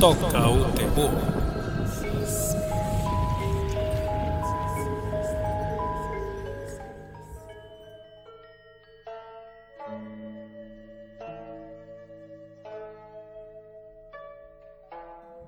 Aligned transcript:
toca 0.00 0.48
o 0.48 0.64
terror. 0.72 1.10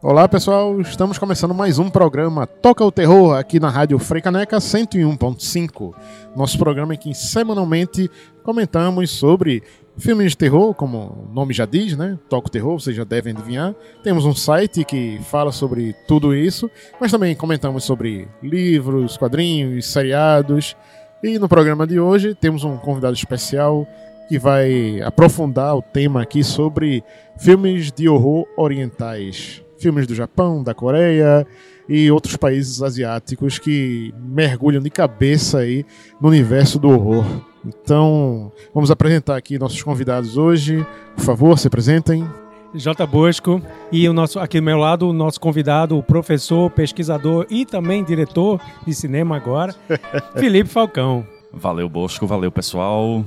Olá 0.02 0.28
pessoal, 0.28 0.78
estamos 0.82 1.16
começando 1.16 1.54
mais 1.54 1.78
um 1.78 1.88
programa 1.88 2.46
Toca 2.46 2.84
o 2.84 2.92
Terror 2.92 3.34
aqui 3.34 3.58
na 3.58 3.70
Rádio 3.70 3.98
Freicaneca 3.98 4.58
101.5. 4.58 5.94
Nosso 6.36 6.58
programa 6.58 6.92
em 6.92 6.98
que 6.98 7.14
semanalmente 7.14 8.10
comentamos 8.42 9.12
sobre 9.12 9.62
filmes 9.98 10.32
de 10.32 10.38
terror, 10.38 10.74
como 10.74 11.28
o 11.28 11.34
nome 11.34 11.52
já 11.52 11.66
diz, 11.66 11.96
né? 11.96 12.18
Toca 12.28 12.48
o 12.48 12.50
Terror, 12.50 12.80
vocês 12.80 12.96
já 12.96 13.04
devem 13.04 13.32
adivinhar. 13.32 13.74
Temos 14.02 14.24
um 14.24 14.34
site 14.34 14.84
que 14.84 15.20
fala 15.30 15.52
sobre 15.52 15.94
tudo 16.06 16.34
isso, 16.34 16.70
mas 17.00 17.10
também 17.10 17.34
comentamos 17.34 17.84
sobre 17.84 18.28
livros, 18.42 19.16
quadrinhos, 19.16 19.86
seriados. 19.86 20.76
E 21.22 21.38
no 21.38 21.48
programa 21.48 21.86
de 21.86 22.00
hoje 22.00 22.34
temos 22.34 22.64
um 22.64 22.76
convidado 22.76 23.14
especial 23.14 23.86
que 24.28 24.38
vai 24.38 25.00
aprofundar 25.02 25.76
o 25.76 25.82
tema 25.82 26.22
aqui 26.22 26.42
sobre 26.42 27.04
filmes 27.38 27.92
de 27.92 28.08
horror 28.08 28.46
orientais 28.56 29.62
filmes 29.82 30.06
do 30.06 30.14
Japão, 30.14 30.62
da 30.62 30.72
Coreia 30.72 31.44
e 31.88 32.08
outros 32.10 32.36
países 32.36 32.80
asiáticos 32.80 33.58
que 33.58 34.14
mergulham 34.16 34.80
de 34.80 34.88
cabeça 34.88 35.58
aí 35.58 35.84
no 36.20 36.28
universo 36.28 36.78
do 36.78 36.88
horror. 36.88 37.51
Então, 37.64 38.50
vamos 38.74 38.90
apresentar 38.90 39.36
aqui 39.36 39.58
nossos 39.58 39.82
convidados 39.82 40.36
hoje. 40.36 40.86
Por 41.16 41.24
favor, 41.24 41.58
se 41.58 41.68
apresentem. 41.68 42.28
J. 42.74 43.06
Bosco 43.06 43.60
e 43.90 44.08
o 44.08 44.12
nosso 44.12 44.38
aqui 44.38 44.58
do 44.58 44.64
meu 44.64 44.78
lado 44.78 45.08
o 45.08 45.12
nosso 45.12 45.38
convidado, 45.38 45.98
o 45.98 46.02
professor, 46.02 46.70
pesquisador 46.70 47.46
e 47.50 47.66
também 47.66 48.02
diretor 48.02 48.60
de 48.86 48.94
cinema 48.94 49.36
agora, 49.36 49.74
Felipe 50.38 50.70
Falcão. 50.70 51.26
Valeu 51.52 51.88
Bosco, 51.88 52.26
valeu 52.26 52.50
pessoal. 52.50 53.24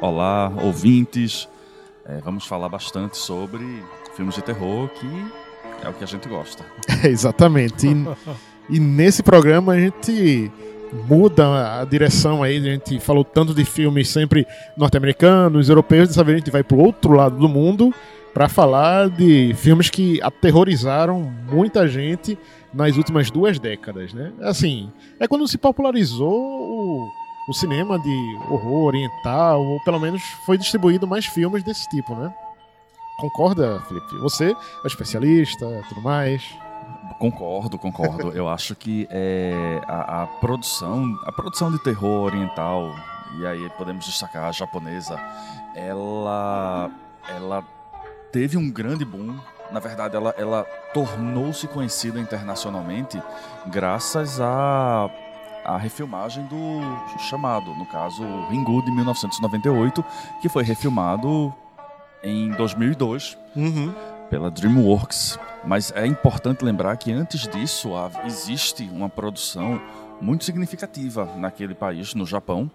Olá, 0.00 0.52
ouvintes. 0.62 1.48
É, 2.04 2.18
vamos 2.18 2.44
falar 2.44 2.68
bastante 2.68 3.16
sobre 3.16 3.64
filmes 4.14 4.34
de 4.34 4.42
terror 4.42 4.88
que 4.88 5.06
é 5.82 5.88
o 5.88 5.92
que 5.92 6.04
a 6.04 6.06
gente 6.06 6.28
gosta. 6.28 6.64
É, 7.02 7.08
exatamente. 7.08 7.86
E, 7.86 8.06
e, 8.76 8.80
nesse 8.80 9.22
programa 9.22 9.72
a 9.72 9.80
gente 9.80 10.50
muda 10.92 11.80
a 11.80 11.84
direção 11.84 12.42
aí. 12.42 12.58
A 12.58 12.60
gente 12.60 13.00
falou 13.00 13.24
tanto 13.24 13.54
de 13.54 13.64
filmes 13.64 14.08
sempre 14.08 14.46
norte-americanos, 14.76 15.68
europeus. 15.68 16.08
Dessa 16.08 16.24
vez 16.24 16.36
a 16.36 16.38
gente 16.38 16.50
vai 16.50 16.62
pro 16.62 16.78
outro 16.78 17.12
lado 17.12 17.36
do 17.36 17.48
mundo 17.48 17.92
para 18.32 18.48
falar 18.48 19.10
de 19.10 19.54
filmes 19.54 19.90
que 19.90 20.20
aterrorizaram 20.22 21.20
muita 21.50 21.86
gente 21.86 22.38
nas 22.72 22.96
últimas 22.96 23.30
duas 23.30 23.58
décadas, 23.58 24.14
né? 24.14 24.32
Assim, 24.40 24.90
é 25.20 25.28
quando 25.28 25.46
se 25.46 25.58
popularizou 25.58 26.32
o, 26.32 27.08
o 27.48 27.52
cinema 27.52 27.98
de 27.98 28.38
horror 28.48 28.86
oriental, 28.86 29.62
ou 29.62 29.80
pelo 29.84 30.00
menos 30.00 30.22
foi 30.46 30.56
distribuído 30.56 31.06
mais 31.06 31.26
filmes 31.26 31.62
desse 31.62 31.86
tipo, 31.90 32.14
né? 32.14 32.32
Concorda, 33.18 33.80
Felipe? 33.86 34.16
Você 34.18 34.52
é 34.52 34.86
especialista, 34.86 35.66
tudo 35.88 36.00
mais. 36.00 36.42
Concordo, 37.18 37.78
concordo. 37.78 38.30
Eu 38.30 38.48
acho 38.48 38.74
que 38.74 39.06
é, 39.10 39.80
a, 39.86 40.22
a, 40.22 40.26
produção, 40.26 41.04
a 41.24 41.32
produção 41.32 41.70
de 41.70 41.82
terror 41.82 42.24
oriental, 42.24 42.94
e 43.38 43.46
aí 43.46 43.70
podemos 43.78 44.04
destacar 44.04 44.44
a 44.44 44.52
japonesa, 44.52 45.18
ela, 45.74 46.90
ela 47.28 47.64
teve 48.30 48.56
um 48.56 48.70
grande 48.70 49.04
boom. 49.04 49.38
Na 49.70 49.80
verdade, 49.80 50.16
ela, 50.16 50.34
ela 50.36 50.64
tornou-se 50.92 51.66
conhecida 51.68 52.20
internacionalmente 52.20 53.22
graças 53.66 54.40
a 54.40 55.08
a 55.64 55.76
refilmagem 55.76 56.44
do 56.46 56.80
chamado, 57.18 57.72
no 57.74 57.86
caso 57.86 58.22
Ringu 58.50 58.82
de 58.84 58.90
1998, 58.90 60.04
que 60.40 60.48
foi 60.48 60.64
refilmado 60.64 61.54
em 62.22 62.50
2002 62.50 63.38
uhum. 63.56 63.94
Pela 64.32 64.50
DreamWorks. 64.50 65.38
Mas 65.62 65.92
é 65.94 66.06
importante 66.06 66.64
lembrar 66.64 66.96
que 66.96 67.12
antes 67.12 67.46
disso 67.46 67.90
existe 68.24 68.82
uma 68.84 69.06
produção 69.06 69.78
muito 70.22 70.42
significativa 70.44 71.26
naquele 71.36 71.74
país, 71.74 72.14
no 72.14 72.24
Japão, 72.24 72.70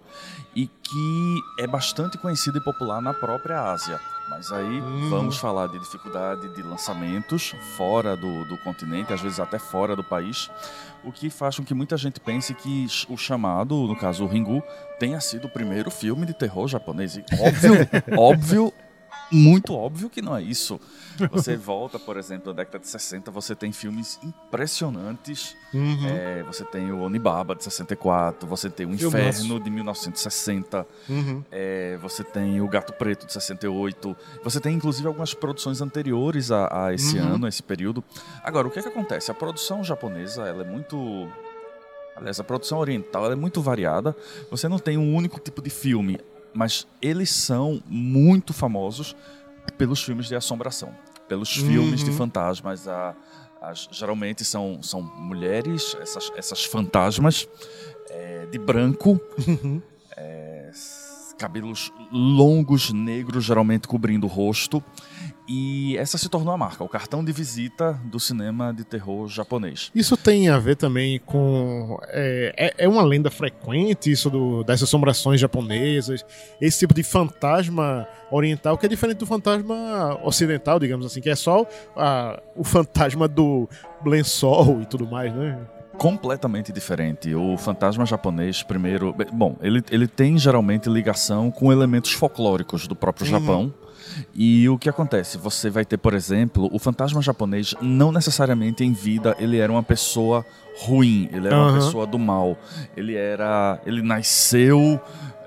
e 0.54 0.68
que 0.68 1.40
é 1.58 1.66
bastante 1.66 2.16
conhecida 2.16 2.58
e 2.58 2.60
popular 2.60 3.02
na 3.02 3.12
própria 3.12 3.60
Ásia. 3.60 3.98
Mas 4.30 4.52
aí 4.52 4.80
uhum. 4.80 5.10
vamos 5.10 5.38
falar 5.38 5.66
de 5.66 5.80
dificuldade 5.80 6.48
de 6.54 6.62
lançamentos 6.62 7.56
fora 7.76 8.16
do, 8.16 8.44
do 8.44 8.56
continente, 8.58 9.12
às 9.12 9.20
vezes 9.20 9.40
até 9.40 9.58
fora 9.58 9.96
do 9.96 10.04
país, 10.04 10.48
o 11.02 11.10
que 11.10 11.28
faz 11.28 11.56
com 11.56 11.64
que 11.64 11.74
muita 11.74 11.96
gente 11.96 12.20
pense 12.20 12.54
que 12.54 12.86
o 13.08 13.16
chamado, 13.16 13.74
no 13.88 13.96
caso 13.96 14.24
o 14.24 14.28
Ringu, 14.28 14.62
tenha 15.00 15.20
sido 15.20 15.46
o 15.46 15.50
primeiro 15.50 15.90
filme 15.90 16.24
de 16.24 16.34
terror 16.34 16.68
japonês. 16.68 17.16
E 17.16 17.24
óbvio, 17.40 17.72
óbvio 18.16 18.72
muito 19.30 19.74
óbvio 19.74 20.08
que 20.08 20.22
não 20.22 20.36
é 20.36 20.42
isso. 20.42 20.80
Você 21.30 21.56
volta, 21.56 21.98
por 21.98 22.16
exemplo, 22.16 22.48
na 22.48 22.58
década 22.58 22.78
de 22.78 22.88
60, 22.88 23.30
você 23.30 23.54
tem 23.54 23.72
filmes 23.72 24.18
impressionantes. 24.22 25.56
Uhum. 25.72 26.06
É, 26.08 26.42
você 26.42 26.64
tem 26.64 26.90
o 26.90 27.00
Onibaba 27.00 27.54
de 27.54 27.64
64, 27.64 28.48
você 28.48 28.70
tem 28.70 28.86
o 28.86 28.94
Inferno 28.94 29.60
de 29.60 29.70
1960, 29.70 30.86
uhum. 31.08 31.44
é, 31.50 31.98
você 31.98 32.24
tem 32.24 32.60
o 32.60 32.68
Gato 32.68 32.92
Preto 32.94 33.26
de 33.26 33.32
68, 33.32 34.16
você 34.42 34.60
tem 34.60 34.74
inclusive 34.74 35.06
algumas 35.06 35.34
produções 35.34 35.80
anteriores 35.80 36.50
a, 36.50 36.86
a 36.86 36.94
esse 36.94 37.18
uhum. 37.18 37.34
ano, 37.34 37.46
a 37.46 37.48
esse 37.48 37.62
período. 37.62 38.02
Agora, 38.42 38.66
o 38.66 38.70
que, 38.70 38.78
é 38.78 38.82
que 38.82 38.88
acontece? 38.88 39.30
A 39.30 39.34
produção 39.34 39.84
japonesa 39.84 40.46
ela 40.46 40.62
é 40.62 40.66
muito 40.66 41.28
Aliás, 42.16 42.40
a 42.40 42.44
produção 42.44 42.78
oriental 42.78 43.30
é 43.30 43.36
muito 43.36 43.62
variada. 43.62 44.16
Você 44.50 44.68
não 44.68 44.78
tem 44.78 44.98
um 44.98 45.14
único 45.14 45.38
tipo 45.38 45.62
de 45.62 45.70
filme 45.70 46.18
mas 46.54 46.86
eles 47.00 47.30
são 47.30 47.82
muito 47.86 48.52
famosos 48.52 49.14
pelos 49.76 50.02
filmes 50.02 50.26
de 50.26 50.34
assombração, 50.34 50.94
pelos 51.28 51.56
uhum. 51.58 51.66
filmes 51.68 52.04
de 52.04 52.10
fantasmas. 52.12 52.88
A, 52.88 53.14
as, 53.60 53.88
geralmente 53.90 54.44
são, 54.44 54.82
são 54.82 55.02
mulheres, 55.02 55.96
essas, 56.00 56.32
essas 56.36 56.64
fantasmas, 56.64 57.48
é, 58.10 58.46
de 58.46 58.58
branco, 58.58 59.20
uhum. 59.46 59.82
é, 60.16 60.70
cabelos 61.38 61.92
longos, 62.12 62.92
negros, 62.92 63.44
geralmente 63.44 63.86
cobrindo 63.86 64.26
o 64.26 64.30
rosto. 64.30 64.82
E 65.48 65.96
essa 65.96 66.18
se 66.18 66.28
tornou 66.28 66.52
a 66.52 66.58
marca, 66.58 66.84
o 66.84 66.88
cartão 66.88 67.24
de 67.24 67.32
visita 67.32 67.98
do 68.04 68.20
cinema 68.20 68.70
de 68.70 68.84
terror 68.84 69.26
japonês. 69.28 69.90
Isso 69.94 70.14
tem 70.14 70.50
a 70.50 70.58
ver 70.58 70.76
também 70.76 71.18
com. 71.24 71.98
É, 72.08 72.74
é, 72.78 72.84
é 72.84 72.88
uma 72.88 73.02
lenda 73.02 73.30
frequente, 73.30 74.10
isso 74.10 74.28
do, 74.28 74.62
das 74.62 74.82
assombrações 74.82 75.40
japonesas, 75.40 76.22
esse 76.60 76.80
tipo 76.80 76.92
de 76.92 77.02
fantasma 77.02 78.06
oriental, 78.30 78.76
que 78.76 78.84
é 78.84 78.88
diferente 78.90 79.18
do 79.18 79.26
fantasma 79.26 80.20
ocidental, 80.22 80.78
digamos 80.78 81.06
assim, 81.06 81.22
que 81.22 81.30
é 81.30 81.36
só 81.36 81.66
a, 81.96 82.38
o 82.54 82.62
fantasma 82.62 83.26
do 83.26 83.66
lençol 84.04 84.82
e 84.82 84.86
tudo 84.86 85.06
mais, 85.06 85.34
né? 85.34 85.58
completamente 85.98 86.72
diferente. 86.72 87.34
O 87.34 87.58
fantasma 87.58 88.06
japonês, 88.06 88.62
primeiro, 88.62 89.12
bom, 89.32 89.56
ele, 89.60 89.82
ele 89.90 90.06
tem 90.06 90.38
geralmente 90.38 90.88
ligação 90.88 91.50
com 91.50 91.72
elementos 91.72 92.12
folclóricos 92.12 92.86
do 92.86 92.94
próprio 92.94 93.26
uhum. 93.26 93.40
Japão. 93.40 93.74
E 94.34 94.68
o 94.68 94.78
que 94.78 94.88
acontece? 94.88 95.38
Você 95.38 95.70
vai 95.70 95.84
ter, 95.84 95.96
por 95.96 96.14
exemplo, 96.14 96.68
o 96.72 96.78
fantasma 96.78 97.20
japonês 97.20 97.74
não 97.80 98.12
necessariamente 98.12 98.84
em 98.84 98.92
vida 98.92 99.36
ele 99.38 99.58
era 99.58 99.70
uma 99.70 99.82
pessoa 99.82 100.44
ruim, 100.80 101.28
ele 101.32 101.46
era 101.46 101.56
uhum. 101.56 101.68
uma 101.68 101.74
pessoa 101.74 102.06
do 102.06 102.18
mal. 102.18 102.56
Ele 102.96 103.14
era, 103.14 103.80
ele 103.84 104.02
nasceu 104.02 105.00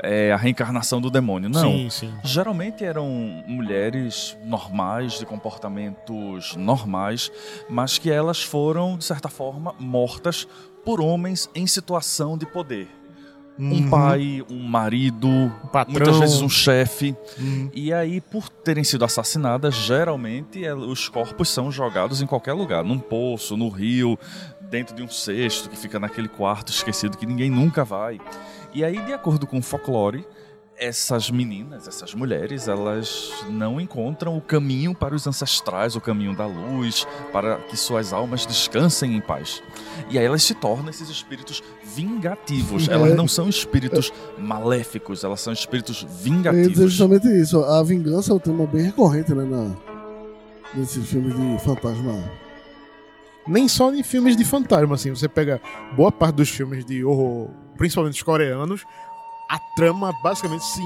é, 0.04 0.32
a 0.32 0.38
reencarnação 0.38 1.00
do 1.00 1.10
demônio. 1.10 1.50
Não. 1.50 1.62
Sim, 1.62 1.90
sim. 1.90 2.14
Geralmente 2.24 2.84
eram 2.84 3.08
mulheres 3.48 4.38
normais, 4.44 5.20
de 5.20 5.26
comportamentos 5.26 6.56
normais, 6.56 7.32
mas 7.70 7.98
que 7.98 8.12
elas 8.12 8.44
foram, 8.44 8.98
de 8.98 9.06
certa 9.06 9.30
forma, 9.30 9.74
mortas 9.80 10.48
por 10.84 11.00
homens 11.00 11.50
em 11.54 11.68
situação 11.68 12.38
de 12.38 12.46
poder 12.46 13.01
um 13.62 13.74
uhum. 13.74 13.90
pai, 13.92 14.44
um 14.50 14.64
marido, 14.64 15.28
um 15.28 15.52
muitas 15.88 16.18
vezes 16.18 16.42
um 16.42 16.50
chefe. 16.50 17.16
Uhum. 17.40 17.70
E 17.74 17.94
aí, 17.94 18.20
por 18.20 18.50
terem 18.50 18.84
sido 18.84 19.06
assassinadas, 19.06 19.76
geralmente 19.76 20.68
os 20.68 21.08
corpos 21.08 21.50
são 21.50 21.72
jogados 21.72 22.24
em 22.24 22.26
qualquer 22.26 22.54
lugar, 22.54 22.84
num 22.84 22.98
poço, 22.98 23.56
no 23.56 23.70
rio, 23.70 24.18
dentro 24.62 24.96
de 24.96 25.04
um 25.04 25.08
cesto 25.08 25.70
que 25.70 25.78
fica 25.78 26.00
naquele 26.00 26.28
quarto 26.28 26.70
esquecido 26.70 27.18
que 27.18 27.26
ninguém 27.28 27.52
nunca 27.52 27.86
vai. 27.86 28.20
E 28.74 28.84
aí, 28.84 29.00
de 29.06 29.14
acordo 29.14 29.46
com 29.46 29.60
o 29.60 29.62
folclore, 29.62 30.26
essas 30.82 31.30
meninas, 31.30 31.88
essas 31.88 32.16
mulheres, 32.16 32.68
elas 32.68 33.32
não 33.48 33.80
encontram 33.80 34.36
o 34.36 34.42
caminho 34.42 34.96
para 34.96 35.14
os 35.14 35.28
ancestrais, 35.28 35.96
o 35.96 36.02
caminho 36.02 36.36
da 36.36 36.48
luz, 36.48 37.06
para 37.32 37.58
que 37.58 37.78
suas 37.78 38.12
almas 38.12 38.48
descansem 38.48 39.16
em 39.16 39.22
paz. 39.22 39.62
E 40.10 40.18
aí 40.18 40.26
elas 40.26 40.42
se 40.42 40.56
tornam 40.56 40.90
esses 40.90 41.08
espíritos 41.08 41.62
vingativos. 41.84 42.90
É. 42.90 42.94
Elas 42.94 43.16
não 43.16 43.28
são 43.28 43.48
espíritos 43.48 44.12
maléficos, 44.40 45.24
elas 45.24 45.40
são 45.40 45.54
espíritos 45.54 46.04
vingativos. 46.20 46.80
É 46.80 46.88
justamente 46.88 47.28
isso. 47.28 47.64
A 47.64 47.84
vingança 47.84 48.32
é 48.32 48.36
um 48.36 48.40
tema 48.40 48.66
bem 48.66 48.86
recorrente, 48.86 49.36
né, 49.36 49.46
na, 49.46 49.76
nesses 50.74 51.08
filmes 51.08 51.36
de 51.36 51.64
fantasma. 51.64 52.24
Nem 53.48 53.68
só 53.68 53.94
em 53.94 54.02
filmes 54.02 54.36
de 54.36 54.44
fantasma, 54.44 54.96
assim. 54.96 55.12
Você 55.12 55.28
pega 55.28 55.62
boa 55.96 56.12
parte 56.12 56.38
dos 56.38 56.50
filmes 56.50 56.84
de 56.84 57.06
horror, 57.06 57.52
principalmente 57.78 58.16
os 58.16 58.24
coreanos, 58.24 58.84
a 59.52 59.60
trama 59.76 60.14
basicamente 60.24 60.64
se, 60.64 60.82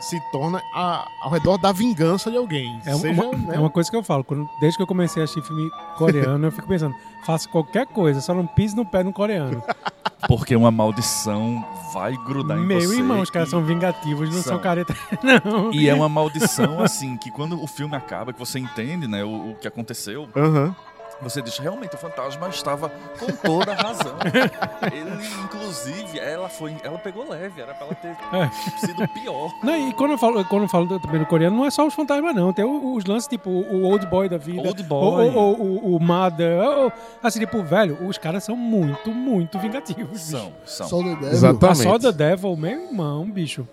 se 0.00 0.20
torna 0.32 0.60
a- 0.74 1.06
ao 1.22 1.30
redor 1.30 1.56
da 1.56 1.70
vingança 1.70 2.30
de 2.30 2.36
alguém. 2.36 2.80
É 2.84 2.90
uma, 2.90 2.98
Seja, 3.00 3.22
uma- 3.22 3.36
né, 3.36 3.54
é 3.56 3.60
uma 3.60 3.70
coisa 3.70 3.88
que 3.88 3.96
eu 3.96 4.02
falo. 4.02 4.24
quando- 4.24 4.48
desde 4.60 4.76
que 4.76 4.82
eu 4.82 4.86
comecei 4.88 5.22
a 5.22 5.24
assistir 5.24 5.42
filme 5.46 5.70
coreano, 5.96 6.46
eu 6.46 6.50
fico 6.52 6.66
pensando, 6.66 6.94
faça 7.24 7.48
qualquer 7.48 7.86
coisa, 7.86 8.20
só 8.20 8.34
não 8.34 8.46
pise 8.46 8.74
no 8.74 8.84
pé 8.84 9.02
no 9.04 9.12
coreano. 9.12 9.62
Porque 10.26 10.56
uma 10.56 10.70
maldição 10.72 11.64
vai 11.94 12.16
grudar 12.16 12.58
em 12.58 12.66
Meu 12.66 12.80
você. 12.80 12.96
irmão, 12.96 13.20
os 13.20 13.30
caras 13.30 13.48
são 13.50 13.62
vingativos, 13.64 14.28
não 14.28 14.42
são, 14.42 14.54
São. 14.54 14.58
careta. 14.58 14.92
Não. 15.22 15.72
E 15.72 15.88
é 15.88 15.94
uma 15.94 16.08
maldição, 16.08 16.80
assim, 16.80 17.16
que 17.16 17.30
quando 17.30 17.62
o 17.62 17.66
filme 17.68 17.94
acaba, 17.94 18.32
que 18.32 18.38
você 18.38 18.58
entende, 18.58 19.06
né, 19.06 19.22
o, 19.24 19.52
o 19.52 19.54
que 19.60 19.68
aconteceu, 19.68 20.28
Aham. 20.36 20.74
Você 21.20 21.42
diz, 21.42 21.58
realmente, 21.58 21.94
o 21.94 21.98
fantasma 21.98 22.48
estava 22.48 22.90
com 23.18 23.26
toda 23.36 23.72
a 23.72 23.74
razão. 23.74 24.14
Ele, 24.92 25.26
inclusive, 25.44 26.18
ela 26.18 26.48
foi. 26.48 26.76
Ela 26.82 26.98
pegou 26.98 27.28
leve, 27.28 27.60
era 27.60 27.74
pra 27.74 27.86
ela 27.86 27.94
ter 27.94 28.16
É. 28.32 28.50
sido 28.86 29.06
pior. 29.08 29.52
Não, 29.62 29.76
e 29.88 29.92
quando 29.92 30.12
eu 30.12 30.18
falo, 30.18 30.44
quando 30.44 30.62
eu 30.62 30.68
falo 30.68 30.98
também 31.00 31.20
do 31.20 31.26
coreano, 31.26 31.56
não 31.56 31.64
é 31.66 31.70
só 31.70 31.86
os 31.86 31.94
fantasmas, 31.94 32.34
não. 32.34 32.52
Tem 32.52 32.64
os 32.64 33.04
lances, 33.04 33.28
tipo, 33.28 33.50
o 33.50 33.82
Old 33.84 34.06
Boy 34.06 34.28
da 34.28 34.38
vida. 34.38 34.62
Old 34.66 34.82
Boy. 34.84 35.28
ou- 35.28 35.34
ou- 35.36 35.60
o, 35.60 35.96
o 35.96 36.00
Mother. 36.00 36.60
ou- 36.62 36.92
assim, 37.22 37.40
tipo, 37.40 37.62
velho, 37.62 37.98
os 38.06 38.16
caras 38.18 38.44
são 38.44 38.56
muito, 38.56 39.10
muito 39.10 39.58
vingativos. 39.58 40.20
São, 40.20 40.52
são. 40.64 40.88
Só 40.88 40.98
the 40.98 41.08
Devil. 41.10 41.28
Exato. 41.28 41.66
A 41.66 41.70
Exatamente. 41.70 41.82
Soda 41.82 42.12
Devil, 42.12 42.56
meu 42.56 42.70
irmão, 42.88 43.28
bicho. 43.30 43.66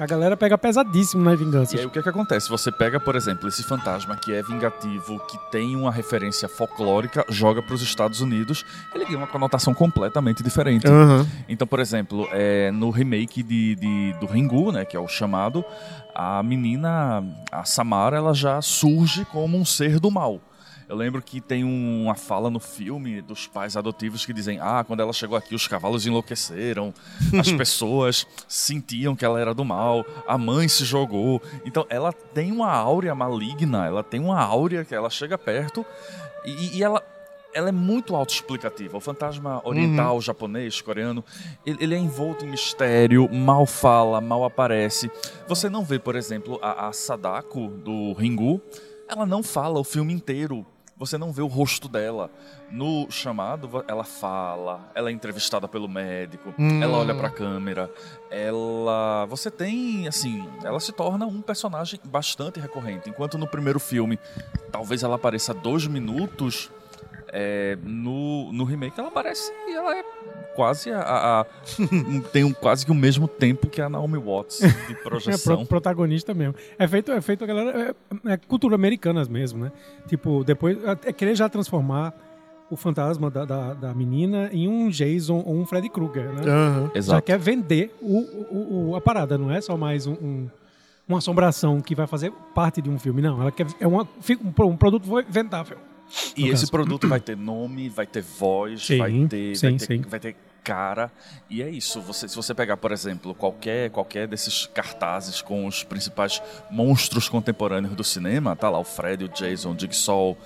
A 0.00 0.06
galera 0.06 0.34
pega 0.34 0.56
pesadíssimo 0.56 1.22
nas 1.22 1.34
E 1.34 1.44
vinganças. 1.44 1.78
aí 1.78 1.84
o 1.84 1.90
que, 1.90 2.02
que 2.02 2.08
acontece? 2.08 2.48
Você 2.48 2.72
pega, 2.72 2.98
por 2.98 3.14
exemplo, 3.16 3.46
esse 3.46 3.62
fantasma 3.62 4.16
que 4.16 4.32
é 4.32 4.42
vingativo, 4.42 5.20
que 5.28 5.36
tem 5.50 5.76
uma 5.76 5.92
referência 5.92 6.48
folclórica, 6.48 7.22
joga 7.28 7.60
para 7.60 7.74
os 7.74 7.82
Estados 7.82 8.22
Unidos, 8.22 8.64
ele 8.94 9.04
ganha 9.04 9.18
uma 9.18 9.26
conotação 9.26 9.74
completamente 9.74 10.42
diferente. 10.42 10.86
Aham. 10.86 11.26
Então, 11.46 11.66
por 11.66 11.80
exemplo, 11.80 12.26
é, 12.32 12.70
no 12.70 12.88
remake 12.88 13.42
de, 13.42 13.74
de- 13.74 14.14
do 14.18 14.24
Ringu, 14.24 14.72
né, 14.72 14.86
que 14.86 14.96
é 14.96 15.00
o 15.00 15.06
chamado, 15.06 15.62
a 16.14 16.42
menina, 16.42 17.22
a 17.52 17.64
Samara, 17.64 18.16
ela 18.16 18.32
já 18.32 18.62
surge 18.62 19.26
como 19.26 19.58
um 19.58 19.66
ser 19.66 20.00
do 20.00 20.10
mal. 20.10 20.40
Eu 20.90 20.96
lembro 20.96 21.22
que 21.22 21.40
tem 21.40 21.62
um- 21.64 22.02
uma 22.06 22.16
fala 22.16 22.50
no 22.50 22.58
filme 22.58 23.22
dos 23.22 23.46
pais 23.46 23.76
adotivos 23.76 24.26
que 24.26 24.32
dizem: 24.32 24.58
Ah, 24.60 24.82
quando 24.84 24.98
ela 25.00 25.12
chegou 25.12 25.36
aqui, 25.38 25.54
os 25.54 25.68
cavalos 25.68 26.04
enlouqueceram, 26.04 26.92
as 27.38 27.50
pessoas 27.54 28.26
sentiam 28.48 29.14
que 29.14 29.24
ela 29.24 29.40
era 29.40 29.54
do 29.54 29.64
mal, 29.64 30.04
a 30.26 30.36
mãe 30.36 30.66
se 30.66 30.84
jogou. 30.84 31.40
Então, 31.64 31.86
ela 31.88 32.12
tem 32.12 32.50
uma 32.50 32.72
áurea 32.72 33.14
maligna, 33.14 33.86
ela 33.86 34.02
tem 34.02 34.18
uma 34.20 34.40
áurea 34.40 34.84
que 34.84 34.92
ela 34.92 35.08
chega 35.08 35.38
perto 35.38 35.86
e, 36.44 36.78
e 36.78 36.82
ela, 36.82 37.00
ela 37.54 37.68
é 37.68 37.72
muito 37.72 38.16
autoexplicativa. 38.16 38.96
O 38.96 39.00
fantasma 39.00 39.60
oriental, 39.64 40.20
japonês, 40.20 40.80
coreano, 40.80 41.24
ele, 41.64 41.78
ele 41.80 41.94
é 41.94 41.98
envolto 41.98 42.44
em 42.44 42.48
mistério, 42.50 43.32
mal 43.32 43.64
fala, 43.64 44.20
mal 44.20 44.44
aparece. 44.44 45.08
Você 45.46 45.68
não 45.70 45.84
vê, 45.84 46.00
por 46.00 46.16
exemplo, 46.16 46.58
a, 46.60 46.88
a 46.88 46.92
Sadako 46.92 47.68
do 47.68 48.12
Ringu, 48.14 48.60
ela 49.08 49.24
não 49.24 49.40
fala 49.42 49.78
o 49.78 49.84
filme 49.84 50.12
inteiro. 50.12 50.66
Você 51.00 51.16
não 51.18 51.32
vê 51.32 51.40
o 51.42 51.46
rosto 51.46 51.88
dela. 51.88 52.30
No 52.70 53.10
chamado, 53.10 53.82
ela 53.88 54.04
fala, 54.04 54.88
ela 54.94 55.08
é 55.08 55.12
entrevistada 55.12 55.66
pelo 55.66 55.88
médico, 55.88 56.54
Hum. 56.58 56.80
ela 56.82 56.98
olha 56.98 57.14
pra 57.14 57.30
câmera, 57.30 57.90
ela. 58.30 59.24
Você 59.26 59.50
tem, 59.50 60.06
assim, 60.06 60.46
ela 60.62 60.78
se 60.78 60.92
torna 60.92 61.26
um 61.26 61.40
personagem 61.40 61.98
bastante 62.04 62.60
recorrente. 62.60 63.08
Enquanto 63.08 63.38
no 63.38 63.46
primeiro 63.46 63.80
filme, 63.80 64.18
talvez 64.70 65.02
ela 65.02 65.16
apareça 65.16 65.52
dois 65.54 65.86
minutos, 65.86 66.70
é, 67.32 67.76
no, 67.82 68.52
no 68.52 68.64
remake 68.64 68.98
ela 68.98 69.08
aparece 69.08 69.52
e 69.68 69.74
ela 69.74 69.96
é 69.96 70.02
quase 70.54 70.90
a. 70.90 71.00
a- 71.00 71.40
a- 71.40 71.46
tem 72.32 72.44
um, 72.44 72.52
quase 72.52 72.84
que 72.84 72.92
o 72.92 72.94
mesmo 72.94 73.26
tempo 73.28 73.68
que 73.68 73.80
a 73.80 73.88
Naomi 73.88 74.18
Watts 74.18 74.58
de 74.60 74.66
É 74.92 74.94
projeção. 74.96 75.56
pro, 75.58 75.66
protagonista 75.66 76.34
mesmo. 76.34 76.54
É 76.78 76.86
feito, 76.88 77.12
é 77.12 77.20
feito 77.20 77.44
a 77.44 77.46
galera. 77.46 77.94
É, 78.26 78.32
é 78.32 78.36
cultura 78.36 78.74
americanas 78.74 79.28
mesmo, 79.28 79.64
né? 79.64 79.72
Tipo, 80.08 80.42
depois. 80.44 80.76
É 81.04 81.12
querer 81.12 81.34
já 81.34 81.48
transformar 81.48 82.12
o 82.70 82.76
fantasma 82.76 83.30
da, 83.30 83.44
da, 83.44 83.74
da 83.74 83.94
menina 83.94 84.48
em 84.52 84.68
um 84.68 84.88
Jason 84.90 85.42
ou 85.44 85.54
um 85.56 85.66
Freddy 85.66 85.88
Krueger, 85.88 86.32
né? 86.32 86.42
Já 86.44 86.90
Exato. 86.94 87.22
quer 87.22 87.38
vender 87.38 87.92
o, 88.00 88.18
o- 88.18 88.90
o- 88.90 88.96
a 88.96 89.00
parada, 89.00 89.36
não 89.36 89.50
é 89.50 89.60
só 89.60 89.76
mais 89.76 90.06
um, 90.06 90.12
um- 90.12 90.50
uma 91.08 91.18
assombração 91.18 91.80
que 91.80 91.96
vai 91.96 92.06
fazer 92.06 92.32
parte 92.54 92.80
de 92.80 92.88
um 92.88 92.96
filme, 92.96 93.20
não. 93.20 93.40
Ela 93.42 93.50
quer, 93.50 93.66
é 93.80 93.86
uma, 93.88 94.02
um, 94.04 94.64
um 94.66 94.76
produto 94.76 95.04
vendável. 95.28 95.78
E 96.36 96.48
esse 96.48 96.62
caso. 96.62 96.70
produto 96.72 97.08
vai 97.08 97.20
ter 97.20 97.36
nome, 97.36 97.88
vai 97.88 98.06
ter 98.06 98.22
voz, 98.22 98.84
Sim, 98.86 98.98
vai, 98.98 99.26
ter, 99.28 99.56
sim, 99.56 99.70
vai, 99.70 99.78
ter, 99.78 99.86
sim. 99.86 100.00
vai 100.02 100.20
ter 100.20 100.36
cara. 100.62 101.10
E 101.48 101.62
é 101.62 101.68
isso. 101.70 102.00
Você, 102.02 102.28
se 102.28 102.36
você 102.36 102.54
pegar, 102.54 102.76
por 102.76 102.92
exemplo, 102.92 103.34
qualquer, 103.34 103.90
qualquer 103.90 104.28
desses 104.28 104.66
cartazes 104.66 105.40
com 105.40 105.66
os 105.66 105.82
principais 105.82 106.42
monstros 106.70 107.28
contemporâneos 107.28 107.94
do 107.94 108.04
cinema, 108.04 108.54
tá 108.54 108.68
lá 108.68 108.78
o 108.78 108.84
Fred, 108.84 109.24
o 109.24 109.28
Jason, 109.28 109.72
o 109.72 109.78
Jigsaw 109.78 110.36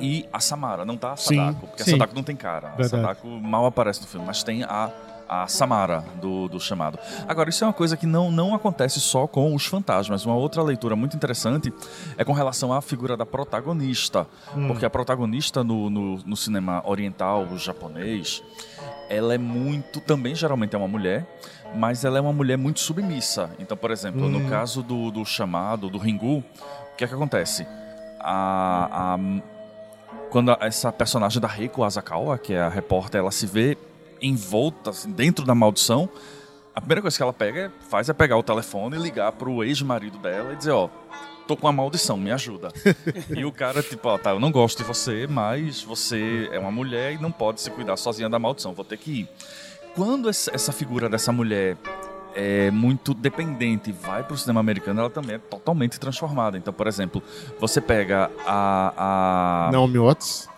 e 0.00 0.26
a 0.32 0.40
Samara. 0.40 0.84
Não 0.84 0.96
tá 0.96 1.12
a 1.12 1.16
Sim, 1.16 1.36
Sadako, 1.36 1.66
porque 1.68 1.84
sim. 1.84 1.90
a 1.90 1.92
Sadako 1.94 2.14
não 2.14 2.22
tem 2.22 2.36
cara. 2.36 2.68
A 2.68 2.76
Verdade. 2.76 2.88
Sadako 2.88 3.28
mal 3.28 3.66
aparece 3.66 4.00
no 4.00 4.06
filme, 4.06 4.26
mas 4.26 4.42
tem 4.42 4.62
a 4.64 4.90
a 5.30 5.46
Samara 5.46 6.04
do, 6.20 6.48
do 6.48 6.58
chamado. 6.58 6.98
Agora, 7.28 7.48
isso 7.48 7.62
é 7.62 7.66
uma 7.68 7.72
coisa 7.72 7.96
que 7.96 8.04
não, 8.04 8.32
não 8.32 8.52
acontece 8.52 9.00
só 9.00 9.28
com 9.28 9.54
os 9.54 9.64
fantasmas. 9.64 10.26
Uma 10.26 10.34
outra 10.34 10.60
leitura 10.60 10.96
muito 10.96 11.16
interessante 11.16 11.72
é 12.18 12.24
com 12.24 12.32
relação 12.32 12.72
à 12.72 12.82
figura 12.82 13.16
da 13.16 13.24
protagonista. 13.24 14.26
Porque 14.66 14.84
a 14.84 14.90
protagonista 14.90 15.62
no, 15.62 15.88
no, 15.88 16.16
no 16.16 16.36
cinema 16.36 16.82
oriental, 16.84 17.44
o 17.44 17.56
japonês, 17.56 18.42
ela 19.08 19.32
é 19.32 19.38
muito. 19.38 20.00
Também 20.00 20.34
geralmente 20.34 20.74
é 20.74 20.78
uma 20.78 20.88
mulher, 20.88 21.24
mas 21.76 22.04
ela 22.04 22.18
é 22.18 22.20
uma 22.20 22.32
mulher 22.32 22.58
muito 22.58 22.80
submissa. 22.80 23.50
Então, 23.60 23.76
por 23.76 23.92
exemplo, 23.92 24.28
no 24.28 24.50
caso 24.50 24.82
do, 24.82 25.12
do 25.12 25.24
chamado, 25.24 25.88
do 25.88 25.98
Ringu, 25.98 26.38
o 26.38 26.96
que 26.96 27.04
é 27.04 27.06
que 27.06 27.14
acontece? 27.14 27.64
A, 28.18 29.14
a, 29.14 29.18
quando 30.28 30.56
essa 30.60 30.90
personagem 30.90 31.40
da 31.40 31.46
Reiko 31.46 31.84
Asakawa, 31.84 32.36
que 32.36 32.52
é 32.52 32.60
a 32.60 32.68
repórter, 32.68 33.20
ela 33.20 33.30
se 33.30 33.46
vê 33.46 33.78
envolta 34.20 34.90
assim, 34.90 35.10
dentro 35.10 35.44
da 35.44 35.54
maldição, 35.54 36.08
a 36.74 36.80
primeira 36.80 37.02
coisa 37.02 37.16
que 37.16 37.22
ela 37.22 37.32
pega 37.32 37.60
é, 37.60 37.70
faz 37.88 38.08
é 38.08 38.12
pegar 38.12 38.36
o 38.36 38.42
telefone 38.42 38.96
e 38.96 39.00
ligar 39.00 39.32
pro 39.32 39.64
ex-marido 39.64 40.18
dela 40.18 40.52
e 40.52 40.56
dizer, 40.56 40.70
ó, 40.70 40.88
tô 41.46 41.56
com 41.56 41.66
uma 41.66 41.72
maldição, 41.72 42.16
me 42.16 42.30
ajuda. 42.30 42.72
e 43.36 43.44
o 43.44 43.52
cara, 43.52 43.82
tipo, 43.82 44.08
ó, 44.08 44.16
tá, 44.16 44.30
eu 44.30 44.40
não 44.40 44.52
gosto 44.52 44.78
de 44.78 44.84
você, 44.84 45.26
mas 45.26 45.82
você 45.82 46.48
é 46.52 46.58
uma 46.58 46.70
mulher 46.70 47.14
e 47.14 47.18
não 47.18 47.32
pode 47.32 47.60
se 47.60 47.70
cuidar 47.70 47.96
sozinha 47.96 48.28
da 48.28 48.38
maldição, 48.38 48.72
vou 48.72 48.84
ter 48.84 48.96
que 48.96 49.22
ir. 49.22 49.28
Quando 49.94 50.28
essa 50.28 50.54
essa 50.54 50.72
figura 50.72 51.08
dessa 51.08 51.32
mulher 51.32 51.76
é 52.34 52.70
muito 52.70 53.12
dependente 53.12 53.90
e 53.90 53.92
vai 53.92 54.22
pro 54.22 54.36
cinema 54.36 54.60
americano, 54.60 55.00
ela 55.00 55.10
também 55.10 55.36
é 55.36 55.38
totalmente 55.38 55.98
transformada. 55.98 56.56
Então, 56.56 56.72
por 56.72 56.86
exemplo, 56.86 57.22
você 57.58 57.80
pega 57.80 58.30
a, 58.46 59.68
a 59.68 59.72
Naomi 59.72 59.98
Watts. 59.98 60.49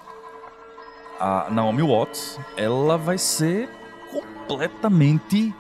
A 1.23 1.49
Naomi 1.49 1.83
Watts, 1.83 2.37
ela 2.57 2.99
vai 2.99 3.17
ser 3.17 3.69
completamente 4.11 5.55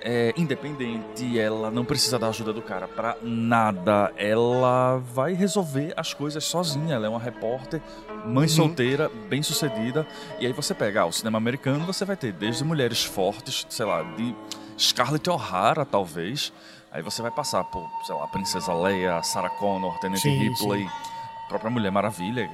é, 0.00 0.32
independente, 0.36 1.36
ela 1.36 1.68
não 1.68 1.84
precisa 1.84 2.16
da 2.16 2.28
ajuda 2.28 2.52
do 2.52 2.62
cara 2.62 2.86
pra 2.86 3.16
nada, 3.20 4.12
ela 4.16 4.98
vai 4.98 5.32
resolver 5.32 5.92
as 5.96 6.14
coisas 6.14 6.44
sozinha, 6.44 6.94
ela 6.94 7.06
é 7.06 7.08
uma 7.08 7.18
repórter, 7.18 7.82
mãe 8.24 8.46
solteira, 8.46 9.10
bem 9.28 9.42
sucedida, 9.42 10.06
e 10.38 10.46
aí 10.46 10.52
você 10.52 10.72
pega 10.72 11.00
ah, 11.00 11.06
o 11.06 11.12
cinema 11.12 11.38
americano, 11.38 11.84
você 11.84 12.04
vai 12.04 12.16
ter 12.16 12.32
desde 12.32 12.62
mulheres 12.62 13.02
fortes, 13.02 13.66
sei 13.68 13.86
lá, 13.86 14.00
de 14.00 14.32
Scarlett 14.78 15.28
O'Hara 15.28 15.84
talvez, 15.84 16.52
aí 16.92 17.02
você 17.02 17.20
vai 17.20 17.32
passar 17.32 17.64
por, 17.64 17.90
sei 18.06 18.14
lá, 18.14 18.28
Princesa 18.28 18.72
Leia, 18.72 19.20
Sarah 19.24 19.50
Connor, 19.50 19.98
Tenente 19.98 20.20
Sim, 20.20 20.38
Ripley, 20.38 20.86
a 20.86 21.48
própria 21.48 21.68
Mulher 21.70 21.90
Maravilha, 21.90 22.48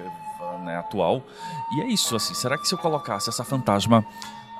né, 0.60 0.76
atual. 0.76 1.22
E 1.72 1.80
é 1.82 1.86
isso, 1.86 2.14
assim, 2.16 2.34
será 2.34 2.56
que 2.58 2.66
se 2.66 2.74
eu 2.74 2.78
colocasse 2.78 3.28
essa 3.28 3.44
fantasma, 3.44 4.04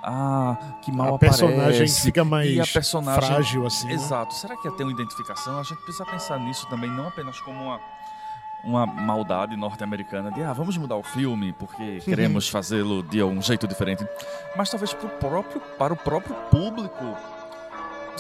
ah, 0.03 0.57
que 0.83 0.91
mal 0.91 1.15
a 1.15 1.19
personagem 1.19 1.61
aparece, 1.61 2.01
fica 2.03 2.25
mais 2.25 2.51
e 2.51 2.61
a 2.61 2.67
personagem 2.67 3.29
frágil, 3.29 3.67
assim. 3.67 3.87
né? 3.89 3.95
Exato. 3.95 4.35
Será 4.35 4.57
que 4.57 4.67
ia 4.67 4.73
ter 4.73 4.83
uma 4.83 4.93
identificação? 4.93 5.59
A 5.59 5.63
gente 5.63 5.83
precisa 5.83 6.05
pensar 6.07 6.39
nisso 6.39 6.67
também, 6.69 6.91
não 6.91 7.09
apenas 7.09 7.39
como 7.41 7.63
uma, 7.63 7.81
uma 8.65 8.87
maldade 8.87 9.57
norte-americana 9.57 10.31
de 10.31 10.43
ah, 10.43 10.53
vamos 10.53 10.77
mudar 10.77 10.97
o 10.97 11.03
filme 11.03 11.53
porque 11.53 12.01
queremos 12.01 12.49
fazê-lo 12.49 13.03
de 13.03 13.23
um 13.23 13.43
jeito 13.43 13.69
diferente, 13.69 14.07
mas 14.57 14.71
talvez 14.71 14.95
pro 14.95 15.09
próprio, 15.09 15.61
para 15.79 15.93
o 15.93 15.97
próprio 15.97 16.35
público 16.51 17.17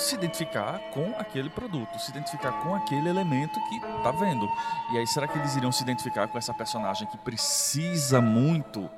se 0.00 0.14
identificar 0.14 0.78
com 0.92 1.14
aquele 1.18 1.48
produto, 1.50 1.98
se 1.98 2.10
identificar 2.10 2.52
com 2.62 2.74
aquele 2.74 3.08
elemento 3.08 3.58
que 3.68 3.80
tá 4.02 4.10
vendo. 4.10 4.48
E 4.92 4.98
aí, 4.98 5.06
será 5.06 5.28
que 5.28 5.38
eles 5.38 5.54
iriam 5.56 5.70
se 5.72 5.82
identificar 5.82 6.26
com 6.28 6.38
essa 6.38 6.52
personagem 6.54 7.06
que 7.08 7.18
precisa 7.18 8.20
muito 8.20 8.88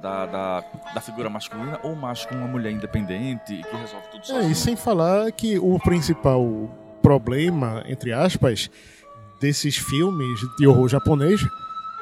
da, 0.00 0.26
da, 0.26 0.64
da 0.94 1.00
figura 1.00 1.28
masculina 1.30 1.78
ou 1.82 1.94
mais 1.96 2.24
com 2.24 2.34
uma 2.34 2.46
mulher 2.46 2.70
independente 2.72 3.62
que 3.62 3.76
resolve 3.76 4.06
tudo 4.10 4.22
É, 4.22 4.26
sozinha? 4.26 4.52
e 4.52 4.54
sem 4.54 4.76
falar 4.76 5.30
que 5.32 5.58
o 5.58 5.78
principal 5.78 6.44
problema, 7.02 7.82
entre 7.86 8.12
aspas, 8.12 8.70
desses 9.40 9.76
filmes 9.76 10.38
de 10.58 10.66
horror 10.66 10.88
japonês 10.88 11.40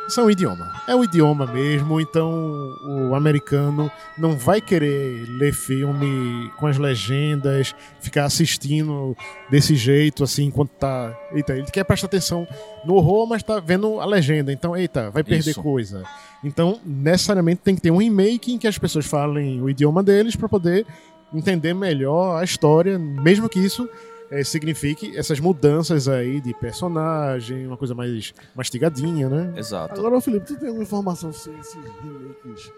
Isso 0.08 0.20
é 0.20 0.24
um 0.24 0.30
idioma. 0.30 0.72
É 0.86 0.94
o 0.94 1.04
idioma 1.04 1.46
mesmo, 1.46 2.00
então 2.00 2.74
o 2.82 3.14
americano 3.14 3.92
não 4.16 4.38
vai 4.38 4.58
querer 4.58 5.26
ler 5.28 5.52
filme 5.52 6.50
com 6.56 6.66
as 6.66 6.78
legendas, 6.78 7.74
ficar 8.00 8.24
assistindo 8.24 9.14
desse 9.50 9.76
jeito, 9.76 10.24
assim, 10.24 10.46
enquanto 10.46 10.70
tá. 10.70 11.14
Eita, 11.30 11.52
ele 11.52 11.70
quer 11.70 11.84
prestar 11.84 12.06
atenção 12.06 12.48
no 12.86 12.94
horror, 12.94 13.26
mas 13.26 13.42
tá 13.42 13.60
vendo 13.60 14.00
a 14.00 14.06
legenda. 14.06 14.50
Então, 14.50 14.74
eita, 14.74 15.10
vai 15.10 15.22
perder 15.22 15.50
Isso. 15.50 15.62
coisa. 15.62 16.02
Então, 16.42 16.80
necessariamente 16.86 17.60
tem 17.62 17.74
que 17.74 17.82
ter 17.82 17.90
um 17.90 17.98
remake 17.98 18.54
em 18.54 18.56
que 18.56 18.66
as 18.66 18.78
pessoas 18.78 19.04
falem 19.04 19.60
o 19.60 19.68
idioma 19.68 20.02
deles 20.02 20.34
para 20.34 20.48
poder 20.48 20.86
entender 21.34 21.74
melhor 21.74 22.40
a 22.40 22.44
história, 22.44 22.98
mesmo 22.98 23.46
que 23.46 23.58
isso 23.58 23.86
eh, 24.30 24.44
signifique 24.44 25.16
essas 25.16 25.40
mudanças 25.40 26.08
aí 26.08 26.40
de 26.40 26.54
personagem, 26.54 27.66
uma 27.66 27.76
coisa 27.76 27.94
mais 27.94 28.32
mastigadinha, 28.54 29.28
né? 29.28 29.52
Exato. 29.56 29.98
Agora, 29.98 30.20
Felipe, 30.20 30.46
tu 30.46 30.56
tem 30.56 30.68
alguma 30.68 30.84
informação 30.84 31.32
se 31.32 31.50
esses 31.50 31.74
remakes 31.74 32.72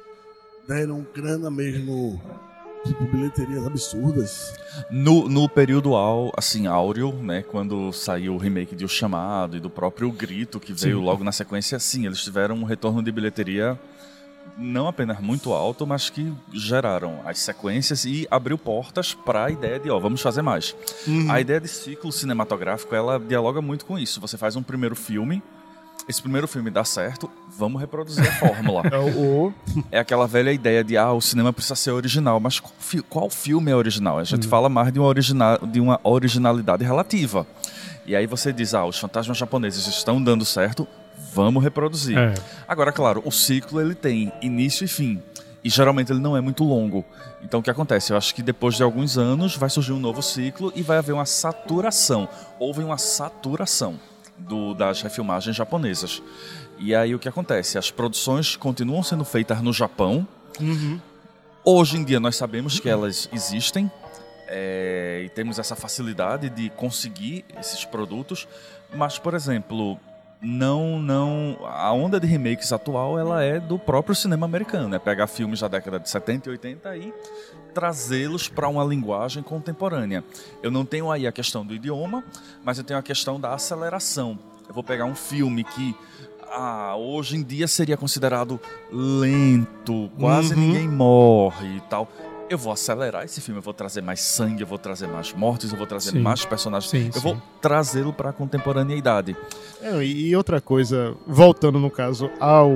deram 0.68 1.06
grana 1.14 1.50
mesmo, 1.50 2.20
tipo, 2.84 3.04
bilheterias 3.04 3.66
absurdas? 3.66 4.54
No, 4.90 5.28
no 5.28 5.48
período 5.48 5.94
ao, 5.94 6.32
assim, 6.36 6.66
áureo, 6.66 7.12
né, 7.12 7.42
quando 7.42 7.92
saiu 7.92 8.34
o 8.34 8.38
remake 8.38 8.76
de 8.76 8.84
O 8.84 8.88
Chamado 8.88 9.56
e 9.56 9.60
do 9.60 9.68
próprio 9.68 10.10
Grito, 10.12 10.60
que 10.60 10.72
veio 10.72 10.98
Sim. 10.98 11.04
logo 11.04 11.24
na 11.24 11.32
sequência, 11.32 11.78
sim, 11.78 12.06
eles 12.06 12.22
tiveram 12.22 12.54
um 12.54 12.64
retorno 12.64 13.02
de 13.02 13.10
bilheteria 13.10 13.78
não 14.58 14.86
apenas 14.88 15.20
muito 15.20 15.52
alto, 15.52 15.86
mas 15.86 16.10
que 16.10 16.32
geraram 16.52 17.20
as 17.24 17.38
sequências 17.38 18.04
e 18.04 18.26
abriu 18.30 18.56
portas 18.58 19.14
para 19.14 19.44
a 19.46 19.50
ideia 19.50 19.78
de, 19.78 19.90
ó, 19.90 19.98
vamos 19.98 20.20
fazer 20.20 20.42
mais. 20.42 20.74
A 21.30 21.40
ideia 21.40 21.60
de 21.60 21.68
ciclo 21.68 22.12
cinematográfico, 22.12 22.94
ela 22.94 23.18
dialoga 23.18 23.60
muito 23.62 23.84
com 23.86 23.98
isso. 23.98 24.20
Você 24.20 24.36
faz 24.36 24.56
um 24.56 24.62
primeiro 24.62 24.94
filme, 24.96 25.42
esse 26.08 26.20
primeiro 26.20 26.48
filme 26.48 26.70
dá 26.70 26.84
certo, 26.84 27.30
vamos 27.56 27.80
reproduzir 27.80 28.26
a 28.26 28.32
fórmula. 28.32 28.82
É 28.90 28.98
É 29.92 29.98
aquela 30.00 30.26
velha 30.26 30.52
ideia 30.52 30.82
de, 30.82 30.96
ah, 30.96 31.12
o 31.12 31.20
cinema 31.20 31.52
precisa 31.52 31.74
ser 31.76 31.90
original. 31.92 32.40
Mas 32.40 32.58
qual, 32.60 32.72
fi- 32.78 33.02
qual 33.02 33.30
filme 33.30 33.70
é 33.70 33.76
original? 33.76 34.18
A 34.18 34.24
gente 34.24 34.46
fala 34.48 34.68
mais 34.68 34.92
de 34.92 34.98
uma, 34.98 35.14
de 35.14 35.80
uma 35.80 36.00
originalidade 36.02 36.84
relativa. 36.84 37.46
E 38.06 38.16
aí 38.16 38.26
você 38.26 38.52
diz, 38.52 38.74
ah, 38.74 38.84
os 38.84 38.98
fantasmas 38.98 39.36
japoneses 39.38 39.86
estão 39.86 40.20
dando 40.20 40.44
certo, 40.44 40.88
vamos 41.34 41.62
reproduzir. 41.62 42.16
É. 42.18 42.34
Agora, 42.68 42.92
claro, 42.92 43.22
o 43.24 43.30
ciclo 43.32 43.80
ele 43.80 43.94
tem 43.94 44.32
início 44.42 44.84
e 44.84 44.88
fim. 44.88 45.22
E 45.62 45.68
geralmente 45.68 46.10
ele 46.10 46.20
não 46.20 46.36
é 46.36 46.40
muito 46.40 46.64
longo. 46.64 47.04
Então 47.42 47.60
o 47.60 47.62
que 47.62 47.70
acontece? 47.70 48.12
Eu 48.12 48.16
acho 48.16 48.34
que 48.34 48.42
depois 48.42 48.76
de 48.76 48.82
alguns 48.82 49.18
anos 49.18 49.56
vai 49.56 49.68
surgir 49.68 49.92
um 49.92 49.98
novo 50.00 50.22
ciclo 50.22 50.72
e 50.74 50.82
vai 50.82 50.96
haver 50.98 51.12
uma 51.12 51.26
saturação. 51.26 52.28
Houve 52.58 52.82
uma 52.82 52.96
saturação 52.96 54.00
do- 54.38 54.72
das 54.72 55.02
refilmagens 55.02 55.54
japonesas. 55.54 56.22
E 56.78 56.94
aí 56.94 57.14
o 57.14 57.18
que 57.18 57.28
acontece? 57.28 57.76
As 57.76 57.90
produções 57.90 58.56
continuam 58.56 59.02
sendo 59.02 59.22
feitas 59.24 59.60
no 59.60 59.70
Japão. 59.70 60.26
Hoje 61.64 61.96
em 61.98 62.04
dia 62.04 62.18
nós 62.18 62.36
sabemos 62.36 62.80
que 62.80 62.88
elas 62.88 63.28
existem. 63.32 63.90
é, 64.52 65.22
e 65.24 65.28
temos 65.28 65.60
essa 65.60 65.76
facilidade 65.76 66.50
de 66.50 66.70
conseguir 66.70 67.44
esses 67.60 67.84
produtos, 67.84 68.48
mas 68.92 69.16
por 69.16 69.32
exemplo, 69.34 69.96
não, 70.42 70.98
não, 70.98 71.58
a 71.66 71.92
onda 71.92 72.18
de 72.18 72.26
remakes 72.26 72.72
atual 72.72 73.18
ela 73.18 73.42
é 73.42 73.60
do 73.60 73.78
próprio 73.78 74.14
cinema 74.14 74.46
americano, 74.46 74.94
é 74.94 74.98
pegar 74.98 75.26
filmes 75.26 75.60
da 75.60 75.68
década 75.68 75.98
de 76.00 76.08
70 76.08 76.48
e 76.48 76.52
80 76.52 76.96
e 76.96 77.14
trazê-los 77.74 78.48
para 78.48 78.68
uma 78.68 78.82
linguagem 78.84 79.42
contemporânea. 79.42 80.24
Eu 80.62 80.70
não 80.70 80.84
tenho 80.84 81.10
aí 81.10 81.26
a 81.26 81.32
questão 81.32 81.64
do 81.64 81.74
idioma, 81.74 82.24
mas 82.64 82.78
eu 82.78 82.84
tenho 82.84 82.98
a 82.98 83.02
questão 83.02 83.38
da 83.38 83.52
aceleração. 83.54 84.38
Eu 84.66 84.74
vou 84.74 84.82
pegar 84.82 85.04
um 85.04 85.14
filme 85.14 85.62
que 85.62 85.94
ah, 86.52 86.96
hoje 86.96 87.36
em 87.36 87.42
dia 87.44 87.68
seria 87.68 87.96
considerado 87.96 88.58
lento, 88.90 90.10
quase 90.18 90.54
Uhum. 90.54 90.60
ninguém 90.60 90.88
morre 90.88 91.76
e 91.76 91.80
tal. 91.82 92.08
Eu 92.50 92.58
vou 92.58 92.72
acelerar 92.72 93.24
esse 93.24 93.40
filme, 93.40 93.60
eu 93.60 93.62
vou 93.62 93.72
trazer 93.72 94.02
mais 94.02 94.20
sangue, 94.20 94.62
eu 94.62 94.66
vou 94.66 94.76
trazer 94.76 95.06
mais 95.06 95.32
mortes, 95.32 95.70
eu 95.70 95.78
vou 95.78 95.86
trazer 95.86 96.10
Sim. 96.10 96.18
mais 96.18 96.44
personagens. 96.44 96.90
Sim, 96.90 97.08
eu 97.14 97.20
vou 97.20 97.36
sim. 97.36 97.42
trazê-lo 97.60 98.12
para 98.12 98.30
a 98.30 98.32
contemporaneidade. 98.32 99.36
É, 99.80 100.04
e 100.04 100.34
outra 100.34 100.60
coisa, 100.60 101.14
voltando 101.28 101.78
no 101.78 101.88
caso 101.88 102.28
ao 102.40 102.72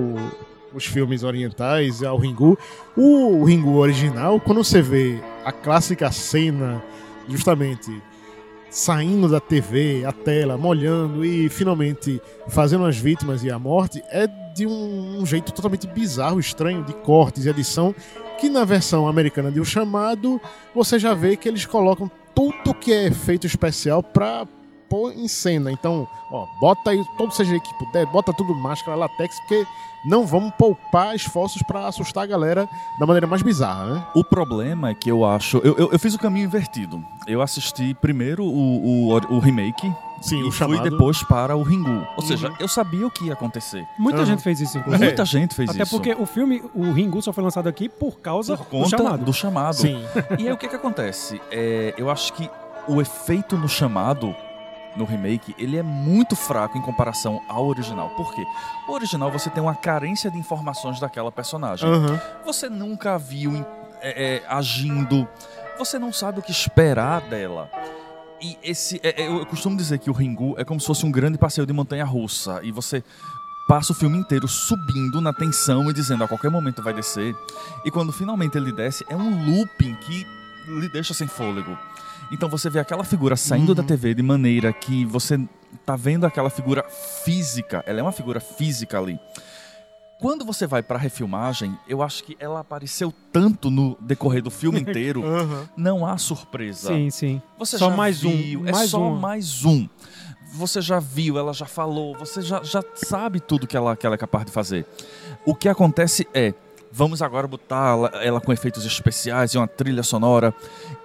os 0.72 0.86
filmes 0.86 1.24
orientais, 1.24 2.04
ao 2.04 2.16
Ringu, 2.16 2.56
o 2.96 3.44
Ringu 3.44 3.76
original, 3.76 4.38
quando 4.38 4.62
você 4.62 4.80
vê 4.80 5.20
a 5.44 5.50
clássica 5.50 6.10
cena 6.12 6.80
justamente 7.28 7.90
saindo 8.70 9.28
da 9.28 9.40
TV, 9.40 10.04
a 10.04 10.12
tela, 10.12 10.56
molhando 10.56 11.24
e 11.24 11.48
finalmente 11.48 12.20
fazendo 12.48 12.84
as 12.84 12.96
vítimas 12.96 13.42
e 13.42 13.50
a 13.50 13.58
morte, 13.58 14.02
é 14.08 14.26
de 14.54 14.66
um, 14.66 15.20
um 15.20 15.26
jeito 15.26 15.52
totalmente 15.52 15.86
bizarro, 15.86 16.38
estranho, 16.38 16.84
de 16.84 16.92
cortes 16.92 17.44
e 17.44 17.48
edição, 17.48 17.94
que 18.38 18.48
na 18.48 18.64
versão 18.64 19.06
americana 19.08 19.50
de 19.50 19.60
O 19.60 19.64
Chamado, 19.64 20.40
você 20.74 20.98
já 20.98 21.14
vê 21.14 21.36
que 21.36 21.48
eles 21.48 21.66
colocam 21.66 22.10
tudo 22.34 22.74
que 22.74 22.92
é 22.92 23.06
efeito 23.06 23.46
especial 23.46 24.02
pra 24.02 24.46
pôr 24.88 25.12
em 25.12 25.28
cena. 25.28 25.72
Então, 25.72 26.06
ó, 26.30 26.46
bota 26.60 26.90
aí 26.90 27.02
todo 27.16 27.34
CGI 27.34 27.60
que 27.60 27.74
puder, 27.78 28.06
bota 28.06 28.32
tudo 28.32 28.54
máscara, 28.54 28.96
latex, 28.96 29.38
porque 29.40 29.66
não 30.04 30.26
vamos 30.26 30.52
poupar 30.54 31.14
esforços 31.14 31.62
pra 31.62 31.86
assustar 31.86 32.24
a 32.24 32.26
galera 32.26 32.68
da 33.00 33.06
maneira 33.06 33.26
mais 33.26 33.42
bizarra, 33.42 33.86
né? 33.86 34.06
O 34.14 34.22
problema 34.22 34.90
é 34.90 34.94
que 34.94 35.10
eu 35.10 35.24
acho. 35.24 35.58
Eu, 35.58 35.76
eu, 35.76 35.92
eu 35.92 35.98
fiz 35.98 36.14
o 36.14 36.18
caminho 36.18 36.44
invertido. 36.44 37.02
Eu 37.26 37.40
assisti 37.40 37.94
primeiro 37.94 38.44
o, 38.44 39.10
o, 39.10 39.34
o 39.34 39.38
remake 39.38 39.90
Sim, 40.28 40.38
e 40.38 40.42
o 40.44 40.50
fui 40.50 40.58
chamado. 40.58 40.90
depois 40.90 41.22
para 41.22 41.56
o 41.56 41.62
Ringu. 41.62 42.06
Ou 42.16 42.22
seja, 42.22 42.48
Uhum. 42.48 42.56
eu 42.58 42.68
sabia 42.68 43.06
o 43.06 43.10
que 43.10 43.24
ia 43.26 43.32
acontecer. 43.34 43.86
Muita 43.98 44.18
Aham. 44.18 44.26
gente 44.26 44.42
fez 44.42 44.60
isso, 44.60 44.78
inclusive. 44.78 45.04
Muita 45.04 45.24
gente 45.24 45.54
fez 45.54 45.70
Até 45.70 45.82
isso. 45.82 45.90
porque 45.90 46.12
o 46.14 46.26
filme, 46.26 46.62
o 46.74 46.92
Ringu 46.92 47.20
só 47.22 47.32
foi 47.32 47.44
lançado 47.44 47.68
aqui 47.68 47.88
por 47.88 48.20
causa 48.20 48.56
por 48.56 48.64
do 48.64 48.70
conta 48.70 48.88
chamado. 48.96 49.24
do 49.24 49.32
chamado. 49.32 49.74
Sim. 49.74 50.02
E 50.38 50.46
aí 50.48 50.52
o 50.52 50.56
que, 50.56 50.68
que 50.68 50.76
acontece? 50.76 51.40
É, 51.50 51.94
eu 51.96 52.10
acho 52.10 52.32
que 52.32 52.50
o 52.88 53.00
efeito 53.00 53.56
no 53.56 53.68
chamado, 53.68 54.34
no 54.96 55.04
remake, 55.04 55.54
ele 55.58 55.76
é 55.76 55.82
muito 55.82 56.36
fraco 56.36 56.78
em 56.78 56.82
comparação 56.82 57.40
ao 57.48 57.66
original. 57.66 58.10
Por 58.10 58.32
quê? 58.34 58.44
O 58.88 58.92
original 58.92 59.30
você 59.30 59.50
tem 59.50 59.62
uma 59.62 59.74
carência 59.74 60.30
de 60.30 60.38
informações 60.38 61.00
daquela 61.00 61.32
personagem. 61.32 61.88
Aham. 61.88 62.20
Você 62.44 62.68
nunca 62.68 63.14
a 63.14 63.18
viu 63.18 63.64
é, 64.00 64.36
é, 64.36 64.42
agindo, 64.48 65.26
você 65.78 65.98
não 65.98 66.12
sabe 66.12 66.38
o 66.38 66.42
que 66.42 66.50
esperar 66.52 67.20
dela. 67.22 67.68
E 68.44 68.58
esse, 68.62 69.00
é, 69.02 69.22
é, 69.22 69.26
eu 69.26 69.46
costumo 69.46 69.74
dizer 69.74 69.98
que 69.98 70.10
o 70.10 70.12
Ringu 70.12 70.54
é 70.58 70.64
como 70.66 70.78
se 70.78 70.86
fosse 70.86 71.06
um 71.06 71.10
grande 71.10 71.38
passeio 71.38 71.66
de 71.66 71.72
montanha 71.72 72.04
russa 72.04 72.60
e 72.62 72.70
você 72.70 73.02
passa 73.66 73.92
o 73.92 73.94
filme 73.94 74.18
inteiro 74.18 74.46
subindo 74.46 75.18
na 75.18 75.32
tensão 75.32 75.88
e 75.88 75.94
dizendo 75.94 76.24
a 76.24 76.28
qualquer 76.28 76.50
momento 76.50 76.82
vai 76.82 76.92
descer. 76.92 77.34
E 77.86 77.90
quando 77.90 78.12
finalmente 78.12 78.58
ele 78.58 78.70
desce, 78.70 79.02
é 79.08 79.16
um 79.16 79.46
looping 79.46 79.94
que 79.94 80.26
lhe 80.78 80.90
deixa 80.90 81.14
sem 81.14 81.26
fôlego. 81.26 81.74
Então 82.30 82.50
você 82.50 82.68
vê 82.68 82.80
aquela 82.80 83.02
figura 83.02 83.34
saindo 83.34 83.74
da 83.74 83.82
TV 83.82 84.12
de 84.12 84.22
maneira 84.22 84.74
que 84.74 85.06
você 85.06 85.40
tá 85.86 85.96
vendo 85.96 86.26
aquela 86.26 86.50
figura 86.50 86.84
física, 87.24 87.82
ela 87.86 88.00
é 88.00 88.02
uma 88.02 88.12
figura 88.12 88.40
física 88.40 88.98
ali. 88.98 89.18
Quando 90.24 90.42
você 90.42 90.66
vai 90.66 90.82
pra 90.82 90.96
refilmagem, 90.96 91.76
eu 91.86 92.00
acho 92.00 92.24
que 92.24 92.34
ela 92.40 92.60
apareceu 92.60 93.12
tanto 93.30 93.70
no 93.70 93.94
decorrer 94.00 94.42
do 94.42 94.50
filme 94.50 94.80
inteiro, 94.80 95.22
Aham. 95.22 95.68
não 95.76 96.06
há 96.06 96.16
surpresa. 96.16 96.88
Sim, 96.88 97.10
sim. 97.10 97.42
Você 97.58 97.76
Só 97.76 97.90
já 97.90 97.96
mais 97.96 98.24
um, 98.24 98.30
viu, 98.30 98.66
é 98.66 98.72
mais 98.72 98.88
só 98.88 99.02
um. 99.02 99.16
mais 99.18 99.66
um. 99.66 99.86
Você 100.54 100.80
já 100.80 100.98
viu, 100.98 101.36
ela 101.36 101.52
já 101.52 101.66
falou, 101.66 102.16
você 102.16 102.40
já, 102.40 102.62
já 102.62 102.82
sabe 102.94 103.38
tudo 103.38 103.66
que 103.66 103.76
ela, 103.76 103.94
que 103.94 104.06
ela 104.06 104.14
é 104.14 104.18
capaz 104.18 104.46
de 104.46 104.50
fazer. 104.52 104.86
O 105.44 105.54
que 105.54 105.68
acontece 105.68 106.26
é, 106.32 106.54
vamos 106.90 107.20
agora 107.20 107.46
botar 107.46 107.90
ela, 107.90 108.08
ela 108.22 108.40
com 108.40 108.50
efeitos 108.50 108.86
especiais 108.86 109.50
e 109.50 109.58
uma 109.58 109.68
trilha 109.68 110.02
sonora 110.02 110.54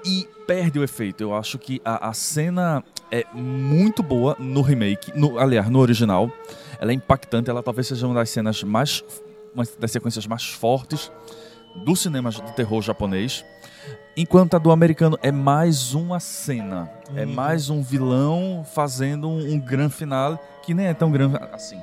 e 0.06 0.30
perde 0.48 0.80
o 0.80 0.84
efeito. 0.84 1.22
Eu 1.22 1.36
acho 1.36 1.60
que 1.60 1.82
a, 1.84 2.08
a 2.08 2.14
cena 2.14 2.82
é 3.12 3.26
muito 3.34 4.02
boa 4.02 4.38
no 4.40 4.62
remake, 4.62 5.12
no, 5.14 5.38
aliás, 5.38 5.70
no 5.70 5.80
original. 5.80 6.32
Ela 6.80 6.92
é 6.92 6.94
impactante, 6.96 7.50
ela 7.50 7.62
talvez 7.62 7.88
seja 7.88 8.06
uma 8.08 8.16
das 8.16 8.30
cenas 8.30 8.64
mais, 8.64 9.04
uma 9.54 9.64
das 9.80 9.92
sequências 9.92 10.26
mais 10.26 10.46
fortes 10.46 11.12
do 11.86 11.96
cinema 11.96 12.30
de 12.32 12.42
terror 12.56 12.82
japonês. 12.82 13.44
Enquanto 14.18 14.56
a 14.56 14.58
do 14.58 14.72
americano 14.72 15.18
é 15.22 15.32
mais 15.32 15.94
uma 15.94 16.20
cena. 16.20 16.90
É 17.16 17.26
Uhum. 17.26 17.34
mais 17.34 17.70
um 17.70 17.82
vilão 17.82 18.66
fazendo 18.74 19.28
um, 19.30 19.54
um 19.54 19.60
grande 19.60 19.94
final 19.94 20.38
que 20.64 20.74
nem 20.74 20.88
é 20.88 20.94
tão 20.94 21.12
grande 21.12 21.38
assim. 21.54 21.80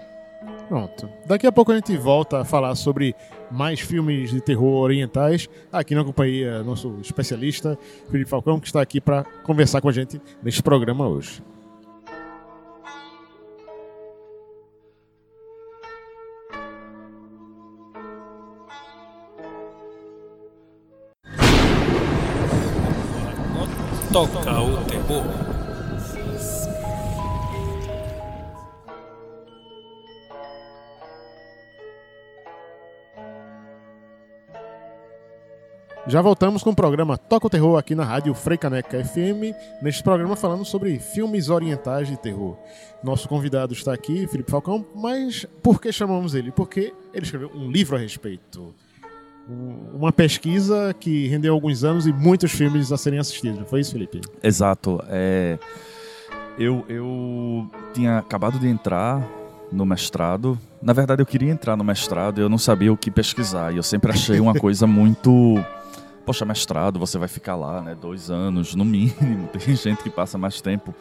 Pronto. 0.68 1.08
Daqui 1.26 1.46
a 1.46 1.52
pouco 1.52 1.72
a 1.72 1.74
gente 1.76 1.96
volta 1.96 2.40
a 2.40 2.44
falar 2.44 2.74
sobre 2.74 3.14
mais 3.50 3.80
filmes 3.80 4.30
de 4.30 4.40
terror 4.40 4.80
orientais. 4.82 5.48
Aqui 5.72 5.94
na 5.94 6.04
companhia, 6.04 6.62
nosso 6.62 6.98
especialista, 7.00 7.78
Felipe 8.10 8.28
Falcão, 8.28 8.58
que 8.60 8.66
está 8.66 8.80
aqui 8.82 9.00
para 9.00 9.24
conversar 9.44 9.80
com 9.80 9.88
a 9.88 9.92
gente 9.92 10.20
neste 10.42 10.62
programa 10.62 11.06
hoje. 11.06 11.42
Toca 24.16 24.62
o 24.62 24.82
terror. 24.86 25.24
Já 36.06 36.22
voltamos 36.22 36.62
com 36.62 36.70
o 36.70 36.74
programa 36.74 37.18
Toca 37.18 37.46
o 37.46 37.50
Terror 37.50 37.76
aqui 37.76 37.94
na 37.94 38.04
rádio 38.04 38.32
Freicaneca 38.32 39.04
FM, 39.04 39.52
neste 39.82 40.02
programa 40.02 40.34
falando 40.34 40.64
sobre 40.64 40.98
filmes 40.98 41.50
orientais 41.50 42.08
de 42.08 42.16
terror. 42.16 42.56
Nosso 43.04 43.28
convidado 43.28 43.74
está 43.74 43.92
aqui, 43.92 44.26
Felipe 44.28 44.50
Falcão, 44.50 44.86
mas 44.94 45.44
por 45.62 45.78
que 45.78 45.92
chamamos 45.92 46.34
ele? 46.34 46.50
Porque 46.50 46.94
ele 47.12 47.26
escreveu 47.26 47.50
um 47.54 47.70
livro 47.70 47.96
a 47.96 47.98
respeito. 47.98 48.74
Um- 49.48 49.96
Uma 49.96 50.12
pesquisa 50.12 50.94
que 50.98 51.26
rendeu 51.28 51.54
alguns 51.54 51.84
anos 51.84 52.06
e 52.06 52.12
muitos 52.12 52.52
filmes 52.52 52.90
a 52.92 52.96
serem 52.96 53.18
assistidos. 53.18 53.58
Não 53.58 53.66
foi 53.66 53.80
isso, 53.80 53.92
Felipe? 53.92 54.20
Exato. 54.42 55.00
É, 55.08 55.58
eu, 56.58 56.84
eu 56.88 57.68
tinha 57.94 58.18
acabado 58.18 58.58
de 58.58 58.66
entrar 58.68 59.22
no 59.72 59.84
mestrado. 59.86 60.58
Na 60.82 60.92
verdade, 60.92 61.22
eu 61.22 61.26
queria 61.26 61.50
entrar 61.50 61.76
no 61.76 61.84
mestrado 61.84 62.38
e 62.38 62.42
eu 62.42 62.48
não 62.48 62.58
sabia 62.58 62.92
o 62.92 62.96
que 62.96 63.10
pesquisar. 63.10 63.72
E 63.72 63.76
eu 63.76 63.82
sempre 63.82 64.10
achei 64.12 64.38
uma 64.40 64.54
coisa 64.54 64.86
muito. 64.88 65.62
Poxa, 66.24 66.44
mestrado, 66.44 66.98
você 66.98 67.18
vai 67.18 67.28
ficar 67.28 67.54
lá, 67.54 67.80
né? 67.80 67.94
Dois 67.94 68.30
anos, 68.30 68.74
no 68.74 68.84
mínimo. 68.84 69.48
Tem 69.64 69.76
gente 69.76 70.02
que 70.02 70.10
passa 70.10 70.36
mais 70.36 70.60
tempo. 70.60 70.92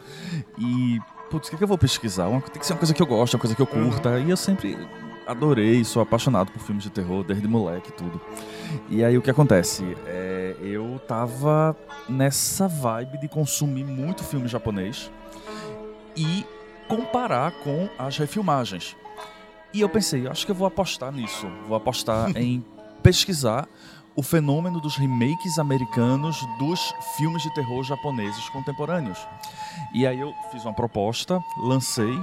E, 0.58 0.98
putz, 1.30 1.48
o 1.48 1.50
que, 1.50 1.56
que 1.56 1.64
eu 1.64 1.68
vou 1.68 1.76
pesquisar? 1.78 2.28
Uma- 2.28 2.40
tem 2.40 2.60
que 2.60 2.66
ser 2.66 2.74
uma 2.74 2.78
coisa 2.78 2.94
que 2.94 3.02
eu 3.02 3.06
gosto, 3.06 3.34
uma 3.34 3.40
coisa 3.40 3.56
que 3.56 3.60
eu 3.62 3.66
curta. 3.66 4.20
E 4.20 4.30
eu 4.30 4.36
sempre 4.36 4.78
adorei, 5.26 5.84
sou 5.84 6.00
apaixonado 6.00 6.52
por 6.52 6.60
filmes 6.60 6.84
de 6.84 6.90
terror, 6.90 7.24
desde 7.24 7.46
moleque 7.48 7.90
e 7.90 7.92
tudo. 7.92 8.20
E 8.88 9.04
aí 9.04 9.18
o 9.18 9.22
que 9.22 9.30
acontece? 9.30 9.96
É, 10.06 10.56
eu 10.62 11.00
tava 11.06 11.76
nessa 12.08 12.68
vibe 12.68 13.18
de 13.18 13.28
consumir 13.28 13.84
muito 13.84 14.22
filme 14.22 14.46
japonês 14.46 15.10
e 16.16 16.46
comparar 16.88 17.52
com 17.62 17.88
as 17.98 18.16
refilmagens. 18.16 18.96
E 19.74 19.80
eu 19.80 19.88
pensei, 19.88 20.26
acho 20.26 20.46
que 20.46 20.52
eu 20.52 20.56
vou 20.56 20.66
apostar 20.66 21.12
nisso. 21.12 21.46
Vou 21.66 21.76
apostar 21.76 22.30
em 22.36 22.64
pesquisar 23.02 23.68
o 24.14 24.22
fenômeno 24.22 24.80
dos 24.80 24.96
remakes 24.96 25.58
americanos 25.58 26.40
dos 26.58 26.94
filmes 27.16 27.42
de 27.42 27.52
terror 27.54 27.84
japoneses 27.84 28.48
contemporâneos. 28.48 29.18
E 29.92 30.06
aí 30.06 30.18
eu 30.18 30.32
fiz 30.50 30.64
uma 30.64 30.72
proposta, 30.72 31.42
lancei 31.58 32.18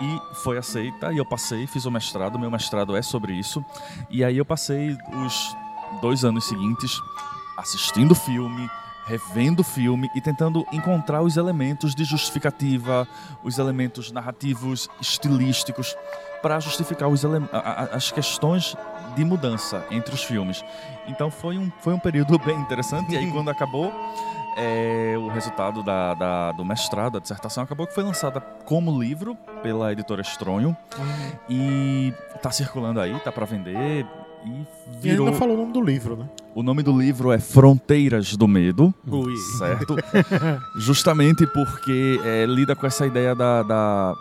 e 0.00 0.20
foi 0.34 0.58
aceita 0.58 1.12
e 1.12 1.18
eu 1.18 1.24
passei, 1.24 1.66
fiz 1.66 1.84
o 1.84 1.90
mestrado, 1.90 2.38
meu 2.38 2.50
mestrado 2.50 2.96
é 2.96 3.02
sobre 3.02 3.32
isso. 3.34 3.64
E 4.10 4.24
aí 4.24 4.38
eu 4.38 4.44
passei 4.44 4.96
os 5.24 5.56
dois 6.00 6.24
anos 6.24 6.46
seguintes 6.46 7.00
assistindo 7.56 8.14
filme, 8.14 8.68
revendo 9.06 9.60
o 9.60 9.64
filme 9.64 10.08
e 10.14 10.20
tentando 10.20 10.66
encontrar 10.72 11.22
os 11.22 11.36
elementos 11.36 11.94
de 11.94 12.04
justificativa, 12.04 13.06
os 13.42 13.58
elementos 13.58 14.10
narrativos, 14.10 14.88
estilísticos, 15.00 15.94
para 16.44 16.60
justificar 16.60 17.08
os 17.08 17.24
as 17.90 18.12
questões 18.12 18.76
de 19.16 19.24
mudança 19.24 19.82
entre 19.90 20.14
os 20.14 20.22
filmes. 20.22 20.62
Então 21.08 21.30
foi 21.30 21.56
um, 21.56 21.72
foi 21.80 21.94
um 21.94 21.98
período 21.98 22.38
bem 22.44 22.58
interessante. 22.60 23.14
E 23.14 23.16
aí, 23.16 23.30
quando 23.30 23.48
acabou 23.48 23.90
é, 24.58 25.14
o 25.16 25.28
resultado 25.28 25.82
da, 25.82 26.12
da- 26.12 26.52
do 26.52 26.62
mestrado, 26.66 27.14
da 27.14 27.18
dissertação, 27.18 27.64
acabou 27.64 27.86
que 27.86 27.94
foi 27.94 28.04
lançada 28.04 28.40
como 28.66 29.00
livro 29.00 29.34
pela 29.62 29.90
editora 29.90 30.20
Estronho. 30.20 30.76
E 31.48 32.12
tá 32.42 32.50
circulando 32.50 33.00
aí, 33.00 33.18
tá 33.20 33.32
para 33.32 33.46
vender. 33.46 33.74
E 33.74 34.06
E 34.46 34.66
virou. 35.00 35.26
ainda 35.28 35.38
falou 35.38 35.54
o 35.56 35.60
nome 35.60 35.72
do 35.72 35.80
livro, 35.80 36.16
né? 36.16 36.28
O 36.54 36.62
nome 36.62 36.82
do 36.82 36.92
livro 36.96 37.32
é 37.32 37.38
Fronteiras 37.38 38.36
do 38.36 38.46
Medo, 38.46 38.92
Ui. 39.08 39.34
certo? 39.58 39.96
Justamente 40.76 41.46
porque 41.46 42.20
é, 42.24 42.44
lida 42.46 42.76
com 42.76 42.86
essa 42.86 43.06
ideia 43.06 43.34
da, 43.34 43.62
da- 43.62 44.14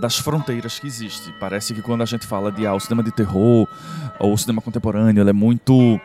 das 0.00 0.18
fronteiras 0.18 0.78
que 0.78 0.86
existe. 0.86 1.32
Parece 1.40 1.74
que 1.74 1.82
quando 1.82 2.02
a 2.02 2.06
gente 2.06 2.26
fala 2.26 2.50
de 2.50 2.66
ah, 2.66 2.74
o 2.74 2.80
cinema 2.80 3.02
de 3.02 3.12
terror 3.12 3.68
ou 4.18 4.32
o 4.32 4.38
cinema 4.38 4.60
contemporâneo, 4.60 5.22
ele 5.22 5.30
é 5.30 5.32
muito 5.32 6.00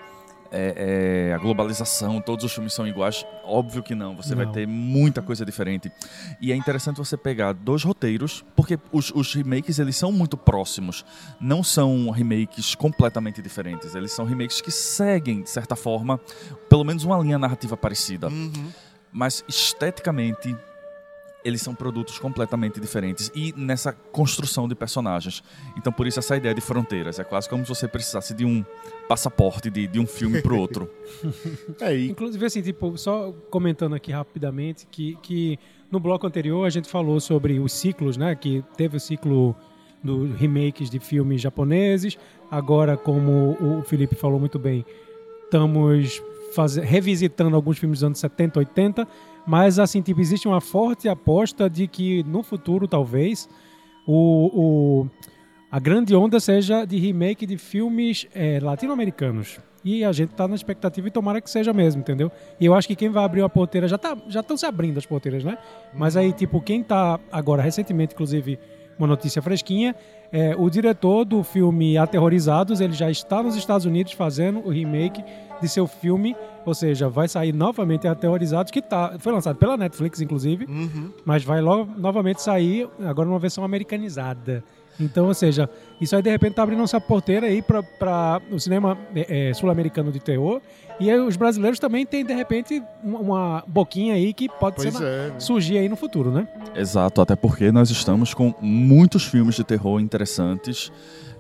é, 0.51 1.27
é, 1.29 1.33
a 1.33 1.37
globalização, 1.37 2.21
todos 2.21 2.45
os 2.45 2.53
filmes 2.53 2.73
são 2.73 2.87
iguais. 2.87 3.25
Óbvio 3.43 3.83
que 3.83 3.93
não, 3.95 4.15
você 4.15 4.35
vai 4.35 4.45
Não. 4.45 4.51
ter 4.51 4.67
muita 4.67 5.21
coisa 5.21 5.45
diferente. 5.45 5.91
E 6.41 6.51
é 6.51 6.55
interessante 6.55 6.97
você 6.97 7.17
pegar 7.17 7.53
dois 7.53 7.83
roteiros, 7.83 8.43
porque 8.55 8.79
os, 8.91 9.11
os 9.11 9.33
remakes 9.33 9.79
eles 9.79 9.95
são 9.95 10.11
muito 10.11 10.37
próximos. 10.37 11.05
Não 11.39 11.63
são 11.63 12.09
remakes 12.09 12.75
completamente 12.75 13.41
diferentes. 13.41 13.95
Eles 13.95 14.11
são 14.11 14.25
remakes 14.25 14.61
que 14.61 14.71
seguem, 14.71 15.41
de 15.41 15.49
certa 15.49 15.75
forma, 15.75 16.19
pelo 16.69 16.83
menos 16.83 17.03
uma 17.03 17.17
linha 17.19 17.37
narrativa 17.37 17.75
parecida. 17.75 18.29
Mas 19.11 19.43
esteticamente 19.47 20.55
eles 21.43 21.61
são 21.61 21.73
produtos 21.73 22.19
completamente 22.19 22.79
diferentes 22.79 23.31
e 23.33 23.53
nessa 23.55 23.93
construção 23.93 24.67
de 24.67 24.75
personagens. 24.75 25.43
Então, 25.77 25.93
por 25.93 26.07
isso, 26.07 26.19
essa 26.19 26.35
ideia 26.35 26.53
de 26.53 26.61
fronteiras. 26.61 27.19
É 27.19 27.23
quase 27.23 27.47
como 27.47 27.63
se 27.63 27.69
você 27.69 27.87
precisasse 27.87 28.33
de 28.33 28.43
um 28.43 28.65
passaporte 29.07 29.69
de, 29.69 29.87
de 29.87 29.99
um 29.99 30.05
filme 30.05 30.41
para 30.41 30.53
o 30.53 30.57
outro. 30.57 30.89
É, 31.79 31.95
e 31.95 32.09
Inclusive, 32.09 32.45
assim, 32.45 32.61
tipo, 32.61 32.97
só 32.97 33.31
comentando 33.49 33.95
aqui 33.95 34.11
rapidamente 34.11 34.87
que, 34.89 35.15
que 35.21 35.59
no 35.91 35.99
bloco 35.99 36.25
anterior 36.25 36.65
a 36.65 36.69
gente 36.69 36.89
falou 36.89 37.19
sobre 37.19 37.59
os 37.59 37.71
ciclos, 37.71 38.17
né? 38.17 38.35
Que 38.35 38.63
teve 38.75 38.97
o 38.97 38.99
ciclo 38.99 39.55
dos 40.03 40.35
remakes 40.37 40.89
de 40.89 40.99
filmes 40.99 41.41
japoneses. 41.41 42.17
Agora, 42.49 42.97
como 42.97 43.57
o 43.59 43.83
Felipe 43.83 44.15
falou 44.15 44.39
muito 44.39 44.57
bem, 44.57 44.85
estamos 45.45 46.21
revisitando 46.83 47.55
alguns 47.55 47.77
filmes 47.77 47.99
dos 47.99 48.03
anos 48.05 48.19
70, 48.19 48.59
80. 48.59 49.07
Mas, 49.47 49.79
assim, 49.79 50.01
tipo, 50.01 50.19
existe 50.19 50.47
uma 50.47 50.59
forte 50.59 51.07
aposta 51.07 51.69
de 51.69 51.87
que 51.87 52.21
no 52.23 52.43
futuro, 52.43 52.87
talvez, 52.87 53.47
o, 54.05 54.51
o- 55.03 55.07
a 55.71 55.79
grande 55.79 56.13
onda 56.15 56.39
seja 56.39 56.85
de 56.85 56.97
remake 56.97 57.45
de 57.45 57.57
filmes 57.57 58.27
eh, 58.35 58.59
latino-americanos. 58.61 59.59
E 59.85 60.03
a 60.03 60.11
gente 60.11 60.29
tá 60.33 60.47
na 60.49 60.55
expectativa 60.55 61.07
e 61.07 61.11
tomara 61.11 61.39
que 61.39 61.49
seja 61.49 61.71
mesmo, 61.71 62.01
entendeu? 62.01 62.29
E 62.59 62.65
eu 62.65 62.73
acho 62.73 62.87
que 62.89 62.95
quem 62.95 63.09
vai 63.09 63.23
abrir 63.23 63.41
a 63.41 63.47
porteira 63.47 63.87
já 63.87 63.97
tá, 63.97 64.17
já 64.27 64.41
estão 64.41 64.57
se 64.57 64.65
abrindo 64.65 64.97
as 64.97 65.05
porteiras, 65.05 65.43
né? 65.45 65.57
Mas 65.93 66.17
aí, 66.17 66.33
tipo, 66.33 66.59
quem 66.61 66.83
tá 66.83 67.17
agora 67.31 67.61
recentemente, 67.61 68.13
inclusive, 68.13 68.59
uma 68.97 69.07
notícia 69.07 69.41
fresquinha, 69.41 69.95
é 70.31 70.55
o 70.57 70.69
diretor 70.69 71.23
do 71.23 71.43
filme 71.43 71.97
Aterrorizados, 71.97 72.81
ele 72.81 72.93
já 72.93 73.09
está 73.09 73.41
nos 73.41 73.55
Estados 73.55 73.85
Unidos 73.85 74.13
fazendo 74.13 74.59
o 74.59 74.69
remake 74.69 75.23
de 75.61 75.67
seu 75.67 75.87
filme, 75.87 76.35
ou 76.65 76.73
seja, 76.73 77.09
vai 77.09 77.27
sair 77.27 77.53
novamente 77.53 78.07
Aterrorizados, 78.07 78.71
que 78.71 78.81
tá, 78.81 79.15
foi 79.19 79.31
lançado 79.33 79.55
pela 79.57 79.77
Netflix, 79.77 80.21
inclusive, 80.21 80.67
mas 81.25 81.43
vai 81.43 81.61
logo, 81.61 81.89
novamente 81.97 82.41
sair 82.41 82.87
agora 83.05 83.27
numa 83.27 83.39
versão 83.39 83.63
americanizada. 83.63 84.63
Então, 84.99 85.27
ou 85.27 85.33
seja, 85.33 85.69
isso 86.01 86.15
aí 86.15 86.21
de 86.21 86.29
repente 86.29 86.53
tá 86.53 86.63
abrindo 86.63 86.79
nossa 86.79 86.99
porteira 86.99 87.47
aí 87.47 87.61
para 87.61 88.41
o 88.51 88.59
cinema 88.59 88.97
é, 89.15 89.49
é, 89.49 89.53
sul-americano 89.53 90.11
de 90.11 90.19
terror. 90.19 90.61
E 90.99 91.11
aí 91.11 91.19
os 91.19 91.37
brasileiros 91.37 91.79
também 91.79 92.05
têm, 92.05 92.25
de 92.25 92.33
repente, 92.33 92.81
uma, 93.03 93.19
uma 93.19 93.63
boquinha 93.67 94.15
aí 94.15 94.33
que 94.33 94.49
pode 94.49 94.81
ser 94.81 94.95
é. 94.95 95.29
né? 95.29 95.39
surgir 95.39 95.77
aí 95.77 95.87
no 95.87 95.95
futuro, 95.95 96.31
né? 96.31 96.47
Exato, 96.75 97.21
até 97.21 97.35
porque 97.35 97.71
nós 97.71 97.91
estamos 97.91 98.33
com 98.33 98.53
muitos 98.59 99.23
filmes 99.25 99.55
de 99.55 99.63
terror 99.63 99.99
interessantes, 99.99 100.91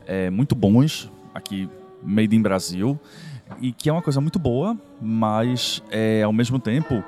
é, 0.05 0.29
muito 0.29 0.53
bons, 0.53 1.11
aqui, 1.33 1.67
made 2.03 2.35
in 2.35 2.41
Brasil, 2.41 2.99
e 3.59 3.71
que 3.71 3.89
é 3.89 3.93
uma 3.93 4.01
coisa 4.01 4.21
muito 4.21 4.37
boa, 4.37 4.77
mas 5.01 5.81
é, 5.89 6.21
ao 6.21 6.33
mesmo 6.33 6.59
tempo, 6.59 7.03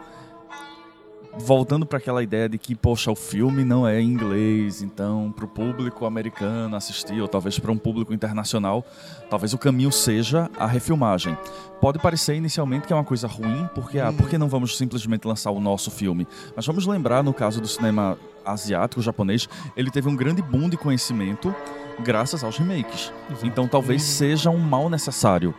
voltando 1.40 1.86
para 1.86 1.98
aquela 1.98 2.22
ideia 2.22 2.50
de 2.50 2.58
que, 2.58 2.76
poxa, 2.76 3.10
o 3.10 3.16
filme 3.16 3.64
não 3.64 3.88
é 3.88 4.00
em 4.00 4.08
inglês, 4.08 4.82
então 4.82 5.32
para 5.36 5.46
o 5.46 5.48
público 5.48 6.06
americano 6.06 6.76
assistir, 6.76 7.20
ou 7.22 7.28
talvez 7.28 7.58
para 7.58 7.72
um 7.72 7.78
público 7.78 8.14
internacional, 8.14 8.86
talvez 9.30 9.54
o 9.54 9.58
caminho 9.58 9.92
seja 9.92 10.50
a 10.58 10.68
refilmagem. 10.68 11.38
Pode 11.80 11.98
parecer 12.00 12.36
inicialmente 12.36 12.86
que 12.86 12.94
é 12.94 12.96
uma 12.96 13.06
coisa 13.06 13.28
ruim, 13.28 13.68
porque, 13.74 14.00
ah, 14.00 14.12
por 14.12 14.30
que 14.30 14.38
não 14.38 14.50
vamos 14.50 14.78
simplesmente 14.78 15.26
lançar 15.26 15.52
o 15.52 15.60
nosso 15.60 15.90
filme? 15.90 16.28
Mas 16.56 16.66
vamos 16.66 16.86
lembrar, 16.86 17.24
no 17.24 17.34
caso 17.34 17.62
do 17.62 17.68
cinema 17.68 18.18
asiático, 18.46 19.02
japonês, 19.02 19.48
ele 19.78 19.90
teve 19.90 20.10
um 20.10 20.16
grande 20.16 20.42
boom 20.42 20.70
de 20.70 20.78
conhecimento 20.78 21.56
graças 22.04 22.44
aos 22.44 22.58
remakes. 22.58 23.14
Então 23.44 23.68
talvez 23.68 24.04
seja 24.04 24.50
um 24.50 24.58
mal 24.58 24.90
necessário. 24.90 25.54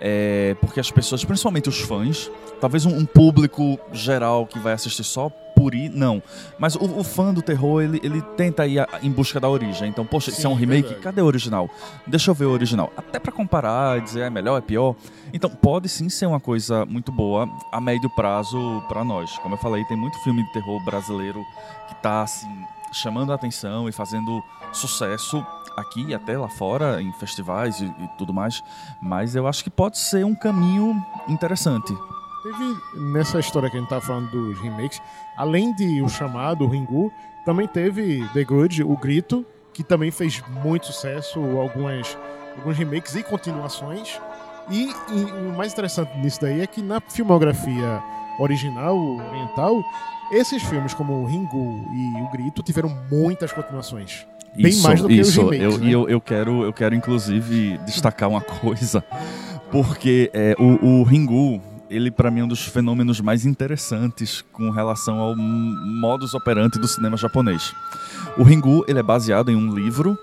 É, 0.00 0.54
porque 0.60 0.78
as 0.80 0.90
pessoas, 0.90 1.24
principalmente 1.24 1.68
os 1.68 1.80
fãs, 1.80 2.30
talvez 2.60 2.84
um, 2.84 2.96
um 2.98 3.06
público 3.06 3.78
geral 3.92 4.46
que 4.46 4.58
vai 4.58 4.72
assistir 4.74 5.04
só 5.04 5.30
por 5.56 5.74
ir, 5.74 5.88
não. 5.88 6.22
Mas 6.58 6.74
o, 6.76 6.84
o 6.84 7.02
fã 7.02 7.32
do 7.32 7.40
terror, 7.40 7.80
ele, 7.82 7.98
ele 8.02 8.20
tenta 8.36 8.66
ir 8.66 8.78
a- 8.80 8.86
em 9.02 9.10
busca 9.10 9.40
da 9.40 9.48
origem. 9.48 9.88
Então, 9.88 10.04
poxa, 10.04 10.28
isso 10.28 10.46
é 10.46 10.50
um 10.50 10.52
Sim, 10.52 10.60
remake? 10.60 10.82
verdade. 10.82 11.00
Cadê 11.02 11.22
o 11.22 11.24
original? 11.24 11.70
Deixa 12.06 12.30
eu 12.30 12.34
ver 12.34 12.44
o 12.44 12.50
original. 12.50 12.92
Até 12.94 13.18
pra 13.18 13.32
comparar, 13.32 13.98
dizer 14.02 14.20
é 14.20 14.30
melhor, 14.30 14.58
é 14.58 14.60
pior. 14.60 14.94
Então, 15.32 15.48
pode 15.48 15.88
sim 15.88 16.10
ser 16.10 16.26
uma 16.26 16.38
coisa 16.40 16.84
muito 16.84 17.10
boa 17.10 17.48
a 17.72 17.80
médio 17.80 18.10
prazo 18.10 18.82
pra 18.86 19.02
nós. 19.02 19.38
Como 19.38 19.54
eu 19.54 19.58
falei, 19.58 19.82
tem 19.86 19.96
muito 19.96 20.18
filme 20.22 20.42
de 20.44 20.52
terror 20.52 20.78
brasileiro 20.84 21.42
que 21.88 21.94
tá, 22.02 22.20
assim, 22.20 22.46
chamando 22.92 23.32
a 23.32 23.34
atenção 23.34 23.88
e 23.88 23.92
fazendo 23.92 24.42
sucesso 24.74 25.42
aqui 25.76 26.06
e 26.08 26.14
até 26.14 26.38
lá 26.38 26.48
fora, 26.48 27.00
em 27.02 27.12
festivais 27.12 27.80
e, 27.80 27.84
e 27.84 28.08
tudo 28.18 28.32
mais. 28.32 28.62
Mas 29.02 29.34
eu 29.36 29.46
acho 29.46 29.62
que 29.62 29.70
pode 29.70 29.98
ser 29.98 30.24
um 30.24 30.34
caminho 30.34 30.96
interessante. 31.28 31.96
Teve, 32.42 32.76
nessa 33.12 33.38
história 33.38 33.68
que 33.68 33.76
a 33.76 33.80
gente 33.80 33.88
tá 33.88 34.00
falando 34.00 34.30
dos 34.30 34.60
remakes, 34.60 35.00
além 35.36 35.74
de 35.74 36.00
O 36.00 36.08
Chamado, 36.08 36.64
o 36.64 36.68
Ringu, 36.68 37.12
também 37.44 37.66
teve 37.66 38.26
The 38.32 38.44
Good, 38.44 38.82
O 38.84 38.96
Grito, 38.96 39.44
que 39.72 39.82
também 39.82 40.10
fez 40.10 40.42
muito 40.62 40.86
sucesso, 40.86 41.40
algumas, 41.58 42.16
alguns 42.56 42.76
remakes 42.76 43.14
e 43.14 43.22
continuações. 43.22 44.20
E, 44.70 44.90
e 45.10 45.24
o 45.24 45.56
mais 45.56 45.72
interessante 45.72 46.16
nisso 46.18 46.40
daí 46.40 46.60
é 46.60 46.66
que 46.66 46.82
na 46.82 47.00
filmografia 47.00 48.02
original 48.38 48.96
oriental, 48.96 49.84
esses 50.30 50.62
filmes 50.62 50.92
como 50.94 51.24
Ringu 51.24 51.84
e 51.92 52.22
o 52.22 52.30
Grito 52.30 52.62
tiveram 52.62 52.88
muitas 53.10 53.52
continuações. 53.52 54.26
Bem 54.56 54.70
isso, 54.70 54.82
mais 54.82 55.00
do 55.00 55.08
que 55.08 55.14
isso. 55.14 55.40
remakes, 55.48 55.60
eu, 55.62 55.78
né? 55.78 55.86
E 55.86 55.92
eu, 55.92 56.08
eu 56.08 56.20
quero, 56.20 56.64
eu 56.64 56.72
quero 56.72 56.94
inclusive 56.94 57.78
destacar 57.86 58.28
uma 58.28 58.40
coisa, 58.60 59.04
porque 59.70 60.30
é, 60.32 60.54
o, 60.58 61.00
o 61.00 61.02
Ringu, 61.02 61.60
ele 61.90 62.10
para 62.10 62.30
mim 62.30 62.40
é 62.40 62.44
um 62.44 62.48
dos 62.48 62.64
fenômenos 62.64 63.20
mais 63.20 63.44
interessantes 63.44 64.42
com 64.52 64.70
relação 64.70 65.18
ao 65.18 65.36
modus 65.36 66.34
operandi 66.34 66.78
do 66.78 66.88
cinema 66.88 67.16
japonês. 67.16 67.74
O 68.36 68.42
Ringu, 68.42 68.84
ele 68.88 68.98
é 68.98 69.02
baseado 69.02 69.50
em 69.50 69.56
um 69.56 69.74
livro 69.74 70.18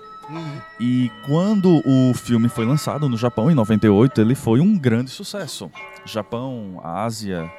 e 0.80 1.10
quando 1.26 1.82
o 1.86 2.14
filme 2.14 2.48
foi 2.48 2.64
lançado 2.64 3.08
no 3.08 3.16
Japão 3.16 3.50
em 3.50 3.54
98, 3.54 4.20
ele 4.20 4.34
foi 4.34 4.60
um 4.60 4.76
grande 4.76 5.10
sucesso. 5.10 5.70
Japão, 6.04 6.80
Ásia. 6.82 7.50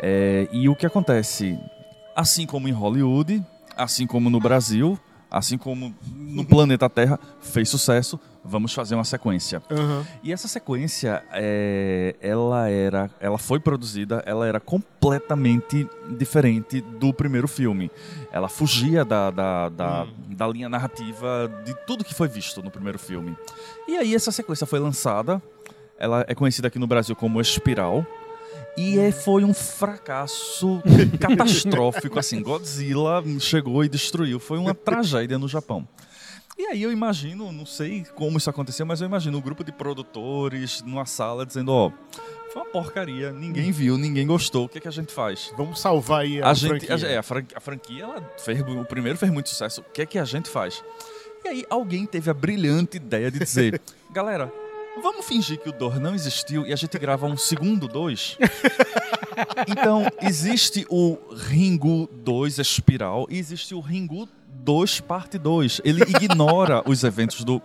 é, 0.00 0.48
e 0.52 0.68
o 0.68 0.76
que 0.76 0.86
acontece? 0.86 1.58
Assim 2.14 2.46
como 2.46 2.68
em 2.68 2.72
Hollywood, 2.72 3.44
assim 3.76 4.06
como 4.06 4.30
no 4.30 4.38
Brasil, 4.38 4.98
assim 5.34 5.58
como 5.58 5.92
no 6.14 6.44
planeta 6.44 6.88
Terra, 6.88 7.18
fez 7.40 7.68
sucesso. 7.68 8.18
Vamos 8.44 8.72
fazer 8.74 8.94
uma 8.94 9.04
sequência. 9.04 9.62
Aham. 9.70 10.06
E 10.22 10.32
essa 10.32 10.46
sequência, 10.46 11.24
é, 11.32 12.14
ela 12.20 12.68
era, 12.68 13.10
ela 13.18 13.38
foi 13.38 13.58
produzida, 13.58 14.22
ela 14.26 14.46
era 14.46 14.60
completamente 14.60 15.88
diferente 16.16 16.80
do 16.82 17.12
primeiro 17.12 17.48
filme. 17.48 17.90
Ela 18.30 18.48
fugia 18.48 19.04
da, 19.04 19.30
da, 19.30 19.68
da, 19.70 20.06
da 20.28 20.46
linha 20.46 20.68
narrativa 20.68 21.50
de 21.64 21.74
tudo 21.86 22.04
que 22.04 22.14
foi 22.14 22.28
visto 22.28 22.62
no 22.62 22.70
primeiro 22.70 22.98
filme. 22.98 23.34
E 23.88 23.96
aí 23.96 24.14
essa 24.14 24.30
sequência 24.30 24.66
foi 24.66 24.78
lançada, 24.78 25.42
ela 25.98 26.24
é 26.28 26.34
conhecida 26.34 26.68
aqui 26.68 26.78
no 26.78 26.86
Brasil 26.86 27.16
como 27.16 27.40
Espiral. 27.40 28.06
E 28.76 28.98
é- 28.98 29.12
foi 29.12 29.44
um 29.44 29.54
fracasso 29.54 30.82
catastrófico, 31.20 32.18
assim, 32.18 32.42
Godzilla 32.42 33.22
chegou 33.40 33.84
e 33.84 33.88
destruiu. 33.88 34.40
Foi 34.40 34.58
uma 34.58 34.74
tragédia 34.74 35.38
no 35.38 35.48
Japão. 35.48 35.86
E 36.56 36.66
aí 36.66 36.82
eu 36.82 36.92
imagino, 36.92 37.50
não 37.50 37.66
sei 37.66 38.04
como 38.14 38.38
isso 38.38 38.48
aconteceu, 38.48 38.86
mas 38.86 39.00
eu 39.00 39.06
imagino 39.08 39.36
um 39.38 39.40
grupo 39.40 39.64
de 39.64 39.72
produtores 39.72 40.82
numa 40.82 41.04
sala 41.04 41.44
dizendo, 41.44 41.72
ó, 41.72 41.90
foi 42.52 42.62
uma 42.62 42.70
porcaria, 42.70 43.32
ninguém 43.32 43.72
viu, 43.72 43.98
ninguém 43.98 44.24
gostou, 44.24 44.66
o 44.66 44.68
que, 44.68 44.78
é 44.78 44.80
que 44.80 44.86
a 44.86 44.90
gente 44.92 45.12
faz? 45.12 45.52
Vamos 45.56 45.80
salvar 45.80 46.20
aí 46.20 46.40
a, 46.40 46.50
A, 46.50 46.54
gente, 46.54 46.86
franquia. 46.86 47.08
a, 47.08 47.10
é, 47.12 47.16
a 47.18 47.22
fran- 47.24 47.46
a 47.56 47.60
franquia, 47.60 48.04
ela 48.04 48.32
fez, 48.38 48.60
o 48.60 48.84
primeiro 48.84 49.18
fez 49.18 49.32
muito 49.32 49.48
sucesso, 49.48 49.80
o 49.80 49.84
que 49.92 50.02
é 50.02 50.06
que 50.06 50.16
a 50.16 50.24
gente 50.24 50.48
faz? 50.48 50.80
E 51.44 51.48
aí 51.48 51.66
alguém 51.68 52.06
teve 52.06 52.30
a 52.30 52.34
brilhante 52.34 52.98
ideia 52.98 53.32
de 53.32 53.40
dizer, 53.40 53.80
galera, 54.12 54.52
vamos 55.02 55.26
fingir 55.26 55.58
que 55.58 55.68
o 55.68 55.72
Dor 55.72 56.00
não 56.00 56.14
existiu 56.14 56.66
e 56.66 56.72
a 56.72 56.76
gente 56.76 56.98
grava 56.98 57.26
um 57.26 57.36
segundo 57.36 57.88
dois? 57.88 58.36
Então, 59.66 60.06
existe 60.22 60.86
o 60.88 61.18
Ringu 61.34 62.08
2 62.22 62.58
Espiral 62.58 63.26
e 63.28 63.38
existe 63.38 63.74
o 63.74 63.80
Ringu 63.80 64.28
2 64.64 65.00
Parte 65.00 65.38
2. 65.38 65.80
Ele 65.84 66.02
ignora 66.02 66.82
os 66.88 67.02
eventos 67.04 67.42
do, 67.44 67.60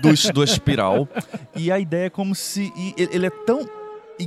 do, 0.00 0.32
do 0.32 0.44
Espiral. 0.44 1.08
E 1.56 1.70
a 1.72 1.78
ideia 1.78 2.06
é 2.06 2.10
como 2.10 2.34
se. 2.34 2.72
ele 2.96 3.26
é 3.26 3.30
tão. 3.30 3.68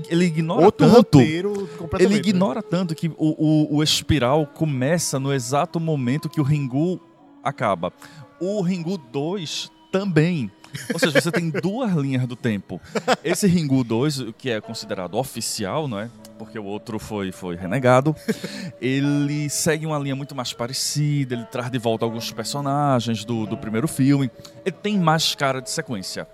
Ele 0.10 0.26
ignora 0.26 0.66
Outro 0.66 0.92
tanto. 0.92 1.20
Ele 1.20 2.16
ignora 2.16 2.62
tanto 2.62 2.94
que 2.94 3.08
o, 3.08 3.14
o, 3.18 3.78
o 3.78 3.84
espiral 3.84 4.46
começa 4.46 5.20
no 5.20 5.32
exato 5.32 5.80
momento 5.80 6.28
que 6.28 6.42
o 6.42 6.44
Ringu 6.44 7.00
acaba. 7.42 7.94
O 8.40 8.62
Ringu 8.62 8.98
2 8.98 9.72
também. 9.92 10.52
Ou 10.94 11.00
seja, 11.00 11.20
você 11.22 11.32
tem 11.32 11.50
duas 11.50 11.92
linhas 11.94 12.26
do 12.28 12.36
tempo. 12.36 12.80
Esse 13.24 13.48
Ringu 13.48 13.84
2, 13.84 14.26
que 14.38 14.50
é 14.50 14.60
considerado 14.62 15.16
oficial, 15.16 15.88
não 15.88 16.00
é? 16.00 16.10
Porque 16.38 16.60
o 16.60 16.66
outro 16.66 17.00
foi, 17.00 17.32
foi 17.32 17.56
renegado. 17.56 18.16
Ele 18.82 19.50
segue 19.50 19.86
uma 19.86 19.98
linha 19.98 20.16
muito 20.16 20.36
mais 20.36 20.54
parecida, 20.54 21.34
ele 21.36 21.46
traz 21.46 21.72
de 21.72 21.78
volta 21.78 22.06
alguns 22.06 22.32
personagens 22.32 23.24
do, 23.24 23.46
do 23.46 23.58
primeiro 23.58 23.88
filme. 23.88 24.30
Ele 24.66 24.76
tem 24.76 24.98
mais 25.00 25.34
cara 25.36 25.62
de 25.62 25.70
sequência. 25.70 26.28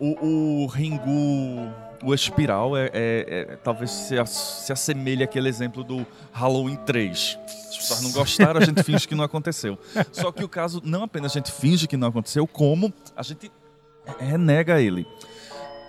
O, 0.00 0.64
o 0.64 0.66
Ringu, 0.66 1.70
o 2.02 2.12
Espiral, 2.12 2.76
é, 2.76 2.86
é- 2.92 3.24
é- 3.52 3.56
talvez 3.62 3.90
se, 3.90 4.14
se 4.26 4.72
assemelhe 4.72 5.22
àquele 5.22 5.48
exemplo 5.48 5.84
do 5.84 6.04
Halloween 6.32 6.76
3. 6.84 7.38
Se 7.46 7.68
as 7.70 7.76
pessoas 7.76 8.02
não 8.02 8.10
gostaram, 8.12 8.60
a 8.60 8.64
gente 8.64 8.82
finge 8.82 9.06
que 9.06 9.14
não 9.14 9.22
aconteceu. 9.24 9.78
Só 10.12 10.32
que 10.32 10.42
o 10.42 10.48
caso, 10.48 10.80
não 10.84 11.04
apenas 11.04 11.32
a 11.32 11.34
gente 11.34 11.52
finge 11.52 11.86
que 11.86 11.96
não 11.96 12.08
aconteceu, 12.08 12.46
como 12.48 12.92
a 13.16 13.22
gente 13.22 13.50
renega 14.18 14.80
ele. 14.80 15.06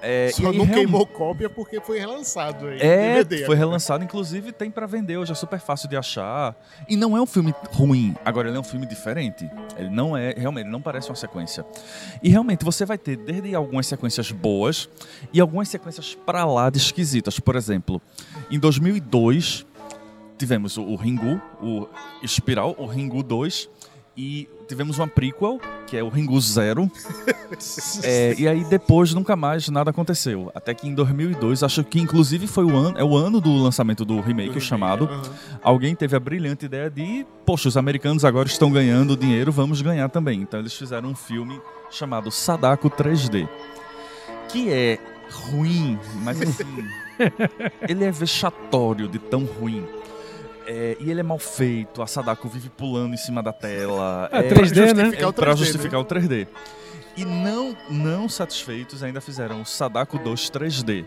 É, 0.07 0.29
Só 0.31 0.53
não 0.53 0.67
queimou 0.67 1.03
cópia 1.07 1.49
porque 1.49 1.81
foi 1.81 1.97
relançado 1.97 2.67
aí. 2.67 2.79
é, 2.79 3.23
DVD 3.23 3.37
foi 3.37 3.45
agora. 3.45 3.57
relançado, 3.57 4.03
inclusive 4.03 4.51
tem 4.51 4.69
pra 4.69 4.85
vender 4.85 5.17
hoje, 5.17 5.31
é 5.31 5.35
super 5.35 5.59
fácil 5.59 5.89
de 5.89 5.97
achar. 5.97 6.55
E 6.87 6.95
não 6.95 7.17
é 7.17 7.21
um 7.21 7.25
filme 7.25 7.55
ruim, 7.71 8.15
agora 8.23 8.47
ele 8.47 8.55
é 8.55 8.59
um 8.59 8.63
filme 8.63 8.85
diferente. 8.85 9.49
Ele 9.75 9.89
não 9.89 10.15
é, 10.15 10.35
realmente, 10.37 10.69
não 10.69 10.79
parece 10.79 11.09
uma 11.09 11.15
sequência. 11.15 11.65
E 12.21 12.29
realmente 12.29 12.63
você 12.63 12.85
vai 12.85 12.99
ter 12.99 13.17
desde 13.17 13.55
algumas 13.55 13.87
sequências 13.87 14.31
boas 14.31 14.87
e 15.33 15.41
algumas 15.41 15.69
sequências 15.69 16.13
pra 16.13 16.45
lá 16.45 16.69
de 16.69 16.77
esquisitas. 16.77 17.39
Por 17.39 17.55
exemplo, 17.55 17.99
em 18.51 18.59
2002 18.59 19.65
tivemos 20.37 20.77
o, 20.77 20.83
o 20.83 20.95
Ringu, 20.95 21.41
o 21.59 21.87
Espiral, 22.21 22.75
o 22.77 22.85
Ringu 22.85 23.23
2 23.23 23.69
e 24.17 24.47
tivemos 24.67 24.97
uma 24.97 25.07
prequel, 25.07 25.59
que 25.87 25.97
é 25.97 26.03
o 26.03 26.09
Ringu 26.09 26.39
Zero. 26.39 26.89
É, 28.03 28.33
e 28.37 28.47
aí 28.47 28.63
depois 28.65 29.13
nunca 29.13 29.35
mais 29.35 29.69
nada 29.69 29.91
aconteceu. 29.91 30.51
Até 30.55 30.73
que 30.73 30.87
em 30.87 30.95
2002, 30.95 31.61
acho 31.61 31.83
que 31.83 31.99
inclusive 31.99 32.47
foi 32.47 32.65
o 32.65 32.75
ano, 32.75 32.97
é 32.97 33.03
o 33.03 33.15
ano 33.15 33.39
do 33.39 33.55
lançamento 33.55 34.03
do 34.03 34.19
remake, 34.19 34.57
o 34.57 34.61
chamado. 34.61 35.05
Aham. 35.05 35.21
Alguém 35.61 35.95
teve 35.95 36.15
a 36.15 36.19
brilhante 36.19 36.65
ideia 36.65 36.89
de, 36.89 37.25
poxa, 37.45 37.69
os 37.69 37.77
americanos 37.77 38.25
agora 38.25 38.47
estão 38.47 38.71
ganhando 38.71 39.15
dinheiro, 39.15 39.51
vamos 39.51 39.81
ganhar 39.81 40.09
também. 40.09 40.41
Então 40.41 40.59
eles 40.59 40.73
fizeram 40.73 41.09
um 41.09 41.15
filme 41.15 41.61
chamado 41.91 42.31
Sadako 42.31 42.89
3D, 42.89 43.47
que 44.49 44.71
é 44.71 44.97
ruim, 45.31 45.99
mas 46.23 46.41
assim, 46.41 46.63
ele 47.87 48.03
é 48.03 48.11
vexatório 48.11 49.07
de 49.07 49.19
tão 49.19 49.45
ruim. 49.45 49.85
É, 50.67 50.97
e 50.99 51.11
ele 51.11 51.19
é 51.19 51.23
mal 51.23 51.37
feito, 51.37 52.01
a 52.01 52.07
Sadako 52.07 52.49
vive 52.49 52.69
pulando 52.69 53.13
em 53.13 53.17
cima 53.17 53.41
da 53.43 53.53
tela. 53.53 54.29
É 54.31 54.49
3D, 54.49 54.93
né? 54.93 55.05
justificar 55.05 55.27
o 55.27 55.29
É 55.29 55.33
pra 55.33 55.53
3D, 55.53 55.57
justificar 55.57 55.99
o 55.99 56.05
3D. 56.05 56.47
E 57.17 57.23
não, 57.23 57.75
não 57.89 58.27
satisfeitos, 58.27 59.03
ainda 59.03 59.21
fizeram 59.21 59.61
o 59.61 59.65
Sadako 59.65 60.17
2 60.19 60.49
3D, 60.49 61.05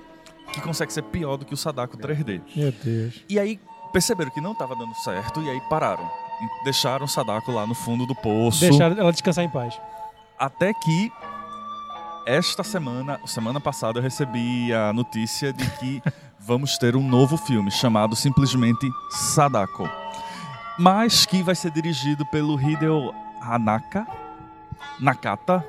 que 0.53 0.61
consegue 0.61 0.93
ser 0.93 1.03
pior 1.03 1.37
do 1.37 1.45
que 1.45 1.53
o 1.53 1.57
Sadako 1.57 1.99
3D. 1.99 2.41
Meu 2.57 2.73
Deus. 2.73 3.25
E 3.29 3.39
aí 3.39 3.61
perceberam 3.93 4.31
que 4.31 4.41
não 4.41 4.53
estava 4.53 4.75
dando 4.75 4.95
certo 4.97 5.43
e 5.43 5.51
aí 5.51 5.61
pararam. 5.69 6.09
E 6.41 6.65
Deixaram 6.65 7.05
o 7.05 7.09
Sadako 7.09 7.53
lá 7.53 7.67
no 7.67 7.75
fundo 7.75 8.07
do 8.07 8.15
poço. 8.15 8.61
Deixar 8.61 8.97
ela 8.97 9.13
descansar 9.13 9.45
em 9.45 9.51
paz. 9.51 9.79
Até 10.39 10.73
que 10.73 11.13
esta 12.29 12.63
semana, 12.63 13.19
semana 13.25 13.59
passada, 13.59 13.99
eu 13.99 14.03
recebi 14.03 14.71
a 14.71 14.93
notícia 14.93 15.51
de 15.51 15.67
que 15.79 16.03
vamos 16.39 16.77
ter 16.77 16.95
um 16.95 17.03
novo 17.03 17.39
filme 17.39 17.71
chamado 17.71 18.15
simplesmente 18.15 18.87
Sadako. 19.09 19.89
Mas 20.79 21.25
que 21.25 21.43
vai 21.43 21.55
ser 21.55 21.71
dirigido 21.71 22.27
pelo 22.27 22.61
Hideo 22.61 23.15
Hanaka, 23.41 24.07
Nakata, 25.01 25.65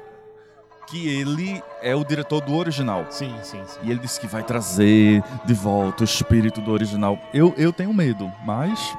que 0.85 1.07
ele 1.07 1.63
é 1.81 1.95
o 1.95 2.03
diretor 2.03 2.41
do 2.41 2.53
original. 2.53 3.05
Sim, 3.09 3.33
sim, 3.41 3.63
sim. 3.65 3.79
E 3.81 3.89
ele 3.89 4.01
disse 4.01 4.19
que 4.19 4.27
vai 4.27 4.43
trazer 4.43 5.23
de 5.45 5.53
volta 5.53 6.01
o 6.01 6.03
espírito 6.03 6.59
do 6.59 6.71
original. 6.71 7.17
Eu, 7.33 7.53
eu 7.55 7.71
tenho 7.71 7.93
medo, 7.93 8.29
mas. 8.45 8.97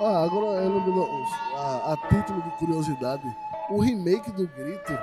Ah, 0.00 0.24
agora 0.24 0.60
eu 0.60 0.74
lembro, 0.74 1.08
a, 1.56 1.92
a 1.92 1.96
título 2.08 2.42
de 2.42 2.50
curiosidade, 2.58 3.22
o 3.70 3.80
remake 3.80 4.32
do 4.32 4.48
Grito, 4.48 4.98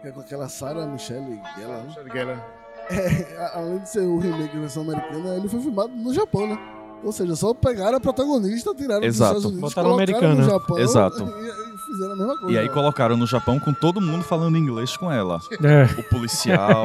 que 0.00 0.08
é 0.08 0.10
com 0.12 0.20
aquela 0.20 0.48
Sarah 0.48 0.86
Michelle 0.86 1.40
Gellar, 1.56 1.84
né? 2.26 2.42
É, 2.90 3.36
a- 3.38 3.58
além 3.58 3.78
de 3.78 3.88
ser 3.88 4.00
o 4.00 4.18
remake 4.18 4.54
da 4.54 4.60
versão 4.60 4.82
americana, 4.82 5.36
ele 5.36 5.48
foi 5.48 5.60
filmado 5.60 5.92
no 5.94 6.12
Japão, 6.12 6.46
né? 6.48 6.58
Ou 7.02 7.12
seja, 7.12 7.34
só 7.36 7.54
pegaram 7.54 7.96
a 7.96 8.00
protagonista, 8.00 8.74
tiraram 8.74 9.02
Exato. 9.04 9.34
dos 9.34 9.44
Estados 9.44 9.44
Unidos, 9.44 9.60
Botaram 9.74 9.90
colocaram 9.90 10.18
americana. 10.18 10.34
no 10.34 10.50
Japão 10.60 10.78
Exato. 10.78 11.22
E, 11.24 11.48
e 11.48 11.78
fizeram 11.92 12.12
a 12.12 12.16
mesma 12.16 12.36
coisa. 12.38 12.52
E 12.52 12.58
aí 12.58 12.68
colocaram 12.68 13.16
no 13.16 13.26
Japão 13.26 13.58
com 13.58 13.72
todo 13.72 14.00
mundo 14.02 14.22
falando 14.22 14.58
inglês 14.58 14.96
com 14.96 15.10
ela. 15.10 15.38
É. 15.64 15.84
O 15.98 16.02
policial, 16.10 16.84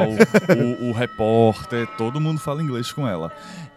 o, 0.82 0.90
o 0.90 0.94
repórter, 0.94 1.88
todo 1.98 2.22
mundo 2.22 2.40
fala 2.40 2.62
inglês 2.62 2.92
com 2.94 3.06
ela. 3.08 3.30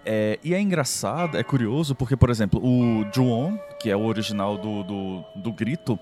É, 0.05 0.39
e 0.45 0.55
é 0.55 0.61
engraçado, 0.61 1.37
é 1.37 1.43
curioso, 1.43 1.95
porque, 1.95 2.17
por 2.17 2.31
exemplo, 2.31 2.61
o 2.65 3.05
Juon, 3.13 3.59
que 3.81 3.91
é 3.91 3.97
o 3.97 4.05
original 4.05 4.57
do, 4.57 4.83
do, 4.85 5.25
do 5.35 5.53
Grito, 5.53 5.99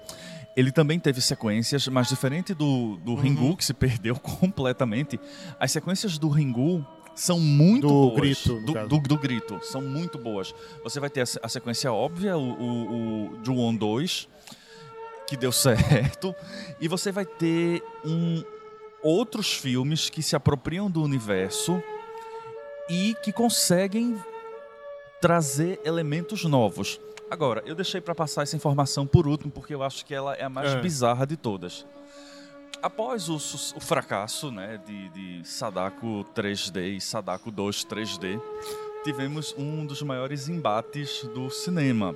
ele 0.57 0.73
também 0.73 0.99
teve 0.99 1.21
sequências, 1.21 1.87
mas 1.87 2.09
diferente 2.09 2.55
do, 2.55 2.97
do 2.97 3.15
Ringu, 3.15 3.57
que 3.57 3.65
se 3.65 3.75
perdeu 3.75 4.17
completamente, 4.19 5.21
as 5.61 5.71
sequências 5.71 6.17
do 6.17 6.31
Ringu 6.31 6.85
são 7.15 7.39
muito 7.39 7.87
Do 7.87 7.89
boas. 7.89 8.21
Grito, 8.21 8.61
do, 8.61 8.89
do, 8.89 8.99
do 9.01 9.19
Grito, 9.19 9.61
são 9.63 9.83
muito 9.83 10.19
boas. 10.19 10.55
Você 10.83 10.99
vai 10.99 11.11
ter 11.11 11.21
a, 11.21 11.25
a 11.43 11.49
sequência 11.49 11.93
óbvia, 11.93 12.37
o, 12.37 12.43
o, 12.43 13.39
o 13.39 13.45
Juon 13.45 13.75
2, 13.75 14.29
que 15.27 15.37
deu 15.37 15.53
certo, 15.53 16.35
e 16.81 16.89
você 16.89 17.13
vai 17.13 17.27
ter 17.27 17.83
um, 18.05 18.43
outros 19.03 19.53
filmes 19.53 20.09
que 20.09 20.23
se 20.23 20.35
apropriam 20.35 20.91
do 20.91 21.03
universo 21.03 21.83
e 22.89 23.15
que 23.23 23.33
conseguem 23.33 24.17
trazer 25.21 25.81
elementos 25.85 26.45
novos. 26.45 27.01
Agora, 27.31 27.63
eu 27.67 27.75
deixei 27.75 28.01
para 28.01 28.15
passar 28.15 28.43
essa 28.43 28.55
informação 28.57 29.07
por 29.07 29.27
último 29.27 29.51
porque 29.51 29.75
eu 29.75 29.83
acho 29.83 30.05
que 30.05 30.15
ela 30.15 30.35
é 30.35 30.45
a 30.45 30.49
mais 30.49 30.73
É. 30.73 30.81
bizarra 30.81 31.27
de 31.27 31.37
todas. 31.37 31.85
Após 32.83 33.29
o, 33.29 33.37
o 33.37 33.81
fracasso 33.81 34.51
né, 34.53 34.79
de, 34.87 35.09
de 35.41 35.49
Sadako 35.49 36.25
3D 36.35 36.97
e 36.97 37.01
Sadako 37.01 37.51
2 37.51 37.85
3D, 37.85 38.41
tivemos 39.03 39.55
um 39.59 39.85
dos 39.87 40.03
maiores 40.03 40.49
embates 40.49 41.25
do 41.35 41.49
cinema, 41.51 42.15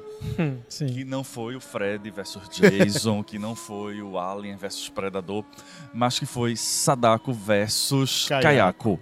Sim. 0.69 0.87
que 0.87 1.05
não 1.05 1.25
foi 1.25 1.57
o 1.57 1.61
Fred 1.61 2.09
versus 2.11 2.49
Jason, 2.49 3.23
que 3.25 3.39
não 3.39 3.57
foi 3.57 4.03
o 4.03 4.19
Alien 4.19 4.57
versus 4.57 4.89
Predador, 4.89 5.45
mas 5.95 6.19
que 6.19 6.27
foi 6.27 6.55
Sadako 6.57 7.33
versus 7.33 8.27
Kayako. 8.29 8.43
Kayako. 8.99 9.01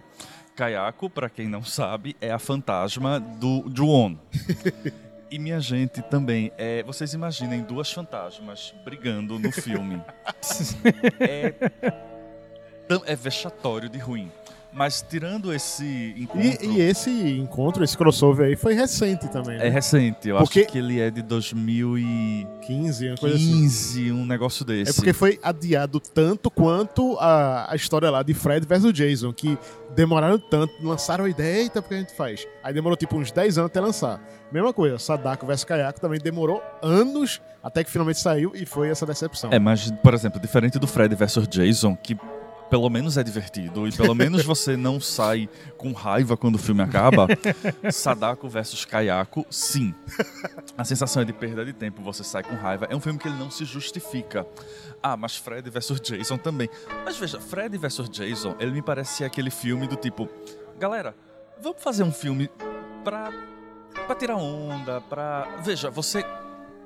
Kayako, 0.55 1.11
para 1.11 1.29
quem 1.29 1.49
não 1.49 1.63
sabe, 1.65 2.17
é 2.21 2.31
a 2.33 2.39
fantasma 2.39 3.19
do 3.21 3.65
Juon. 3.75 4.17
E 5.31 5.39
minha 5.39 5.61
gente 5.61 6.01
também, 6.01 6.51
é, 6.57 6.83
vocês 6.83 7.13
imaginem 7.13 7.63
duas 7.63 7.93
fantasmas 7.93 8.75
brigando 8.83 9.39
no 9.39 9.53
filme. 9.53 10.03
é, 11.21 11.55
é 13.05 13.17
vexatório 13.17 13.91
de 13.91 13.99
ruim. 13.99 14.33
Mas 14.73 15.03
tirando 15.09 15.53
esse 15.53 16.15
encontro, 16.17 16.47
E, 16.65 16.67
e 16.77 16.81
esse 16.81 17.11
encontro, 17.11 17.83
esse 17.83 17.97
crossover 17.97 18.47
aí, 18.49 18.55
foi 18.57 18.75
recente 18.75 19.27
também, 19.29 19.57
é 19.57 19.65
né? 19.65 19.69
recente, 19.71 20.29
eu 20.29 20.37
Porque- 20.37 20.61
acho 20.61 20.69
que 20.69 20.79
ele 20.79 21.01
é 21.01 21.11
de 21.11 21.23
2015, 21.23 22.47
15, 22.67 23.09
uma 23.09 23.17
coisa 23.17 23.37
assim. 23.37 24.13
um 24.13 24.27
negócio 24.27 24.65
desse. 24.65 24.91
É 24.91 24.95
porque 24.95 25.13
foi 25.13 25.39
adiado 25.43 25.99
tanto 25.99 26.51
quanto 26.51 27.17
a, 27.19 27.73
a 27.73 27.77
história 27.77 28.11
lá 28.11 28.23
de 28.23 28.35
Fred 28.35 28.67
versus 28.67 28.93
Jason, 28.93 29.33
que 29.33 29.59
demoraram 29.95 30.39
tanto, 30.39 30.73
lançaram 30.83 31.25
a 31.25 31.29
ideia, 31.29 31.63
eita, 31.63 31.81
porque 31.83 31.95
a 31.95 31.99
gente 31.99 32.15
faz? 32.15 32.47
Aí 32.63 32.73
demorou 32.73 32.97
tipo 32.97 33.17
uns 33.17 33.33
10 33.33 33.59
anos 33.59 33.71
até 33.71 33.81
lançar. 33.81 34.21
Mesma 34.53 34.73
coisa, 34.73 34.99
Sadako 34.99 35.47
versus 35.47 35.65
Kayako 35.65 36.01
também 36.01 36.21
demorou 36.21 36.63
anos 36.83 37.41
até 37.63 37.83
que 37.83 37.91
finalmente 37.91 38.19
saiu 38.21 38.53
e 38.55 38.65
foi 38.65 38.89
essa 38.89 39.05
decepção. 39.05 39.51
É, 39.53 39.59
mas, 39.59 39.91
por 40.03 40.15
exemplo, 40.15 40.39
diferente 40.41 40.79
do 40.79 40.87
Fred 40.87 41.15
versus 41.15 41.47
Jason, 41.49 41.97
que 41.97 42.17
pelo 42.71 42.89
menos 42.91 43.17
é 43.17 43.23
divertido 43.23 43.87
e 43.89 43.93
pelo 43.93 44.15
menos 44.15 44.45
você 44.45 44.77
não 44.77 45.01
sai 45.01 45.49
com 45.77 45.93
raiva 45.93 46.37
quando 46.37 46.57
o 46.57 46.59
filme 46.59 46.83
acaba, 46.83 47.27
Sadako 47.91 48.49
versus 48.49 48.85
Kayako, 48.85 49.47
sim. 49.51 49.95
A 50.77 50.85
sensação 50.85 51.23
é 51.23 51.25
de 51.25 51.33
perda 51.33 51.65
de 51.65 51.73
tempo, 51.73 52.03
você 52.03 52.23
sai 52.23 52.43
com 52.43 52.55
raiva. 52.55 52.87
É 52.91 52.97
um 52.97 53.01
filme 53.01 53.19
que 53.19 53.29
ele 53.29 53.39
não 53.39 53.51
se 53.51 53.65
justifica. 53.65 54.47
Ah, 55.03 55.17
mas 55.17 55.37
Fred 55.37 55.69
versus 55.71 56.01
Jason 56.01 56.37
também. 56.37 56.69
Mas 57.05 57.17
veja, 57.17 57.41
Fred 57.41 57.77
versus 57.79 58.09
Jason, 58.09 58.55
ele 58.59 58.73
me 58.73 58.83
parece 58.83 59.25
aquele 59.25 59.51
filme 59.51 59.87
do 59.87 59.97
tipo, 59.97 60.29
galera, 60.79 61.15
vamos 61.61 61.83
fazer 61.83 62.03
um 62.03 62.13
filme 62.13 62.51
pra, 63.05 63.33
pra 64.07 64.17
tirar 64.17 64.37
onda, 64.37 65.01
pra... 65.01 65.49
Veja, 65.63 65.91
você 65.91 66.25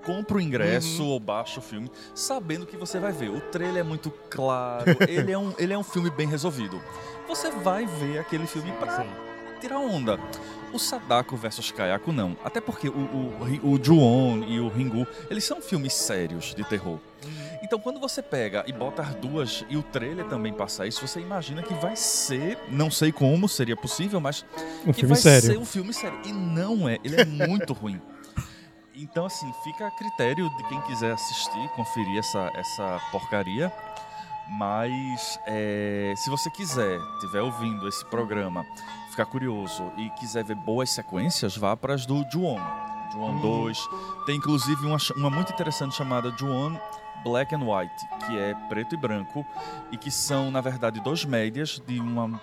compra 0.04 0.36
o 0.36 0.40
ingresso 0.40 1.04
ou 1.04 1.18
baixa 1.20 1.60
o 1.60 1.62
filme 1.62 1.90
sabendo 2.14 2.66
que 2.66 2.76
você 2.76 2.98
vai 2.98 3.12
ver. 3.12 3.30
O 3.30 3.40
trailer 3.40 3.80
é 3.80 3.82
muito 3.82 4.10
claro, 4.30 4.84
ele 5.08 5.32
é 5.32 5.38
um, 5.38 5.52
ele 5.58 5.72
é 5.72 5.78
um 5.78 5.82
filme 5.84 6.10
bem 6.10 6.28
resolvido. 6.28 6.80
Você 7.28 7.50
vai 7.50 7.86
ver 7.86 8.18
aquele 8.18 8.46
filme 8.46 8.72
pra 8.72 9.06
tirar 9.60 9.78
onda. 9.78 10.18
O 10.72 10.78
Sadako 10.78 11.36
versus 11.36 11.70
Kayako 11.70 12.12
não. 12.12 12.34
Até 12.42 12.60
porque 12.60 12.88
o, 12.88 12.92
o, 12.92 13.70
o 13.74 13.84
Ju-on 13.84 14.42
e 14.48 14.58
o 14.58 14.68
Ringu, 14.68 15.06
eles 15.30 15.44
são 15.44 15.60
filmes 15.60 15.92
sérios 15.92 16.54
de 16.54 16.64
terror. 16.64 16.98
Então 17.62 17.78
quando 17.78 18.00
você 18.00 18.20
pega 18.22 18.64
e 18.66 18.72
bota 18.72 19.02
as 19.02 19.14
duas 19.14 19.64
e 19.68 19.76
o 19.76 19.82
trailer 19.82 20.26
também 20.26 20.52
passa 20.52 20.86
isso, 20.86 21.06
você 21.06 21.20
imagina 21.20 21.62
que 21.62 21.72
vai 21.74 21.94
ser, 21.94 22.58
não 22.68 22.90
sei 22.90 23.12
como 23.12 23.48
seria 23.48 23.76
possível, 23.76 24.18
mas 24.20 24.44
Um 24.84 24.92
que 24.92 25.00
filme 25.00 25.14
vai 25.14 25.22
sério. 25.22 25.42
ser 25.52 25.58
um 25.58 25.64
filme 25.64 25.92
sério. 25.92 26.18
E 26.24 26.32
não 26.32 26.88
é, 26.88 26.98
ele 27.04 27.20
é 27.20 27.24
muito 27.24 27.72
ruim. 27.74 28.00
Então, 28.94 29.26
assim, 29.26 29.52
fica 29.64 29.86
a 29.86 29.90
critério 29.90 30.50
de 30.56 30.64
quem 30.64 30.80
quiser 30.82 31.12
assistir, 31.12 31.68
conferir 31.70 32.18
essa, 32.18 32.50
essa 32.54 33.00
porcaria. 33.10 33.72
Mas 34.48 35.38
é, 35.46 36.12
se 36.16 36.28
você 36.28 36.50
quiser, 36.50 36.98
estiver 37.14 37.40
ouvindo 37.40 37.88
esse 37.88 38.04
programa, 38.06 38.66
ficar 39.10 39.24
curioso 39.26 39.90
e 39.96 40.10
quiser 40.10 40.44
ver 40.44 40.56
boas 40.56 40.90
sequências, 40.90 41.56
vá 41.56 41.76
para 41.76 41.94
as 41.94 42.04
do 42.04 42.24
Juon. 42.30 42.60
Juon 43.12 43.40
2. 43.40 43.88
Tem 44.26 44.36
inclusive 44.36 44.86
uma, 44.86 44.98
uma 45.16 45.30
muito 45.30 45.52
interessante 45.52 45.94
chamada 45.94 46.34
Juon 46.36 46.76
Black 47.22 47.54
and 47.54 47.60
White, 47.60 48.08
que 48.26 48.38
é 48.38 48.54
preto 48.68 48.94
e 48.94 48.98
branco, 48.98 49.46
e 49.90 49.96
que 49.96 50.10
são, 50.10 50.50
na 50.50 50.60
verdade, 50.60 51.00
dois 51.00 51.24
médias 51.24 51.80
de 51.86 52.00
uma 52.00 52.40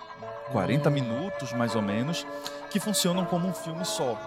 40 0.52 0.90
minutos, 0.90 1.52
mais 1.52 1.76
ou 1.76 1.82
menos, 1.82 2.26
que 2.70 2.80
funcionam 2.80 3.24
como 3.24 3.46
um 3.46 3.52
filme 3.52 3.84
só. 3.84 4.18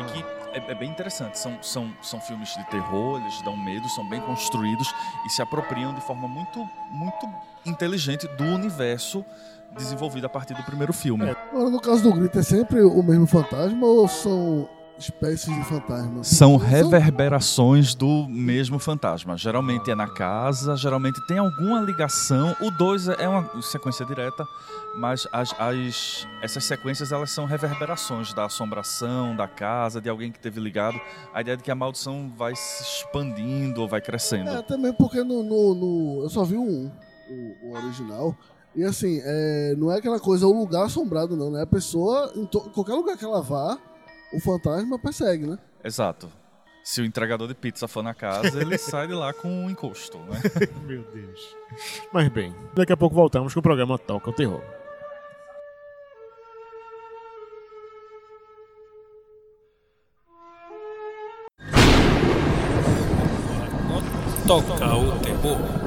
E 0.00 0.12
que 0.12 0.35
é, 0.56 0.72
é 0.72 0.74
bem 0.74 0.90
interessante. 0.90 1.38
São, 1.38 1.62
são, 1.62 1.92
são 2.02 2.20
filmes 2.20 2.54
de 2.56 2.64
terror, 2.70 3.20
eles 3.20 3.42
dão 3.42 3.56
medo, 3.56 3.88
são 3.90 4.08
bem 4.08 4.20
construídos 4.20 4.92
e 5.26 5.30
se 5.30 5.42
apropriam 5.42 5.94
de 5.94 6.00
forma 6.00 6.26
muito, 6.26 6.58
muito 6.90 7.28
inteligente 7.64 8.26
do 8.28 8.44
universo 8.44 9.24
desenvolvido 9.76 10.26
a 10.26 10.28
partir 10.28 10.54
do 10.54 10.62
primeiro 10.62 10.92
filme. 10.92 11.28
Agora, 11.28 11.70
no 11.70 11.80
caso 11.80 12.02
do 12.02 12.12
grito, 12.12 12.38
é 12.38 12.42
sempre 12.42 12.80
o 12.82 13.02
mesmo 13.02 13.26
fantasma 13.26 13.86
ou 13.86 14.08
são 14.08 14.68
espécies 14.98 15.54
de 15.54 15.64
fantasmas? 15.64 16.26
São 16.26 16.56
reverberações 16.56 17.94
do 17.94 18.26
mesmo 18.28 18.78
fantasma. 18.78 19.36
Geralmente 19.36 19.90
é 19.90 19.94
na 19.94 20.08
casa, 20.08 20.76
geralmente 20.76 21.24
tem 21.26 21.38
alguma 21.38 21.80
ligação. 21.80 22.56
O 22.60 22.70
2 22.70 23.08
é 23.08 23.28
uma 23.28 23.62
sequência 23.62 24.04
direta, 24.06 24.46
mas 24.96 25.26
as, 25.32 25.54
as- 25.58 26.26
essas 26.42 26.64
sequências 26.64 27.12
elas 27.12 27.30
são 27.30 27.44
reverberações 27.44 28.32
da 28.32 28.46
assombração, 28.46 29.36
da 29.36 29.46
casa, 29.46 30.00
de 30.00 30.08
alguém 30.08 30.32
que 30.32 30.38
teve 30.38 30.60
ligado. 30.60 30.98
A 31.34 31.40
ideia 31.40 31.56
de 31.56 31.62
que 31.62 31.70
a 31.70 31.74
maldição 31.74 32.32
vai 32.36 32.54
se 32.56 32.82
expandindo 32.82 33.82
ou 33.82 33.88
vai 33.88 34.00
crescendo. 34.00 34.50
É, 34.50 34.76
mesmo 34.76 34.96
porque 34.96 35.22
no, 35.22 35.42
no- 35.42 35.74
no- 35.74 36.22
eu 36.22 36.28
só 36.30 36.44
vi 36.44 36.56
um, 36.56 36.90
o, 37.30 37.68
o 37.68 37.74
original. 37.76 38.34
E 38.74 38.84
assim, 38.84 39.20
é, 39.24 39.74
não 39.78 39.90
é 39.90 39.96
aquela 39.98 40.20
coisa, 40.20 40.46
o 40.46 40.52
lugar 40.52 40.84
assombrado, 40.84 41.34
não, 41.36 41.50
né? 41.50 41.62
A 41.62 41.66
pessoa, 41.66 42.30
em 42.36 42.44
to- 42.44 42.60
qualquer 42.74 42.92
lugar 42.92 43.16
que 43.16 43.24
ela 43.24 43.40
vá, 43.40 43.78
o 44.32 44.40
fantasma 44.40 44.98
persegue, 44.98 45.46
né? 45.46 45.58
Exato. 45.84 46.30
Se 46.82 47.00
o 47.00 47.04
entregador 47.04 47.48
de 47.48 47.54
pizza 47.54 47.88
for 47.88 48.02
na 48.02 48.14
casa, 48.14 48.60
ele 48.60 48.78
sai 48.78 49.08
de 49.08 49.14
lá 49.14 49.32
com 49.32 49.48
um 49.48 49.70
encosto, 49.70 50.18
né? 50.18 50.40
Meu 50.86 51.02
Deus. 51.12 51.56
Mas 52.12 52.28
bem, 52.28 52.54
daqui 52.74 52.92
a 52.92 52.96
pouco 52.96 53.14
voltamos 53.14 53.52
com 53.52 53.60
o 53.60 53.62
programa 53.62 53.98
Toca 53.98 54.30
o 54.30 54.32
Terror. 54.32 54.62
Toca 64.46 64.96
o 64.96 65.18
terror. 65.18 65.85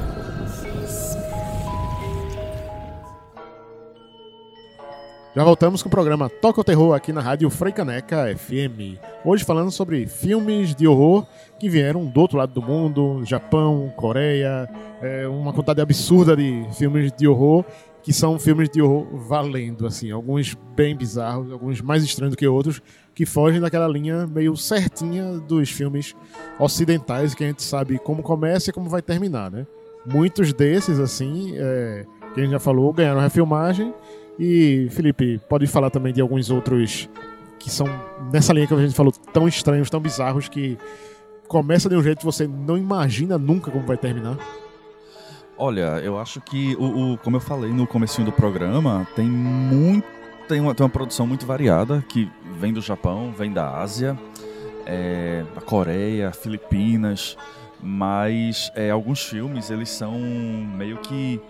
Já 5.40 5.44
voltamos 5.44 5.82
com 5.82 5.88
o 5.88 5.90
programa 5.90 6.28
Toca 6.28 6.60
o 6.60 6.64
Terror 6.64 6.94
aqui 6.94 7.14
na 7.14 7.22
Rádio 7.22 7.48
Freicaneca 7.48 8.26
FM. 8.36 9.00
Hoje 9.24 9.42
falando 9.42 9.70
sobre 9.70 10.06
filmes 10.06 10.74
de 10.74 10.86
horror 10.86 11.26
que 11.58 11.66
vieram 11.66 12.04
do 12.04 12.20
outro 12.20 12.36
lado 12.36 12.52
do 12.52 12.60
mundo, 12.60 13.22
Japão, 13.24 13.90
Coreia, 13.96 14.68
é, 15.00 15.26
uma 15.26 15.50
quantidade 15.54 15.80
absurda 15.80 16.36
de 16.36 16.66
filmes 16.74 17.10
de 17.12 17.26
horror 17.26 17.64
que 18.02 18.12
são 18.12 18.38
filmes 18.38 18.68
de 18.68 18.82
horror 18.82 19.06
valendo, 19.16 19.86
assim, 19.86 20.10
alguns 20.10 20.54
bem 20.76 20.94
bizarros, 20.94 21.50
alguns 21.50 21.80
mais 21.80 22.04
estranhos 22.04 22.34
do 22.34 22.38
que 22.38 22.46
outros, 22.46 22.82
que 23.14 23.24
fogem 23.24 23.62
daquela 23.62 23.88
linha 23.88 24.26
meio 24.26 24.54
certinha 24.58 25.38
dos 25.38 25.70
filmes 25.70 26.14
ocidentais 26.58 27.34
que 27.34 27.44
a 27.44 27.46
gente 27.46 27.62
sabe 27.62 27.98
como 27.98 28.22
começa 28.22 28.68
e 28.68 28.74
como 28.74 28.90
vai 28.90 29.00
terminar, 29.00 29.50
né? 29.50 29.66
Muitos 30.04 30.52
desses, 30.52 30.98
assim, 30.98 31.54
é, 31.56 32.04
que 32.34 32.40
a 32.40 32.42
gente 32.42 32.52
já 32.52 32.60
falou, 32.60 32.92
ganharam 32.92 33.22
refilmagem 33.22 33.94
e, 34.38 34.88
Felipe, 34.90 35.40
pode 35.48 35.66
falar 35.66 35.90
também 35.90 36.12
de 36.12 36.20
alguns 36.20 36.50
outros 36.50 37.08
que 37.58 37.70
são 37.70 37.86
nessa 38.32 38.52
linha 38.52 38.66
que 38.66 38.72
a 38.72 38.78
gente 38.78 38.94
falou, 38.94 39.12
tão 39.12 39.46
estranhos, 39.46 39.90
tão 39.90 40.00
bizarros, 40.00 40.48
que 40.48 40.78
começa 41.46 41.88
de 41.88 41.96
um 41.96 42.02
jeito 42.02 42.20
que 42.20 42.24
você 42.24 42.46
não 42.46 42.78
imagina 42.78 43.36
nunca 43.36 43.70
como 43.70 43.84
vai 43.86 43.96
terminar. 43.98 44.38
Olha, 45.58 46.00
eu 46.02 46.18
acho 46.18 46.40
que, 46.40 46.74
o, 46.76 47.12
o- 47.12 47.18
como 47.18 47.36
eu 47.36 47.40
falei 47.40 47.70
no 47.70 47.86
comecinho 47.86 48.24
do 48.24 48.32
programa, 48.32 49.06
tem 49.14 49.26
muito. 49.28 50.06
Tem 50.48 50.58
uma, 50.58 50.74
tem 50.74 50.84
uma 50.84 50.90
produção 50.90 51.26
muito 51.26 51.44
variada 51.46 52.02
que 52.08 52.28
vem 52.58 52.72
do 52.72 52.80
Japão, 52.80 53.32
vem 53.36 53.52
da 53.52 53.78
Ásia, 53.78 54.18
é, 54.86 55.44
da 55.54 55.60
Coreia, 55.60 56.32
Filipinas, 56.32 57.36
mas 57.80 58.72
é, 58.74 58.90
alguns 58.90 59.22
filmes 59.22 59.70
eles 59.70 59.90
são 59.90 60.18
meio 60.18 60.96
que 60.98 61.40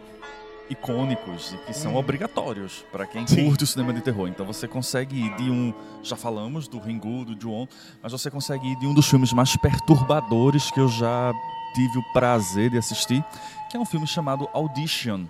icônicos 0.71 1.53
e 1.53 1.57
que 1.59 1.73
são 1.75 1.97
obrigatórios 1.97 2.85
para 2.93 3.05
quem 3.07 3.27
Sim. 3.27 3.45
curte 3.47 3.65
o 3.65 3.67
cinema 3.67 3.93
de 3.93 4.01
terror. 4.01 4.29
Então 4.29 4.47
você 4.47 4.67
consegue 4.69 5.17
ir 5.27 5.37
de 5.37 5.51
um, 5.51 5.75
já 6.03 6.17
falamos 6.17 6.69
do 6.69 6.79
Ringu, 6.79 7.25
do 7.25 7.39
Juon, 7.41 7.67
mas 8.03 8.13
você 8.13 8.31
consegue 8.31 8.67
ir 8.69 8.77
de 8.79 8.87
um 8.87 8.95
dos 8.95 9.09
filmes 9.09 9.33
mais 9.33 9.57
perturbadores 9.57 10.71
que 10.71 10.81
eu 10.81 10.89
já 10.89 11.33
tive 11.75 11.99
o 11.99 12.13
prazer 12.13 12.71
de 12.71 12.79
assistir, 12.79 13.25
que 13.71 13.77
é 13.77 13.81
um 13.81 13.85
filme 13.85 14.07
chamado 14.07 14.49
Audition, 14.53 15.27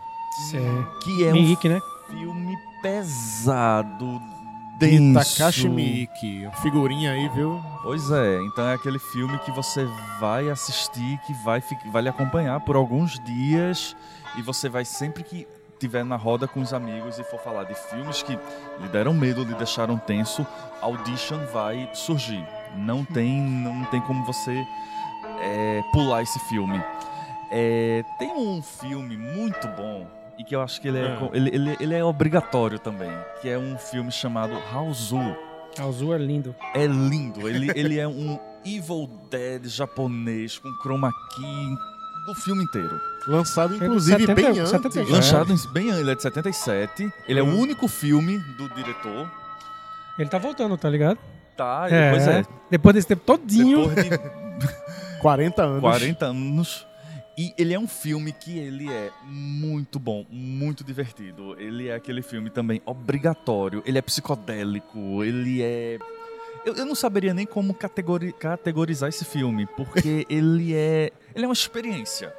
É, 0.54 1.04
que 1.04 1.24
é 1.24 1.32
um 1.32 1.36
Henrique, 1.36 1.68
né? 1.68 1.80
filme 2.08 2.56
pesado, 2.82 4.20
de 4.88 5.14
Takashi 5.14 5.68
Miike. 5.68 6.48
Figurinha 6.62 7.12
aí, 7.12 7.28
viu? 7.28 7.62
Pois 7.82 8.10
é, 8.10 8.40
então 8.42 8.66
é 8.66 8.74
aquele 8.74 8.98
filme 8.98 9.38
que 9.40 9.50
você 9.50 9.86
vai 10.18 10.48
assistir, 10.48 11.18
que 11.26 11.34
vai, 11.44 11.62
vai 11.92 12.02
lhe 12.02 12.08
acompanhar 12.08 12.60
por 12.60 12.76
alguns 12.76 13.18
dias 13.20 13.94
e 14.38 14.42
você 14.42 14.68
vai 14.68 14.84
sempre 14.84 15.22
que 15.22 15.46
tiver 15.78 16.04
na 16.04 16.16
roda 16.16 16.46
com 16.46 16.60
os 16.60 16.72
amigos 16.72 17.18
e 17.18 17.24
for 17.24 17.40
falar 17.40 17.64
de 17.64 17.74
filmes 17.74 18.22
que 18.22 18.32
lhe 18.32 18.88
deram 18.92 19.14
medo, 19.14 19.44
lhe 19.44 19.54
deixaram 19.54 19.98
tenso, 19.98 20.46
Audition 20.80 21.44
vai 21.52 21.88
surgir. 21.92 22.46
Não 22.76 23.04
tem, 23.04 23.40
não 23.40 23.84
tem 23.86 24.00
como 24.00 24.24
você 24.24 24.64
é, 25.40 25.82
pular 25.92 26.22
esse 26.22 26.38
filme. 26.48 26.82
É, 27.50 28.04
tem 28.18 28.32
um 28.32 28.62
filme 28.62 29.16
muito 29.16 29.66
bom 29.68 30.19
e 30.40 30.44
que 30.44 30.56
eu 30.56 30.62
acho 30.62 30.80
que 30.80 30.88
ele 30.88 30.98
é, 30.98 31.02
é. 31.02 31.30
Ele, 31.34 31.50
ele, 31.54 31.76
ele, 31.78 31.94
é 31.94 32.02
obrigatório 32.02 32.78
também, 32.78 33.12
que 33.42 33.48
é 33.48 33.58
um 33.58 33.76
filme 33.76 34.10
chamado 34.10 34.54
Haozu. 34.72 35.36
Haozu 35.78 36.14
é 36.14 36.18
lindo. 36.18 36.56
É 36.74 36.86
lindo. 36.86 37.46
Ele, 37.46 37.70
ele 37.78 37.98
é 37.98 38.08
um 38.08 38.38
Evil 38.64 39.10
Dead 39.30 39.66
japonês 39.66 40.58
com 40.58 40.70
chroma 40.82 41.12
key 41.34 41.76
do 42.24 42.34
filme 42.36 42.64
inteiro. 42.64 42.98
Lançado, 43.26 43.76
inclusive, 43.76 44.20
70, 44.20 44.34
bem 44.34 44.46
antes. 44.46 44.70
77. 44.70 45.12
Lançado 45.12 45.72
bem 45.74 45.90
antes, 45.90 46.00
ele 46.00 46.10
é 46.10 46.14
de 46.14 46.22
77. 46.22 47.12
Ele 47.28 47.42
hum. 47.42 47.46
é 47.46 47.46
o 47.46 47.54
hum. 47.54 47.60
único 47.60 47.86
filme 47.86 48.38
do 48.56 48.66
diretor. 48.70 49.30
Ele 50.18 50.30
tá 50.30 50.38
voltando, 50.38 50.74
tá 50.78 50.88
ligado? 50.88 51.18
Tá, 51.54 51.86
é, 51.90 52.10
pois 52.12 52.26
é. 52.26 52.46
Depois 52.70 52.94
desse 52.94 53.08
tempo 53.08 53.22
todinho. 53.26 53.88
Depois 53.88 54.08
de 54.08 55.20
40 55.20 55.62
anos. 55.62 55.80
40 55.80 56.24
anos. 56.24 56.89
E 57.40 57.54
ele 57.56 57.72
é 57.72 57.78
um 57.78 57.88
filme 57.88 58.32
que 58.32 58.58
ele 58.58 58.92
é 58.92 59.10
muito 59.24 59.98
bom, 59.98 60.26
muito 60.28 60.84
divertido. 60.84 61.58
Ele 61.58 61.88
é 61.88 61.94
aquele 61.94 62.20
filme 62.20 62.50
também 62.50 62.82
obrigatório, 62.84 63.82
ele 63.86 63.96
é 63.96 64.02
psicodélico, 64.02 65.24
ele 65.24 65.62
é 65.62 65.98
eu, 66.66 66.74
eu 66.74 66.84
não 66.84 66.94
saberia 66.94 67.32
nem 67.32 67.46
como 67.46 67.72
categori, 67.72 68.34
categorizar 68.34 69.08
esse 69.08 69.24
filme, 69.24 69.66
porque 69.74 70.26
ele 70.28 70.74
é 70.74 71.12
ele 71.34 71.46
é 71.46 71.48
uma 71.48 71.54
experiência. 71.54 72.30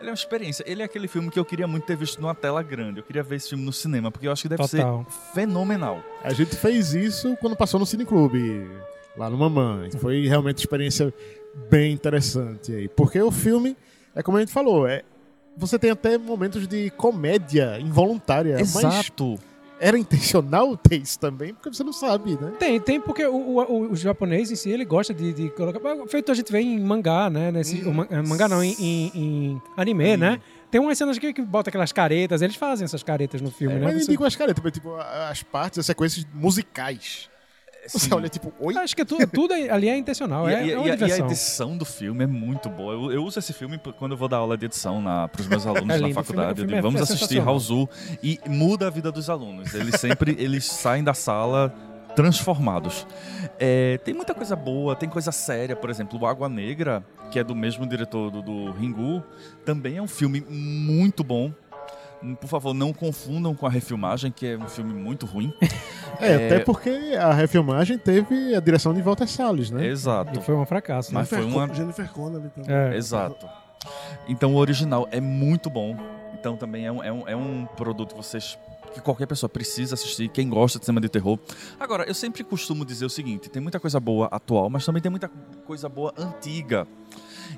Ele 0.00 0.08
é 0.08 0.10
uma 0.10 0.16
experiência. 0.16 0.64
Ele 0.66 0.82
é 0.82 0.84
aquele 0.84 1.06
filme 1.06 1.30
que 1.30 1.38
eu 1.38 1.44
queria 1.44 1.68
muito 1.68 1.84
ter 1.84 1.96
visto 1.96 2.20
numa 2.20 2.34
tela 2.34 2.60
grande. 2.60 2.98
Eu 2.98 3.04
queria 3.04 3.22
ver 3.22 3.36
esse 3.36 3.50
filme 3.50 3.64
no 3.64 3.72
cinema, 3.72 4.10
porque 4.10 4.26
eu 4.26 4.32
acho 4.32 4.42
que 4.42 4.48
deve 4.48 4.66
Total. 4.66 5.06
ser 5.08 5.32
fenomenal. 5.32 6.02
A 6.24 6.32
gente 6.32 6.56
fez 6.56 6.92
isso 6.92 7.36
quando 7.36 7.54
passou 7.54 7.78
no 7.78 7.86
Cineclube, 7.86 8.68
lá 9.16 9.30
no 9.30 9.38
Mamãe. 9.38 9.92
Foi 9.92 10.26
realmente 10.26 10.56
uma 10.56 10.62
experiência 10.62 11.14
bem 11.70 11.92
interessante 11.92 12.74
aí. 12.74 12.88
Porque 12.88 13.20
o 13.20 13.30
filme, 13.30 13.76
é 14.20 14.22
como 14.22 14.36
a 14.36 14.40
gente 14.40 14.52
falou, 14.52 14.86
é, 14.86 15.02
você 15.56 15.78
tem 15.78 15.90
até 15.90 16.16
momentos 16.16 16.66
de 16.68 16.90
comédia 16.90 17.78
involuntária. 17.80 18.60
Exato. 18.60 19.30
Mas 19.30 19.40
era 19.80 19.98
intencional 19.98 20.76
ter 20.76 21.00
isso 21.00 21.18
também? 21.18 21.54
Porque 21.54 21.70
você 21.70 21.82
não 21.82 21.92
sabe, 21.92 22.38
né? 22.38 22.52
Tem, 22.58 22.78
tem, 22.78 23.00
porque 23.00 23.24
o, 23.24 23.34
o, 23.34 23.92
o 23.92 23.96
japonês 23.96 24.50
em 24.50 24.54
si, 24.54 24.68
ele 24.68 24.84
gosta 24.84 25.14
de, 25.14 25.32
de, 25.32 25.48
colocar. 25.50 25.80
Feito 26.06 26.30
a 26.30 26.34
gente 26.34 26.52
vê 26.52 26.60
em 26.60 26.78
mangá, 26.78 27.30
né? 27.30 27.50
Nesse, 27.50 27.82
hum. 27.82 27.90
o, 27.90 28.28
mangá 28.28 28.46
não, 28.46 28.62
em, 28.62 28.76
em, 28.78 29.12
em 29.14 29.62
anime, 29.74 30.14
hum. 30.14 30.18
né? 30.18 30.40
Tem 30.70 30.80
umas 30.80 30.98
cenas 30.98 31.18
que, 31.18 31.32
que 31.32 31.40
bota 31.40 31.70
aquelas 31.70 31.92
caretas, 31.92 32.42
eles 32.42 32.56
fazem 32.56 32.84
essas 32.84 33.02
caretas 33.02 33.40
no 33.40 33.50
filme, 33.50 33.76
é, 33.76 33.78
né? 33.78 33.84
Mas 33.86 34.04
você... 34.04 34.10
digo 34.10 34.24
as 34.24 34.36
caretas, 34.36 34.70
tipo, 34.70 34.94
as 34.94 35.42
partes, 35.42 35.78
as 35.78 35.86
sequências 35.86 36.26
musicais. 36.34 37.29
Você 37.92 38.14
olha 38.14 38.28
tipo, 38.28 38.52
oi? 38.60 38.76
Acho 38.76 38.94
que 38.94 39.04
tudo, 39.04 39.26
tudo 39.26 39.54
ali 39.54 39.88
é 39.88 39.96
intencional. 39.96 40.48
E, 40.50 40.54
é, 40.54 40.66
e, 40.66 40.72
é 40.72 40.74
e, 40.74 41.08
e, 41.08 41.12
a 41.12 41.18
edição 41.18 41.76
do 41.76 41.84
filme 41.84 42.24
é 42.24 42.26
muito 42.26 42.68
boa. 42.68 42.94
Eu, 42.94 43.12
eu, 43.12 43.24
uso 43.24 43.38
esse 43.38 43.52
filme 43.52 43.80
quando 43.98 44.12
eu 44.12 44.16
vou 44.16 44.28
dar 44.28 44.38
aula 44.38 44.56
de 44.56 44.66
edição 44.66 45.02
para 45.30 45.40
os 45.40 45.46
meus 45.46 45.64
alunos 45.66 45.96
é 45.96 46.00
na 46.00 46.12
faculdade. 46.12 46.60
Filme, 46.60 46.80
vamos 46.80 47.00
é 47.00 47.04
assistir 47.04 47.38
Raul 47.38 47.88
e 48.22 48.38
muda 48.48 48.86
a 48.86 48.90
vida 48.90 49.12
dos 49.12 49.30
alunos. 49.30 49.74
Eles 49.74 50.00
sempre 50.00 50.34
eles 50.40 50.64
saem 50.64 51.04
da 51.04 51.14
sala 51.14 51.72
transformados. 52.14 53.06
É, 53.58 53.98
tem 53.98 54.14
muita 54.14 54.34
coisa 54.34 54.56
boa, 54.56 54.96
tem 54.96 55.08
coisa 55.08 55.30
séria, 55.32 55.76
por 55.76 55.90
exemplo, 55.90 56.18
o 56.20 56.26
Água 56.26 56.48
Negra, 56.48 57.04
que 57.30 57.38
é 57.38 57.44
do 57.44 57.54
mesmo 57.54 57.86
diretor 57.86 58.30
do, 58.30 58.42
do 58.42 58.72
Ringu, 58.72 59.22
também 59.64 59.96
é 59.96 60.02
um 60.02 60.08
filme 60.08 60.40
muito 60.48 61.22
bom 61.22 61.52
por 62.40 62.48
favor, 62.48 62.74
não 62.74 62.92
confundam 62.92 63.54
com 63.54 63.66
a 63.66 63.70
refilmagem, 63.70 64.30
que 64.30 64.46
é 64.46 64.56
um 64.56 64.68
filme 64.68 64.92
muito 64.92 65.26
ruim. 65.26 65.52
É, 66.20 66.32
é, 66.32 66.34
até 66.34 66.60
porque 66.60 66.90
a 67.18 67.32
refilmagem 67.32 67.96
teve 67.96 68.54
a 68.54 68.60
direção 68.60 68.92
de 68.92 69.00
Walter 69.00 69.26
Salles, 69.26 69.70
né? 69.70 69.86
Exato. 69.86 70.38
E 70.38 70.42
foi 70.42 70.54
um 70.54 70.66
fracasso. 70.66 71.14
Mas 71.14 71.30
Jennifer 71.30 71.50
foi 71.50 71.62
uma... 71.64 71.74
Jennifer 71.74 72.12
Connelly 72.12 72.50
também. 72.50 72.74
É. 72.74 72.94
Exato. 72.94 73.48
Então 74.28 74.54
o 74.54 74.56
original 74.58 75.08
é 75.10 75.20
muito 75.20 75.70
bom. 75.70 75.96
Então 76.38 76.56
também 76.56 76.84
é 76.86 76.92
um, 76.92 77.02
é 77.02 77.10
um, 77.10 77.28
é 77.28 77.36
um 77.36 77.66
produto 77.76 78.10
que 78.14 78.16
vocês 78.22 78.58
que 78.92 79.00
qualquer 79.00 79.26
pessoa 79.26 79.48
precisa 79.48 79.94
assistir, 79.94 80.28
quem 80.28 80.48
gosta 80.48 80.78
de 80.78 80.84
cinema 80.84 81.00
de 81.00 81.08
terror. 81.08 81.38
Agora, 81.78 82.04
eu 82.04 82.14
sempre 82.14 82.42
costumo 82.42 82.84
dizer 82.84 83.04
o 83.04 83.10
seguinte: 83.10 83.48
tem 83.48 83.62
muita 83.62 83.78
coisa 83.78 84.00
boa 84.00 84.26
atual, 84.26 84.68
mas 84.68 84.84
também 84.84 85.00
tem 85.00 85.10
muita 85.10 85.28
coisa 85.64 85.88
boa 85.88 86.12
antiga. 86.18 86.86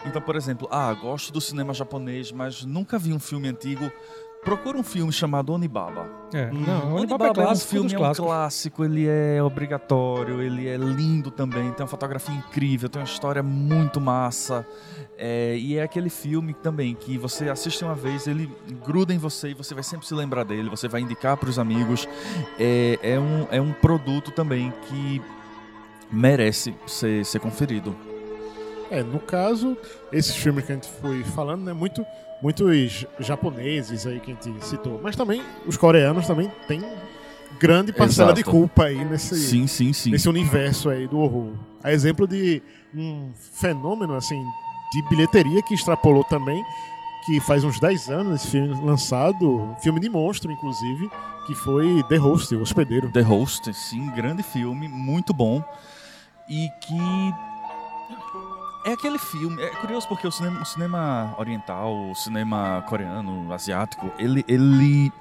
Então, 0.07 0.21
por 0.21 0.37
exemplo, 0.37 0.69
ah, 0.71 0.93
gosto 0.95 1.33
do 1.33 1.41
cinema 1.41 1.75
japonês, 1.75 2.33
mas 2.33 2.65
nunca 2.65 2.99
vi 2.99 3.13
um 3.13 3.19
filme 3.19 3.49
antigo 3.49 3.91
Procura 4.45 4.77
um 4.77 4.83
filme 4.83 5.13
chamado 5.13 5.53
Onibaba. 5.53 6.11
É, 6.35 6.51
hum. 6.53 6.65
não, 6.67 6.95
Onibaba, 6.95 6.97
Onibaba 6.97 7.27
é, 7.27 7.35
clássico, 7.35 7.77
é 7.77 7.79
um 7.79 7.89
filme, 7.89 7.95
é 7.95 8.09
um 8.09 8.15
clássico, 8.15 8.85
ele 8.85 9.07
é 9.07 9.41
obrigatório, 9.41 10.43
ele 10.43 10.67
é 10.67 10.77
lindo 10.77 11.31
também, 11.31 11.71
tem 11.71 11.85
uma 11.85 11.87
fotografia 11.87 12.35
incrível, 12.35 12.89
tem 12.89 13.01
uma 13.01 13.07
história 13.07 13.41
muito 13.41 14.01
massa. 14.01 14.67
É, 15.17 15.57
e 15.57 15.77
é 15.77 15.83
aquele 15.85 16.11
filme 16.11 16.55
também 16.55 16.93
que 16.93 17.17
você 17.17 17.49
assiste 17.49 17.85
uma 17.85 17.95
vez, 17.95 18.27
ele 18.27 18.51
gruda 18.85 19.15
em 19.15 19.19
você 19.19 19.51
e 19.51 19.55
você 19.55 19.75
vai 19.75 19.85
sempre 19.85 20.09
se 20.09 20.15
lembrar 20.15 20.43
dele, 20.43 20.69
você 20.69 20.89
vai 20.89 21.03
indicar 21.03 21.37
para 21.37 21.49
os 21.49 21.59
amigos. 21.59 22.09
É, 22.59 22.99
é, 23.01 23.21
um, 23.21 23.47
é 23.49 23.61
um 23.61 23.73
produto 23.73 24.33
também 24.33 24.73
que 24.89 25.23
merece 26.11 26.75
ser, 26.85 27.25
ser 27.25 27.39
conferido. 27.39 27.95
É, 28.93 29.03
no 29.03 29.19
caso, 29.19 29.75
esses 30.13 30.37
filmes 30.37 30.67
que 30.67 30.73
a 30.73 30.75
gente 30.75 30.89
foi 31.01 31.25
falando, 31.25 31.65
né, 31.65 31.73
muito 31.73 32.05
muitos 32.43 33.07
japoneses 33.21 34.07
aí 34.07 34.21
que 34.21 34.33
a 34.33 34.35
gente 34.35 34.67
citou, 34.67 35.01
mas 35.03 35.17
também 35.17 35.43
os 35.65 35.79
coreanos 35.79 36.27
também 36.27 36.51
têm 36.69 36.83
grande 37.59 37.91
parcela 37.91 38.33
Exato. 38.33 38.45
de 38.45 38.45
culpa 38.45 38.85
aí 38.85 39.03
nesse, 39.03 39.35
sim, 39.37 39.67
sim, 39.67 39.93
sim. 39.95 40.11
nesse 40.11 40.29
universo 40.29 40.91
aí 40.91 41.09
do 41.09 41.21
horror. 41.21 41.53
A 41.83 41.91
exemplo 41.91 42.27
de 42.27 42.61
um 42.95 43.31
fenômeno 43.35 44.15
assim 44.15 44.45
de 44.93 45.09
bilheteria 45.09 45.63
que 45.63 45.73
extrapolou 45.73 46.25
também, 46.25 46.63
que 47.25 47.41
faz 47.41 47.65
uns 47.65 47.81
10 47.81 48.11
anos 48.11 48.43
esse 48.43 48.51
filme 48.51 48.79
lançado, 48.85 49.75
filme 49.81 50.01
de 50.01 50.11
monstro 50.11 50.53
inclusive, 50.53 51.09
que 51.47 51.55
foi 51.55 52.03
The 52.11 52.17
Host, 52.17 52.55
o 52.55 52.61
hospedeiro. 52.61 53.11
The 53.11 53.23
Host, 53.23 53.73
sim, 53.73 54.11
grande 54.11 54.43
filme, 54.43 54.87
muito 54.87 55.33
bom 55.33 55.65
e 56.49 56.69
que 56.81 57.35
é 58.85 58.93
aquele 58.93 59.19
filme. 59.19 59.63
É 59.63 59.69
curioso 59.69 60.09
porque 60.09 60.27
o 60.27 60.33
cinema, 60.33 60.61
o 60.61 60.65
cinema 60.65 61.35
oriental, 61.39 62.11
o 62.11 62.15
cinema 62.15 62.85
coreano, 62.89 63.53
asiático, 63.53 64.11
ele, 64.19 64.45
ele. 64.49 65.13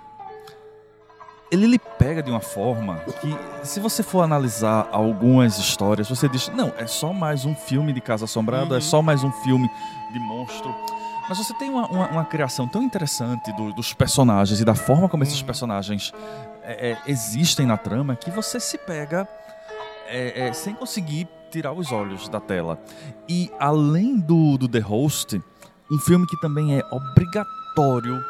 Ele 1.52 1.68
lhe 1.68 1.78
pega 1.78 2.24
de 2.24 2.32
uma 2.32 2.40
forma 2.40 2.96
que, 3.20 3.38
se 3.62 3.82
você 3.82 4.02
for 4.02 4.22
analisar 4.22 4.88
algumas 4.90 5.58
histórias, 5.58 6.08
você 6.08 6.30
diz: 6.30 6.48
não, 6.50 6.74
é 6.78 6.88
só 6.88 7.12
mais 7.12 7.44
um 7.44 7.54
filme 7.54 7.92
de 7.92 8.00
Casa 8.00 8.24
Assombrada, 8.24 8.68
é 8.68 8.72
uhum. 8.72 8.78
é 8.78 8.82
só 8.82 9.02
mais 9.02 9.22
um 9.22 9.32
filme 9.32 9.70
de 10.14 10.20
monstro. 10.20 10.74
Mas 11.28 11.38
você 11.38 11.54
tem 11.54 11.70
uma, 11.70 11.88
uma, 11.88 12.08
uma 12.08 12.26
criação 12.26 12.68
tão 12.68 12.82
interessante 12.82 13.52
do, 13.54 13.74
dos 13.74 13.94
personagens 13.94 14.62
e 14.62 14.66
da 14.66 14.76
forma 14.76 15.10
como 15.10 15.24
esses 15.24 15.40
uhum. 15.42 15.46
personagens 15.46 16.14
é, 16.64 16.92
é, 16.92 16.98
existem 17.06 17.66
na 17.66 17.78
trama 17.78 18.16
que 18.16 18.32
você 18.32 18.60
se 18.60 18.78
pega 18.78 19.28
é, 20.08 20.48
é, 20.48 20.54
sem 20.54 20.74
conseguir 20.74 21.28
tirar 21.52 21.74
os 21.74 21.92
olhos 21.92 22.28
da 22.30 22.40
tela. 22.40 22.82
E 23.28 23.52
além 23.60 24.20
do, 24.20 24.58
do 24.58 24.68
The 24.68 24.80
Host, 24.80 25.42
um 25.92 26.00
filme 26.00 26.26
que 26.26 26.40
também 26.40 26.78
é 26.78 26.82
obrigatório 26.92 28.24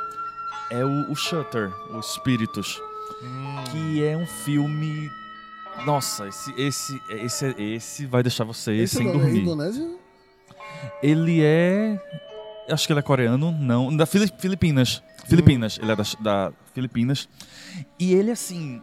é 0.72 0.84
o, 0.84 1.12
o 1.12 1.16
Shutter, 1.16 1.72
o 1.94 2.00
Espíritos, 2.00 2.82
hum. 3.22 3.64
que 3.72 4.04
é 4.04 4.18
um 4.18 4.26
filme. 4.26 5.10
Nossa, 5.86 6.28
esse, 6.28 6.54
esse, 6.58 7.02
esse, 7.10 7.56
esse 7.58 8.06
vai 8.06 8.24
deixar 8.24 8.44
você 8.44 8.74
esse 8.74 8.98
sem 8.98 9.10
é 9.10 9.12
dormir. 9.12 9.40
É 9.40 9.42
Indonésia? 9.42 9.90
Ele 11.04 11.42
é. 11.44 12.00
Acho 12.70 12.88
que 12.88 12.94
ele 12.94 13.00
é 13.00 13.04
coreano, 13.04 13.52
não. 13.52 13.96
Da 13.96 14.06
Filipinas. 14.06 15.04
Filipinas, 15.26 15.78
hum. 15.78 15.84
ele 15.84 15.92
é 15.92 15.96
da, 15.96 16.04
da 16.20 16.54
Filipinas. 16.74 17.30
E 18.00 18.14
ele, 18.14 18.32
assim, 18.32 18.82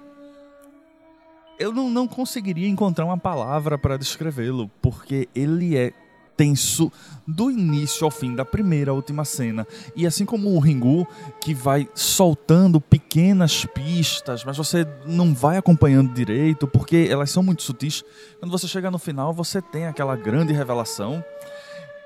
eu 1.59 1.73
não, 1.73 1.91
não 1.91 2.07
conseguiria 2.07 2.69
encontrar 2.69 3.05
uma 3.05 3.19
palavra 3.19 3.77
para 3.77 3.97
descrevê-lo, 3.97 4.71
porque 4.81 5.29
ele 5.35 5.77
é 5.77 5.93
tenso 6.39 6.93
do 7.27 7.51
início 7.51 8.05
ao 8.05 8.13
fim, 8.13 8.37
da 8.37 8.45
primeira 8.45 8.93
à 8.93 8.95
última 8.95 9.25
cena. 9.25 9.67
E 9.97 10.07
assim 10.07 10.25
como 10.25 10.55
o 10.55 10.61
Ringu, 10.61 11.05
que 11.41 11.53
vai 11.53 11.89
soltando 11.97 12.81
pequenas 12.81 13.65
pistas, 13.67 14.45
mas 14.45 14.57
você 14.57 14.87
não 15.05 15.35
vai 15.35 15.57
acompanhando 15.57 16.15
direito, 16.15 16.69
porque 16.69 17.09
elas 17.11 17.33
são 17.33 17.43
muito 17.43 17.63
sutis. 17.65 18.05
Quando 18.39 18.53
você 18.53 18.69
chega 18.69 18.89
no 18.89 19.01
final, 19.01 19.35
você 19.35 19.61
tem 19.61 19.87
aquela 19.87 20.15
grande 20.15 20.53
revelação 20.53 21.23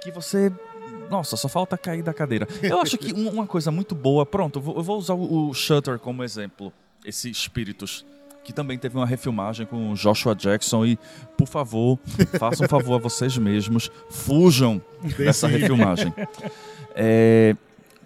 que 0.03 0.11
você. 0.11 0.51
Nossa, 1.11 1.37
só 1.37 1.47
falta 1.47 1.77
cair 1.77 2.03
da 2.03 2.15
cadeira. 2.15 2.49
Eu 2.63 2.81
acho 2.81 2.97
que 2.97 3.13
uma 3.29 3.47
coisa 3.47 3.71
muito 3.71 3.95
boa. 3.95 4.25
Pronto, 4.25 4.63
eu 4.75 4.83
vou 4.83 4.97
usar 4.97 5.15
o 5.15 5.53
Shutter 5.53 5.99
como 5.99 6.25
exemplo. 6.25 6.73
Esse 7.05 7.29
Espíritos 7.29 8.07
que 8.45 8.53
também 8.53 8.79
teve 8.79 8.97
uma 8.97 9.07
refilmagem 9.07 9.67
com 9.67 9.95
Joshua 9.95 10.35
Jackson 10.35 10.85
e, 10.85 10.99
por 11.37 11.47
favor, 11.47 11.99
façam 12.39 12.67
um 12.67 12.69
favor 12.69 12.97
a 12.97 12.99
vocês 12.99 13.37
mesmos, 13.39 13.91
fujam 14.11 14.81
dessa 15.17 15.47
refilmagem. 15.47 16.13
É, 16.95 17.57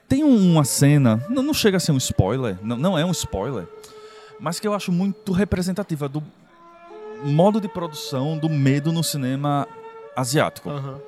tem 0.09 0.23
uma 0.23 0.65
cena, 0.65 1.25
não, 1.29 1.43
não, 1.43 1.55
chega 1.55 1.77
a 1.77 1.81
ser 1.81 1.93
um 1.93 1.97
spoiler, 1.97 2.57
não, 2.63 2.77
não 2.77 2.99
é 2.99 3.05
um 3.05 3.11
spoiler, 3.11 3.67
mas 4.39 4.61
que 4.61 4.69
eu 4.69 4.75
acho 4.75 4.93
muito 4.93 5.33
representativa 5.33 6.09
do 6.09 6.23
modo 7.25 7.61
de 7.61 7.69
produção 7.69 8.39
do 8.39 8.49
medo 8.49 8.93
no 8.93 9.03
cinema 9.03 9.67
asiático. 10.15 10.71
Uhum. 10.71 11.01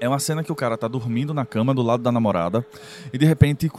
É 0.00 0.08
uma 0.08 0.18
cena 0.18 0.42
que 0.42 0.52
o 0.52 0.54
cara 0.54 0.76
tá 0.76 0.88
dormindo 0.88 1.32
na 1.32 1.46
cama 1.46 1.72
do 1.72 1.80
lado 1.80 2.02
da 2.02 2.12
namorada 2.12 2.66
e 3.12 3.16
de 3.16 3.24
repente 3.24 3.70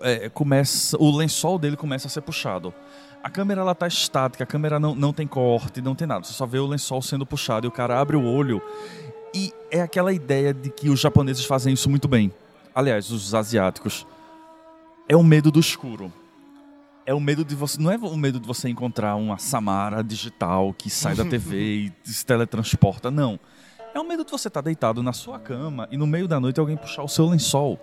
é, 0.00 0.28
começa 0.30 0.96
o 0.96 1.14
lençol 1.14 1.58
dele 1.58 1.76
começa 1.76 2.06
a 2.06 2.10
ser 2.10 2.22
puxado. 2.22 2.72
A 3.26 3.28
câmera 3.28 3.60
ela 3.60 3.74
tá 3.74 3.88
estática, 3.88 4.44
a 4.44 4.46
câmera 4.46 4.78
não, 4.78 4.94
não 4.94 5.12
tem 5.12 5.26
corte, 5.26 5.82
não 5.82 5.96
tem 5.96 6.06
nada. 6.06 6.24
Você 6.24 6.32
só 6.32 6.46
vê 6.46 6.60
o 6.60 6.66
lençol 6.68 7.02
sendo 7.02 7.26
puxado 7.26 7.66
e 7.66 7.68
o 7.68 7.72
cara 7.72 7.98
abre 8.00 8.16
o 8.16 8.24
olho. 8.24 8.62
E 9.34 9.52
é 9.68 9.80
aquela 9.80 10.12
ideia 10.12 10.54
de 10.54 10.70
que 10.70 10.88
os 10.88 11.00
japoneses 11.00 11.44
fazem 11.44 11.74
isso 11.74 11.90
muito 11.90 12.06
bem. 12.06 12.32
Aliás, 12.72 13.10
os 13.10 13.34
asiáticos. 13.34 14.06
É 15.08 15.16
o 15.16 15.24
medo 15.24 15.50
do 15.50 15.58
escuro. 15.58 16.12
É 17.04 17.12
o 17.12 17.18
medo 17.18 17.44
de 17.44 17.56
você. 17.56 17.82
Não 17.82 17.90
é 17.90 17.96
o 17.96 18.16
medo 18.16 18.38
de 18.38 18.46
você 18.46 18.68
encontrar 18.68 19.16
uma 19.16 19.38
Samara 19.38 20.04
digital 20.04 20.72
que 20.72 20.88
sai 20.88 21.16
da 21.16 21.24
TV 21.24 21.90
e 22.06 22.08
se 22.08 22.24
teletransporta. 22.24 23.10
Não. 23.10 23.40
É 23.92 23.98
o 23.98 24.06
medo 24.06 24.24
de 24.24 24.30
você 24.30 24.46
estar 24.46 24.62
tá 24.62 24.66
deitado 24.66 25.02
na 25.02 25.12
sua 25.12 25.40
cama 25.40 25.88
e 25.90 25.96
no 25.96 26.06
meio 26.06 26.28
da 26.28 26.38
noite 26.38 26.60
alguém 26.60 26.76
puxar 26.76 27.02
o 27.02 27.08
seu 27.08 27.26
lençol. 27.26 27.76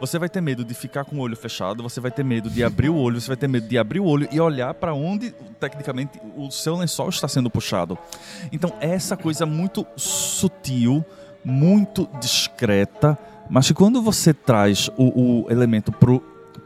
Você 0.00 0.18
vai 0.18 0.28
ter 0.28 0.40
medo 0.40 0.64
de 0.64 0.74
ficar 0.74 1.04
com 1.04 1.16
o 1.16 1.20
olho 1.20 1.36
fechado, 1.36 1.82
você 1.82 2.00
vai 2.00 2.10
ter 2.10 2.24
medo 2.24 2.48
de 2.48 2.62
abrir 2.62 2.88
o 2.88 2.96
olho, 2.96 3.20
você 3.20 3.28
vai 3.28 3.36
ter 3.36 3.48
medo 3.48 3.66
de 3.66 3.78
abrir 3.78 4.00
o 4.00 4.04
olho 4.04 4.28
e 4.30 4.40
olhar 4.40 4.74
para 4.74 4.94
onde, 4.94 5.32
tecnicamente, 5.58 6.20
o 6.36 6.50
seu 6.50 6.76
lençol 6.76 7.08
está 7.08 7.28
sendo 7.28 7.50
puxado. 7.50 7.98
Então, 8.52 8.72
é 8.80 8.90
essa 8.90 9.16
coisa 9.16 9.46
muito 9.46 9.86
sutil, 9.96 11.04
muito 11.44 12.08
discreta, 12.20 13.18
mas 13.48 13.66
que 13.66 13.74
quando 13.74 14.02
você 14.02 14.34
traz 14.34 14.90
o, 14.96 15.44
o 15.44 15.50
elemento 15.50 15.92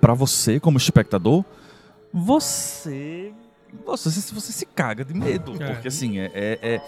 para 0.01 0.15
você 0.15 0.59
como 0.59 0.79
espectador, 0.79 1.45
você, 2.13 3.33
você, 3.87 4.11
você 4.35 4.53
se 4.53 4.67
caga 4.67 5.05
de 5.05 5.15
medo. 5.15 5.63
É. 5.63 5.73
Porque, 5.73 5.89
assim, 5.89 6.19
é, 6.19 6.31
é, 6.35 6.59
é 6.63 6.83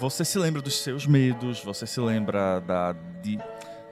você 0.00 0.24
se 0.24 0.38
lembra 0.38 0.62
dos 0.62 0.80
seus 0.80 1.06
medos, 1.06 1.62
você 1.62 1.86
se 1.86 2.00
lembra 2.00 2.60
da, 2.60 2.92
de, 3.22 3.38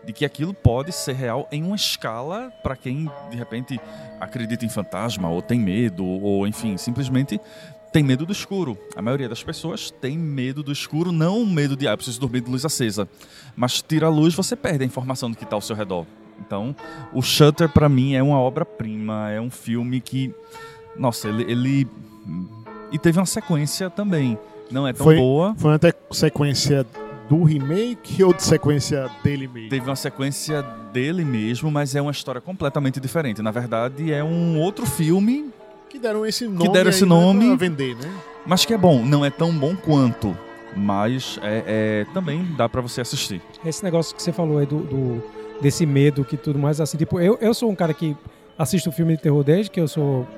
de 0.05 0.13
que 0.13 0.25
aquilo 0.25 0.53
pode 0.53 0.93
ser 0.93 1.15
real 1.15 1.49
em 1.53 1.63
uma 1.63 1.77
escala 1.77 2.53
para 2.63 2.77
quem 2.77 3.11
de 3.31 3.37
repente 3.37 3.81
acredita 4.21 4.65
em 4.65 4.69
fantasma 4.69 5.29
ou 5.29 5.41
tem 5.41 5.61
medo 5.61 6.05
ou 6.05 6.47
enfim 6.47 6.77
simplesmente 6.77 7.41
tem 7.93 8.03
medo 8.03 8.25
do 8.25 8.33
escuro. 8.33 8.79
A 8.97 9.03
maioria 9.03 9.29
das 9.29 9.45
pessoas 9.45 9.91
tem 9.91 10.17
medo 10.17 10.63
do 10.63 10.73
escuro, 10.73 11.13
não 11.13 11.45
medo 11.45 11.77
de 11.77 11.87
ah, 11.87 11.95
preciso 11.95 12.19
dormir 12.19 12.41
de 12.41 12.51
luz 12.51 12.65
acesa, 12.65 13.07
mas 13.55 13.83
tira 13.83 14.07
a 14.07 14.11
luz 14.11 14.35
você 14.35 14.57
perde 14.57 14.83
a 14.83 14.87
informação 14.87 15.31
do 15.31 15.37
que 15.37 15.45
está 15.45 15.55
ao 15.57 15.61
seu 15.61 15.77
redor. 15.77 16.07
Então, 16.41 16.75
o 17.13 17.21
Shutter 17.21 17.69
para 17.69 17.89
mim 17.89 18.15
é 18.15 18.23
uma 18.23 18.39
obra-prima, 18.39 19.31
é 19.31 19.41
um 19.41 19.51
filme 19.51 20.01
que 20.01 20.35
nossa, 20.97 21.29
ele, 21.29 21.51
ele 21.51 21.89
e 22.91 22.99
teve 22.99 23.19
uma 23.19 23.27
sequência 23.27 23.89
também. 23.89 24.39
Não 24.71 24.87
é 24.87 24.93
tão 24.93 25.05
foi, 25.05 25.17
boa. 25.17 25.55
Foi 25.57 25.71
uma 25.71 25.81
sequência 26.11 26.87
do 27.33 27.45
remake 27.45 28.23
ou 28.23 28.35
de 28.35 28.43
sequência 28.43 29.11
dele 29.25 29.49
mesmo? 29.49 29.71
Teve 29.71 29.89
uma 29.89 29.97
sequência 29.97 30.61
dele 30.93 31.25
mesmo, 31.25 31.71
mas 31.71 31.97
é 31.97 32.03
uma 32.03 32.11
história 32.11 32.43
completamente 32.43 33.01
diferente. 33.01 33.41
Na 33.41 33.51
verdade, 33.51 34.13
é 34.13 34.23
um 34.23 34.61
outro 34.61 34.85
filme. 34.85 35.51
Que 35.89 35.99
deram 35.99 36.27
esse 36.27 36.45
nome. 36.45 36.67
Que 36.67 36.69
deram 36.69 36.91
esse 36.91 37.07
nome. 37.07 37.47
Pra 37.47 37.57
vender, 37.57 37.97
né? 37.97 38.13
Mas 38.45 38.67
que 38.67 38.75
é 38.75 38.77
bom. 38.77 39.03
Não 39.03 39.25
é 39.25 39.31
tão 39.31 39.51
bom 39.51 39.75
quanto. 39.75 40.37
Mas 40.77 41.41
é, 41.43 42.05
é 42.05 42.07
também 42.13 42.47
dá 42.55 42.69
para 42.69 42.83
você 42.83 43.01
assistir. 43.01 43.41
Esse 43.65 43.83
negócio 43.83 44.15
que 44.15 44.23
você 44.23 44.31
falou 44.31 44.59
aí 44.59 44.67
do, 44.67 44.81
do, 44.81 45.23
desse 45.59 45.87
medo 45.87 46.27
que 46.27 46.37
tudo 46.37 46.59
mais, 46.59 46.83
assim, 46.83 46.99
tipo, 46.99 47.19
eu, 47.19 47.39
eu 47.41 47.55
sou 47.55 47.71
um 47.71 47.75
cara 47.75 47.95
que 47.95 48.15
assisto 48.59 48.93
filme 48.93 49.17
de 49.17 49.23
terror 49.23 49.43
desde 49.43 49.71
que 49.71 49.81
eu 49.81 49.89
sou 49.89 50.29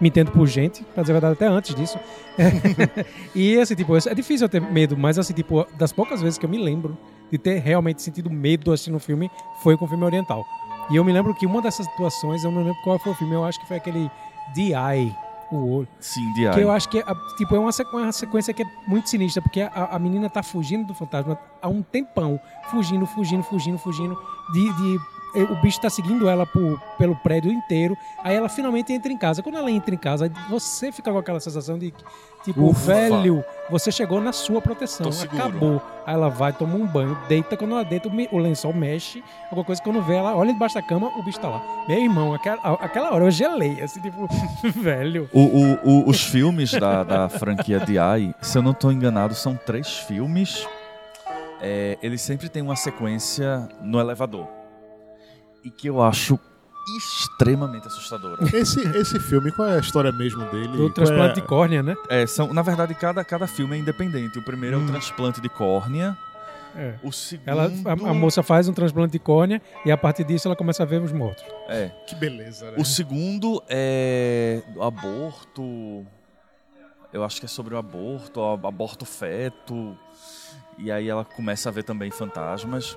me 0.00 0.08
entendo 0.08 0.30
por 0.30 0.46
gente, 0.46 0.84
pra 0.94 1.02
dizer 1.02 1.12
a 1.12 1.14
verdade, 1.14 1.32
até 1.34 1.46
antes 1.46 1.74
disso. 1.74 1.98
e 3.34 3.58
assim, 3.58 3.74
tipo, 3.74 3.96
é 3.96 4.14
difícil 4.14 4.44
eu 4.44 4.48
ter 4.48 4.60
medo, 4.60 4.96
mas 4.96 5.18
assim, 5.18 5.32
tipo, 5.32 5.66
das 5.76 5.92
poucas 5.92 6.20
vezes 6.20 6.38
que 6.38 6.46
eu 6.46 6.50
me 6.50 6.58
lembro 6.58 6.96
de 7.30 7.38
ter 7.38 7.58
realmente 7.58 8.02
sentido 8.02 8.30
medo 8.30 8.72
assistindo 8.72 8.96
um 8.96 9.00
filme 9.00 9.30
foi 9.62 9.76
com 9.76 9.84
o 9.84 9.88
filme 9.88 10.04
oriental. 10.04 10.44
E 10.90 10.96
eu 10.96 11.04
me 11.04 11.12
lembro 11.12 11.34
que 11.34 11.46
uma 11.46 11.60
dessas 11.60 11.86
situações, 11.86 12.44
eu 12.44 12.50
não 12.50 12.62
lembro 12.62 12.80
qual 12.82 12.98
foi 12.98 13.12
o 13.12 13.14
filme, 13.14 13.34
eu 13.34 13.44
acho 13.44 13.60
que 13.60 13.66
foi 13.66 13.76
aquele 13.76 14.10
D.I., 14.54 15.14
o 15.50 15.78
olho. 15.78 15.88
Sim, 15.98 16.32
D.I. 16.34 16.52
Que 16.52 16.60
eu 16.60 16.70
acho 16.70 16.88
que 16.88 16.98
é, 16.98 17.04
tipo, 17.36 17.54
é 17.54 17.58
uma 17.58 17.72
sequência, 17.72 18.06
uma 18.06 18.12
sequência 18.12 18.54
que 18.54 18.62
é 18.62 18.66
muito 18.86 19.08
sinistra, 19.08 19.42
porque 19.42 19.62
a, 19.62 19.88
a 19.92 19.98
menina 19.98 20.28
tá 20.28 20.42
fugindo 20.42 20.86
do 20.86 20.94
fantasma 20.94 21.38
há 21.60 21.68
um 21.68 21.82
tempão. 21.82 22.40
Fugindo, 22.70 23.06
fugindo, 23.06 23.42
fugindo, 23.42 23.78
fugindo. 23.78 24.18
De, 24.52 24.72
de 24.72 24.98
o 25.34 25.56
bicho 25.56 25.80
tá 25.80 25.90
seguindo 25.90 26.28
ela 26.28 26.46
por, 26.46 26.80
pelo 26.96 27.14
prédio 27.16 27.52
inteiro. 27.52 27.96
Aí 28.22 28.34
ela 28.34 28.48
finalmente 28.48 28.92
entra 28.92 29.12
em 29.12 29.18
casa. 29.18 29.42
Quando 29.42 29.56
ela 29.56 29.70
entra 29.70 29.94
em 29.94 29.98
casa, 29.98 30.30
você 30.48 30.90
fica 30.90 31.10
com 31.10 31.18
aquela 31.18 31.40
sensação 31.40 31.78
de 31.78 31.92
tipo, 32.44 32.70
Ufa. 32.70 32.94
velho, 32.94 33.44
você 33.70 33.92
chegou 33.92 34.20
na 34.20 34.32
sua 34.32 34.60
proteção. 34.60 35.10
Acabou. 35.24 35.82
Aí 36.06 36.14
ela 36.14 36.28
vai, 36.28 36.52
toma 36.52 36.74
um 36.74 36.86
banho, 36.86 37.16
deita. 37.28 37.56
Quando 37.56 37.72
ela 37.72 37.84
deita, 37.84 38.08
o 38.32 38.38
lençol 38.38 38.72
mexe. 38.72 39.22
Alguma 39.44 39.64
coisa 39.64 39.82
que 39.82 39.88
quando 39.88 40.02
vê, 40.02 40.14
ela 40.14 40.34
olha 40.34 40.52
debaixo 40.52 40.74
da 40.74 40.82
cama, 40.82 41.08
o 41.16 41.22
bicho 41.22 41.40
tá 41.40 41.48
lá. 41.48 41.62
Meu 41.86 41.98
irmão, 41.98 42.34
aquela, 42.34 42.74
aquela 42.74 43.12
hora 43.12 43.24
eu 43.24 43.30
gelei, 43.30 43.80
assim, 43.82 44.00
tipo, 44.00 44.28
velho. 44.80 45.28
O, 45.32 45.40
o, 45.40 45.78
o, 45.84 46.08
os 46.08 46.22
filmes 46.22 46.72
da, 46.72 47.04
da 47.04 47.28
franquia 47.28 47.80
DI, 47.80 48.34
se 48.40 48.56
eu 48.56 48.62
não 48.62 48.72
tô 48.72 48.90
enganado, 48.90 49.34
são 49.34 49.54
três 49.56 49.98
filmes. 49.98 50.66
É, 51.60 51.98
eles 52.00 52.22
sempre 52.22 52.48
têm 52.48 52.62
uma 52.62 52.76
sequência 52.76 53.68
no 53.80 53.98
elevador 53.98 54.57
e 55.64 55.70
que 55.70 55.88
eu 55.88 56.02
acho 56.02 56.38
extremamente 56.96 57.86
assustadora. 57.86 58.38
Esse, 58.54 58.80
esse 58.96 59.20
filme, 59.20 59.52
qual 59.52 59.68
é 59.68 59.76
a 59.76 59.80
história 59.80 60.10
mesmo 60.10 60.44
dele? 60.46 60.80
O 60.80 60.90
transplante 60.90 61.38
é... 61.38 61.42
de 61.42 61.42
córnea, 61.42 61.82
né? 61.82 61.94
É, 62.08 62.26
são, 62.26 62.52
na 62.52 62.62
verdade, 62.62 62.94
cada, 62.94 63.22
cada 63.24 63.46
filme 63.46 63.76
é 63.76 63.78
independente. 63.78 64.38
O 64.38 64.42
primeiro 64.42 64.78
hum. 64.78 64.80
é 64.80 64.82
o 64.84 64.88
hum. 64.88 64.92
transplante 64.92 65.40
de 65.40 65.48
córnea. 65.48 66.16
É. 66.76 66.94
O 67.02 67.10
segundo... 67.10 67.48
Ela, 67.48 67.70
a, 67.84 67.92
a, 67.92 68.14
moça 68.14 68.42
faz 68.42 68.68
um 68.68 68.72
transplante 68.72 69.12
de 69.12 69.18
córnea 69.18 69.60
e 69.84 69.90
a 69.90 69.96
partir 69.96 70.24
disso 70.24 70.48
ela 70.48 70.56
começa 70.56 70.82
a 70.82 70.86
ver 70.86 71.02
os 71.02 71.12
mortos. 71.12 71.44
É. 71.68 71.90
Que 72.06 72.14
beleza, 72.14 72.70
né? 72.70 72.76
O 72.78 72.84
segundo 72.84 73.62
é 73.68 74.62
aborto. 74.80 76.06
Eu 77.12 77.24
acho 77.24 77.40
que 77.40 77.46
é 77.46 77.48
sobre 77.48 77.74
o 77.74 77.78
aborto, 77.78 78.40
aborto 78.42 79.04
feto. 79.04 79.96
E 80.78 80.92
aí 80.92 81.08
ela 81.08 81.24
começa 81.24 81.68
a 81.68 81.72
ver 81.72 81.82
também 81.82 82.10
fantasmas. 82.10 82.96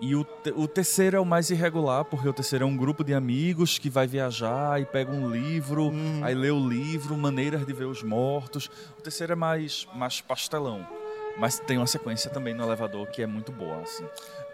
E 0.00 0.16
o, 0.16 0.26
o 0.56 0.66
terceiro 0.66 1.16
é 1.16 1.20
o 1.20 1.24
mais 1.24 1.50
irregular, 1.50 2.04
porque 2.04 2.28
o 2.28 2.32
terceiro 2.32 2.64
é 2.64 2.66
um 2.66 2.76
grupo 2.76 3.04
de 3.04 3.14
amigos 3.14 3.78
que 3.78 3.88
vai 3.88 4.06
viajar 4.06 4.80
e 4.80 4.84
pega 4.84 5.12
um 5.12 5.30
livro, 5.30 5.90
hum. 5.90 6.20
aí 6.24 6.34
lê 6.34 6.50
o 6.50 6.68
livro, 6.68 7.16
maneiras 7.16 7.64
de 7.64 7.72
ver 7.72 7.84
os 7.84 8.02
mortos. 8.02 8.68
O 8.98 9.02
terceiro 9.02 9.32
é 9.32 9.36
mais, 9.36 9.86
mais 9.94 10.20
pastelão. 10.20 10.86
Mas 11.38 11.58
tem 11.60 11.78
uma 11.78 11.86
sequência 11.86 12.30
também 12.30 12.52
no 12.52 12.64
elevador 12.64 13.06
que 13.08 13.22
é 13.22 13.26
muito 13.26 13.52
boa. 13.52 13.80
Assim. 13.80 14.04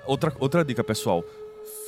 Outra, 0.06 0.32
outra 0.38 0.64
dica, 0.64 0.84
pessoal. 0.84 1.24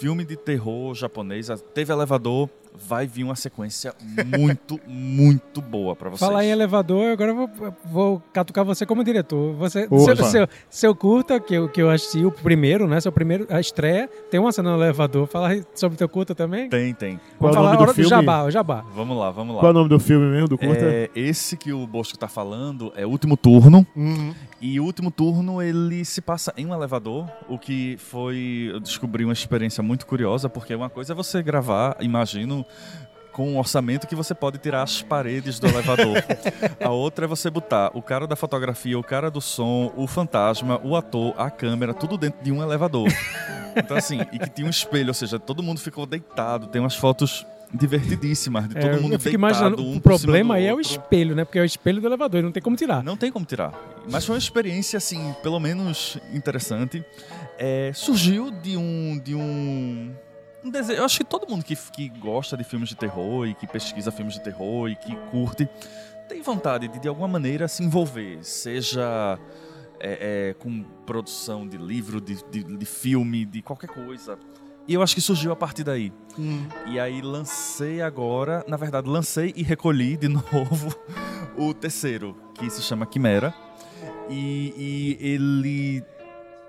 Filme 0.00 0.24
de 0.24 0.34
terror 0.34 0.94
japonês, 0.94 1.48
teve 1.74 1.92
elevador, 1.92 2.48
vai 2.74 3.06
vir 3.06 3.24
uma 3.24 3.36
sequência 3.36 3.94
muito, 4.26 4.80
muito 4.86 5.60
boa 5.60 5.94
para 5.94 6.08
vocês. 6.08 6.20
Falar 6.20 6.44
em 6.44 6.48
elevador, 6.48 7.12
agora 7.12 7.32
eu 7.32 7.36
vou, 7.36 7.50
vou 7.84 8.22
catucar 8.32 8.64
você 8.64 8.86
como 8.86 9.04
diretor. 9.04 9.54
Você, 9.56 9.86
seu, 9.88 10.16
seu, 10.16 10.48
seu, 10.68 10.94
curta, 10.94 11.38
que 11.38 11.54
eu, 11.54 11.68
que 11.68 11.82
eu 11.82 11.90
assisti, 11.90 12.24
o 12.24 12.30
primeiro, 12.30 12.86
né? 12.86 13.00
Seu 13.00 13.12
primeiro, 13.12 13.46
a 13.50 13.60
estreia, 13.60 14.08
tem 14.30 14.40
uma 14.40 14.52
cena 14.52 14.76
no 14.76 14.82
elevador. 14.82 15.26
Fala 15.26 15.50
sobre 15.74 15.98
teu 15.98 16.08
curta 16.08 16.34
também? 16.34 16.68
Tem, 16.68 16.94
tem. 16.94 17.20
Qual 17.38 17.52
vamos 17.52 17.70
falar 17.70 17.86
do, 17.86 17.94
filme? 17.94 18.02
do 18.02 18.08
Jabá, 18.08 18.44
o 18.44 18.50
Jabá. 18.50 18.84
Vamos 18.94 19.16
lá, 19.16 19.30
vamos 19.30 19.54
lá. 19.54 19.60
Qual 19.60 19.70
é 19.70 19.74
o 19.74 19.74
nome 19.74 19.88
do 19.88 20.00
filme 20.00 20.26
mesmo, 20.26 20.48
do 20.48 20.58
curta? 20.58 20.84
É, 20.84 21.10
esse 21.14 21.56
que 21.56 21.72
o 21.72 21.86
Bosco 21.86 22.16
tá 22.18 22.28
falando 22.28 22.92
é 22.96 23.04
Último 23.04 23.36
Turno. 23.36 23.86
Uhum. 23.94 24.34
E 24.60 24.78
o 24.78 24.84
Último 24.84 25.10
Turno, 25.10 25.60
ele 25.62 26.04
se 26.04 26.20
passa 26.20 26.52
em 26.56 26.66
um 26.66 26.74
elevador, 26.74 27.28
o 27.48 27.58
que 27.58 27.96
foi... 27.98 28.70
Eu 28.72 28.80
descobri 28.80 29.24
uma 29.24 29.32
experiência 29.32 29.82
muito 29.82 29.89
curiosa, 29.98 30.48
porque 30.48 30.74
uma 30.74 30.90
coisa 30.90 31.12
é 31.12 31.16
você 31.16 31.42
gravar, 31.42 31.96
imagino 32.00 32.64
com 33.32 33.48
um 33.52 33.58
orçamento 33.58 34.06
que 34.06 34.14
você 34.14 34.34
pode 34.34 34.58
tirar 34.58 34.82
as 34.82 35.02
paredes 35.02 35.58
do 35.58 35.66
elevador. 35.68 36.16
a 36.82 36.90
outra 36.90 37.24
é 37.24 37.28
você 37.28 37.48
botar 37.48 37.90
o 37.94 38.02
cara 38.02 38.26
da 38.26 38.36
fotografia, 38.36 38.98
o 38.98 39.02
cara 39.02 39.30
do 39.30 39.40
som, 39.40 39.92
o 39.96 40.06
fantasma, 40.06 40.80
o 40.82 40.96
ator, 40.96 41.34
a 41.38 41.50
câmera, 41.50 41.94
tudo 41.94 42.18
dentro 42.18 42.42
de 42.42 42.52
um 42.52 42.62
elevador. 42.62 43.08
Então, 43.76 43.96
assim, 43.96 44.20
e 44.32 44.38
que 44.40 44.50
tinha 44.50 44.66
um 44.66 44.70
espelho, 44.70 45.10
ou 45.10 45.14
seja, 45.14 45.38
todo 45.38 45.62
mundo 45.62 45.78
ficou 45.78 46.04
deitado. 46.04 46.66
Tem 46.66 46.80
umas 46.80 46.96
fotos 46.96 47.46
divertidíssimas 47.72 48.68
de 48.68 48.74
todo 48.74 48.84
é, 48.84 49.00
mundo 49.00 49.12
eu 49.12 49.20
fico 49.20 49.38
deitado. 49.38 49.82
Um 49.82 49.96
o 49.96 50.00
problema 50.00 50.56
aí 50.56 50.66
é 50.66 50.74
o 50.74 50.80
espelho, 50.80 51.34
né? 51.34 51.44
Porque 51.44 51.58
é 51.58 51.62
o 51.62 51.64
espelho 51.64 52.00
do 52.00 52.06
elevador, 52.06 52.42
não 52.42 52.52
tem 52.52 52.62
como 52.62 52.76
tirar. 52.76 53.02
Não 53.02 53.16
tem 53.16 53.30
como 53.30 53.44
tirar. 53.44 53.72
Mas 54.10 54.24
foi 54.24 54.34
uma 54.34 54.38
experiência, 54.38 54.96
assim, 54.96 55.34
pelo 55.42 55.60
menos 55.60 56.18
interessante. 56.32 57.04
É, 57.58 57.92
surgiu 57.94 58.50
de 58.50 58.76
um. 58.76 59.18
De 59.18 59.34
um 59.34 60.12
um 60.62 60.70
desejo. 60.70 61.00
Eu 61.00 61.04
acho 61.04 61.18
que 61.18 61.24
todo 61.24 61.48
mundo 61.48 61.64
que, 61.64 61.74
que 61.74 62.08
gosta 62.20 62.56
de 62.56 62.64
filmes 62.64 62.90
de 62.90 62.94
terror 62.94 63.46
e 63.46 63.54
que 63.54 63.66
pesquisa 63.66 64.10
filmes 64.10 64.34
de 64.34 64.40
terror 64.42 64.90
e 64.90 64.96
que 64.96 65.16
curte 65.30 65.66
tem 66.30 66.42
vontade 66.42 66.86
de, 66.86 67.00
de 67.00 67.08
alguma 67.08 67.26
maneira, 67.26 67.66
se 67.66 67.82
envolver, 67.82 68.38
seja 68.42 69.36
é, 69.98 70.50
é, 70.50 70.54
com 70.54 70.84
produção 71.04 71.66
de 71.66 71.76
livro, 71.76 72.20
de, 72.20 72.38
de, 72.50 72.62
de, 72.62 72.86
filme, 72.86 73.44
de 73.44 73.60
qualquer 73.60 73.88
coisa. 73.88 74.38
E 74.86 74.94
eu 74.94 75.02
acho 75.02 75.14
que 75.14 75.20
surgiu 75.20 75.52
a 75.52 75.56
partir 75.56 75.84
daí. 75.84 76.12
Hum. 76.38 76.66
E 76.86 76.98
aí 76.98 77.20
lancei 77.22 78.00
agora, 78.00 78.64
na 78.66 78.76
verdade, 78.76 79.08
lancei 79.08 79.52
e 79.56 79.62
recolhi 79.62 80.16
de 80.16 80.26
novo 80.28 80.94
o 81.56 81.72
terceiro, 81.74 82.36
que 82.54 82.68
se 82.70 82.82
chama 82.82 83.06
Quimera. 83.06 83.54
E, 84.28 84.74
e 85.20 85.26
ele 85.26 86.04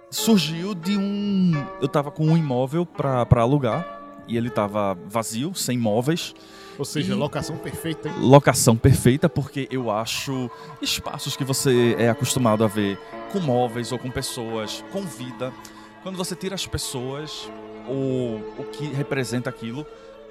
surgiu 0.09 0.75
de 0.75 0.97
um. 0.97 1.53
Eu 1.81 1.87
tava 1.87 2.11
com 2.11 2.25
um 2.27 2.37
imóvel 2.37 2.85
para 2.85 3.41
alugar 3.41 4.01
e 4.27 4.37
ele 4.37 4.49
tava 4.49 4.97
vazio, 5.07 5.53
sem 5.55 5.77
móveis. 5.77 6.33
Ou 6.77 6.85
seja, 6.85 7.13
e... 7.13 7.15
locação 7.15 7.57
perfeita. 7.57 8.09
Hein? 8.09 8.15
Locação 8.19 8.75
perfeita, 8.75 9.29
porque 9.29 9.67
eu 9.71 9.91
acho 9.91 10.49
espaços 10.81 11.35
que 11.35 11.43
você 11.43 11.95
é 11.97 12.09
acostumado 12.09 12.63
a 12.63 12.67
ver 12.67 12.97
com 13.31 13.39
móveis 13.39 13.91
ou 13.91 13.99
com 13.99 14.09
pessoas, 14.09 14.83
com 14.91 15.01
vida. 15.01 15.53
Quando 16.03 16.17
você 16.17 16.35
tira 16.35 16.55
as 16.55 16.65
pessoas, 16.65 17.49
ou 17.87 18.37
o 18.57 18.63
que 18.71 18.85
representa 18.87 19.49
aquilo, 19.49 19.85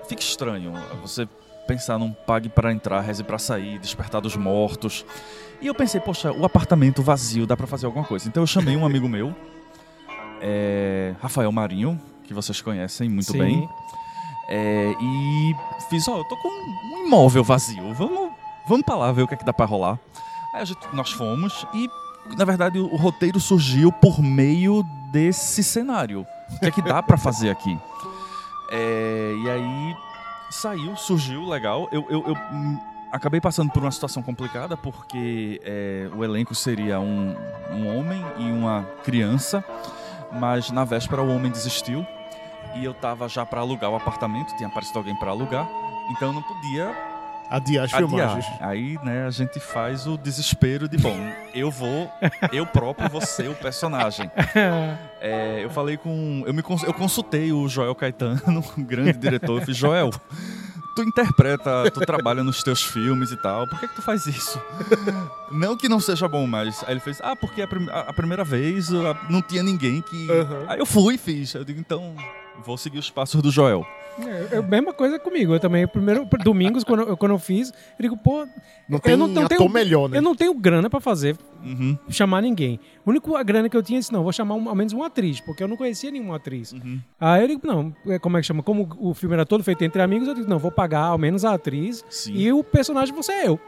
fica 0.08 0.22
estranho. 0.22 0.72
Você 1.02 1.28
pensar 1.66 1.98
num 1.98 2.12
pague 2.12 2.48
para 2.48 2.72
entrar, 2.72 3.00
reze 3.00 3.22
para 3.22 3.38
sair, 3.38 3.78
despertar 3.78 4.20
dos 4.20 4.36
mortos. 4.36 5.04
E 5.60 5.66
eu 5.66 5.74
pensei, 5.74 6.00
poxa, 6.00 6.32
o 6.32 6.44
apartamento 6.44 7.02
vazio, 7.02 7.46
dá 7.46 7.56
para 7.56 7.66
fazer 7.66 7.86
alguma 7.86 8.04
coisa. 8.04 8.28
Então 8.28 8.42
eu 8.42 8.46
chamei 8.46 8.76
um 8.76 8.84
amigo 8.84 9.08
meu, 9.08 9.34
é, 10.42 11.14
Rafael 11.20 11.52
Marinho, 11.52 12.00
que 12.24 12.34
vocês 12.34 12.60
conhecem 12.60 13.08
muito 13.08 13.32
Sim. 13.32 13.38
bem. 13.38 13.68
É, 14.48 14.92
e 15.00 15.54
fiz, 15.88 16.08
ó, 16.08 16.18
eu 16.18 16.24
tô 16.24 16.36
com 16.36 16.48
um 16.48 17.06
imóvel 17.06 17.44
vazio, 17.44 17.94
vamos, 17.94 18.32
vamos 18.66 18.84
pra 18.84 18.96
lá 18.96 19.12
ver 19.12 19.22
o 19.22 19.28
que 19.28 19.34
é 19.34 19.36
que 19.36 19.44
dá 19.44 19.52
pra 19.52 19.64
rolar. 19.64 19.96
Aí 20.52 20.66
gente, 20.66 20.80
nós 20.92 21.12
fomos 21.12 21.64
e, 21.72 21.88
na 22.36 22.44
verdade, 22.44 22.78
o, 22.78 22.96
roteiro 22.96 23.40
surgiu 23.40 23.90
por 23.92 24.20
meio 24.22 24.82
desse 25.10 25.62
cenário. 25.64 26.26
O 26.52 26.58
que 26.58 26.66
é 26.66 26.70
que 26.70 26.82
dá 26.82 27.02
para 27.02 27.16
fazer 27.16 27.50
aqui? 27.50 27.78
É, 28.70 29.34
e 29.44 29.50
aí 29.50 29.96
saiu, 30.50 30.96
surgiu, 30.96 31.48
legal. 31.48 31.88
Eu, 31.90 32.06
eu, 32.08 32.24
eu 32.28 32.36
acabei 33.12 33.40
passando 33.40 33.70
por 33.70 33.82
uma 33.82 33.90
situação 33.90 34.22
complicada 34.22 34.76
porque 34.76 35.60
é, 35.64 36.08
o 36.14 36.24
elenco 36.24 36.54
seria 36.54 37.00
um, 37.00 37.34
um 37.72 37.98
homem 37.98 38.24
e 38.38 38.50
uma 38.50 38.84
criança, 39.04 39.64
mas 40.32 40.70
na 40.70 40.84
véspera 40.84 41.22
o 41.22 41.34
homem 41.34 41.50
desistiu 41.50 42.06
e 42.76 42.84
eu 42.84 42.94
tava 42.94 43.28
já 43.28 43.44
para 43.44 43.60
alugar 43.60 43.90
o 43.90 43.96
apartamento, 43.96 44.56
tinha 44.56 44.68
aparecido 44.68 44.98
alguém 44.98 45.16
para 45.16 45.30
alugar, 45.30 45.68
então 46.10 46.28
eu 46.28 46.34
não 46.34 46.42
podia 46.42 47.09
adiar 47.50 47.84
as 47.84 47.92
filmagens. 47.92 48.46
Aí, 48.60 48.98
né, 49.02 49.26
a 49.26 49.30
gente 49.30 49.58
faz 49.58 50.06
o 50.06 50.16
desespero 50.16 50.88
de, 50.88 50.96
bom, 50.96 51.18
eu 51.52 51.70
vou, 51.70 52.10
eu 52.52 52.64
próprio 52.64 53.10
vou 53.10 53.20
ser 53.20 53.50
o 53.50 53.54
personagem. 53.54 54.30
É, 55.22 55.62
eu 55.62 55.68
falei 55.68 55.98
com, 55.98 56.42
eu 56.46 56.54
me 56.54 56.62
eu 56.86 56.94
consultei 56.94 57.52
o 57.52 57.68
Joel 57.68 57.94
Caetano, 57.94 58.64
um 58.78 58.82
grande 58.82 59.18
diretor, 59.18 59.60
eu 59.60 59.66
fiz, 59.66 59.76
Joel, 59.76 60.10
tu 60.96 61.02
interpreta, 61.02 61.90
tu 61.90 62.00
trabalha 62.00 62.42
nos 62.42 62.62
teus 62.62 62.82
filmes 62.82 63.30
e 63.30 63.36
tal, 63.36 63.66
por 63.66 63.78
que, 63.78 63.86
que 63.86 63.96
tu 63.96 64.00
faz 64.00 64.26
isso? 64.26 64.58
não 65.52 65.76
que 65.76 65.90
não 65.90 66.00
seja 66.00 66.26
bom, 66.26 66.46
mas. 66.46 66.82
Aí 66.84 66.94
ele 66.94 67.00
fez, 67.00 67.20
ah, 67.22 67.36
porque 67.36 67.60
a, 67.60 67.68
prim 67.68 67.86
a 67.90 68.12
primeira 68.14 68.42
vez 68.42 68.88
não 69.28 69.42
tinha 69.42 69.62
ninguém 69.62 70.00
que. 70.00 70.30
Uhum. 70.30 70.64
Aí 70.66 70.78
eu 70.78 70.86
fui 70.86 71.16
e 71.16 71.18
fiz. 71.18 71.54
Eu 71.54 71.64
digo, 71.64 71.78
então, 71.78 72.14
vou 72.64 72.78
seguir 72.78 72.98
os 72.98 73.10
passos 73.10 73.42
do 73.42 73.50
Joel. 73.50 73.86
É, 74.28 74.56
é 74.56 74.58
a 74.58 74.62
mesma 74.62 74.92
coisa 74.92 75.18
comigo. 75.18 75.54
Eu 75.54 75.60
também, 75.60 75.86
primeiro, 75.86 76.26
domingos, 76.42 76.84
quando, 76.84 77.02
eu, 77.02 77.16
quando 77.16 77.32
eu 77.32 77.38
fiz, 77.38 77.70
eu 77.70 78.02
digo, 78.02 78.16
pô. 78.16 78.46
Não 78.88 78.98
tem 78.98 79.12
eu 79.12 79.18
não, 79.18 79.26
não 79.28 79.46
tenho, 79.46 79.68
melhor, 79.68 80.08
né? 80.08 80.18
Eu 80.18 80.22
não 80.22 80.34
tenho 80.34 80.52
grana 80.54 80.90
pra 80.90 81.00
fazer, 81.00 81.36
uhum. 81.62 81.96
chamar 82.08 82.42
ninguém. 82.42 82.80
A 83.06 83.10
única 83.10 83.42
grana 83.42 83.68
que 83.68 83.76
eu 83.76 83.82
tinha, 83.82 83.98
disse, 83.98 84.12
não, 84.12 84.22
vou 84.22 84.32
chamar 84.32 84.54
um, 84.56 84.68
ao 84.68 84.74
menos 84.74 84.92
uma 84.92 85.06
atriz, 85.06 85.40
porque 85.40 85.62
eu 85.62 85.68
não 85.68 85.76
conhecia 85.76 86.10
nenhuma 86.10 86.36
atriz. 86.36 86.72
Uhum. 86.72 87.00
Aí 87.20 87.42
eu 87.42 87.48
digo, 87.48 87.66
não, 87.66 87.94
é, 88.06 88.18
como 88.18 88.36
é 88.36 88.40
que 88.40 88.46
chama? 88.46 88.62
Como 88.62 88.88
o 88.98 89.14
filme 89.14 89.34
era 89.34 89.46
todo 89.46 89.62
feito 89.62 89.82
entre 89.84 90.02
amigos, 90.02 90.26
eu 90.26 90.34
digo, 90.34 90.48
não, 90.48 90.58
vou 90.58 90.72
pagar 90.72 91.04
ao 91.04 91.18
menos 91.18 91.44
a 91.44 91.54
atriz 91.54 92.04
Sim. 92.10 92.34
e 92.34 92.52
o 92.52 92.64
personagem 92.64 93.14
você 93.14 93.32
é 93.32 93.48
eu. 93.48 93.60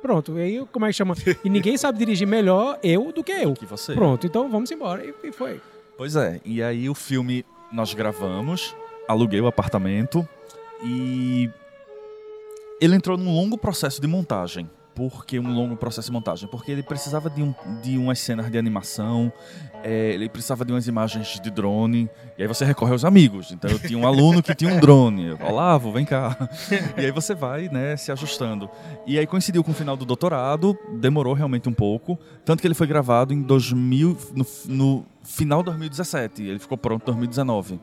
Pronto, 0.00 0.36
aí 0.36 0.64
como 0.72 0.86
é 0.86 0.88
que 0.88 0.94
chama? 0.94 1.14
E 1.44 1.50
ninguém 1.50 1.76
sabe 1.76 1.98
dirigir 1.98 2.26
melhor 2.26 2.78
eu 2.82 3.12
do 3.12 3.24
que 3.24 3.32
eu. 3.32 3.54
Que 3.54 3.66
você. 3.66 3.94
Pronto, 3.94 4.26
então 4.26 4.48
vamos 4.48 4.70
embora. 4.70 5.04
E, 5.04 5.12
e 5.24 5.32
foi. 5.32 5.60
Pois 5.96 6.14
é, 6.14 6.40
e 6.44 6.62
aí 6.62 6.88
o 6.88 6.94
filme 6.94 7.44
nós 7.72 7.92
gravamos, 7.92 8.74
aluguei 9.08 9.40
o 9.40 9.46
apartamento 9.46 10.28
e 10.84 11.50
ele 12.80 12.94
entrou 12.94 13.16
num 13.16 13.34
longo 13.34 13.58
processo 13.58 14.00
de 14.00 14.06
montagem. 14.06 14.70
Por 14.94 15.24
que 15.24 15.38
um 15.38 15.54
longo 15.54 15.76
processo 15.76 16.08
de 16.08 16.12
montagem? 16.12 16.48
Porque 16.48 16.72
ele 16.72 16.82
precisava 16.82 17.30
de, 17.30 17.40
um, 17.40 17.54
de 17.80 17.96
umas 17.96 18.18
cenas 18.18 18.50
de 18.50 18.58
animação, 18.58 19.32
é, 19.84 20.10
ele 20.10 20.28
precisava 20.28 20.64
de 20.64 20.72
umas 20.72 20.88
imagens 20.88 21.38
de 21.40 21.52
drone, 21.52 22.10
e 22.36 22.42
aí 22.42 22.48
você 22.48 22.64
recorre 22.64 22.90
aos 22.90 23.04
amigos. 23.04 23.52
Então 23.52 23.70
eu 23.70 23.78
tinha 23.78 23.96
um 23.96 24.04
aluno 24.04 24.42
que 24.42 24.52
tinha 24.56 24.74
um 24.74 24.80
drone. 24.80 25.36
Olavo, 25.40 25.92
vem 25.92 26.04
cá. 26.04 26.36
E 26.96 27.04
aí 27.04 27.12
você 27.12 27.32
vai 27.32 27.68
né, 27.68 27.96
se 27.96 28.10
ajustando. 28.10 28.68
E 29.06 29.16
aí 29.20 29.26
coincidiu 29.26 29.62
com 29.62 29.70
o 29.70 29.74
final 29.74 29.96
do 29.96 30.04
doutorado, 30.04 30.76
demorou 30.94 31.32
realmente 31.32 31.68
um 31.68 31.72
pouco, 31.72 32.18
tanto 32.44 32.60
que 32.60 32.66
ele 32.66 32.74
foi 32.74 32.88
gravado 32.88 33.32
em 33.32 33.40
2000, 33.40 34.18
no, 34.34 34.46
no 34.66 35.06
final 35.22 35.60
de 35.60 35.66
2017. 35.66 36.42
Ele 36.42 36.58
ficou 36.58 36.76
pronto 36.76 37.02
em 37.02 37.06
2019. 37.06 37.78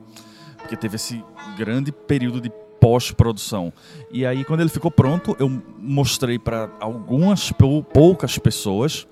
Porque 0.66 0.76
teve 0.76 0.96
esse 0.96 1.24
grande 1.56 1.92
período 1.92 2.42
de 2.42 2.52
pós-produção. 2.82 3.72
E 4.12 4.26
aí, 4.26 4.44
quando 4.44 4.62
ele 4.62 4.70
ficou 4.70 4.90
pronto, 4.90 5.36
eu 5.40 5.48
mostrei 5.78 6.40
para 6.40 6.72
algumas 6.80 7.54
poucas 7.94 8.40
pessoas. 8.40 9.08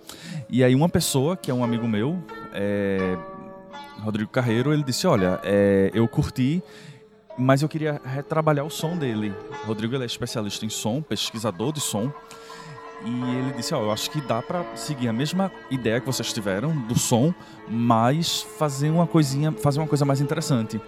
E 0.49 0.64
aí, 0.64 0.74
uma 0.74 0.89
pessoa, 0.89 1.38
que 1.38 1.51
é 1.51 1.54
um 1.54 1.64
amigo 1.64 1.88
meu, 1.88 2.18
é, 2.54 3.16
Rodrigo 3.99 4.32
Carreiro, 4.32 4.74
ele 4.74 4.82
disse: 4.82 5.06
Olha, 5.06 5.39
é, 5.43 5.91
eu 5.93 6.08
curti, 6.08 6.64
mas 7.38 7.62
eu 7.62 7.70
queria 7.70 8.01
retrabalhar 8.04 8.66
o 8.66 8.70
som 8.72 8.97
dele. 8.97 9.32
Rodrigo 9.64 9.93
ele 9.93 10.01
é 10.01 10.08
especialista 10.08 10.66
em 10.66 10.70
som, 10.70 11.04
pesquisador 11.04 11.72
de 11.72 11.82
som. 11.82 12.12
E 13.06 13.36
ele 13.38 13.54
disse: 13.54 13.76
oh, 13.76 13.80
eu 13.80 13.91
acho 13.91 14.10
que 14.10 14.22
dá 14.22 14.41
para 14.41 14.64
seguir 14.76 15.08
a 15.08 15.14
mesma 15.14 15.51
ideia 15.70 15.99
que 15.99 16.06
vocês 16.06 16.32
tiveram 16.32 16.76
do 16.88 16.97
som, 16.97 17.34
mas 17.68 18.41
fazer 18.41 18.89
uma 18.89 19.06
coisinha, 19.06 19.51
fazer 19.51 19.80
uma 19.80 19.88
coisa 19.88 20.06
mais 20.06 20.22
interessante. 20.22 20.80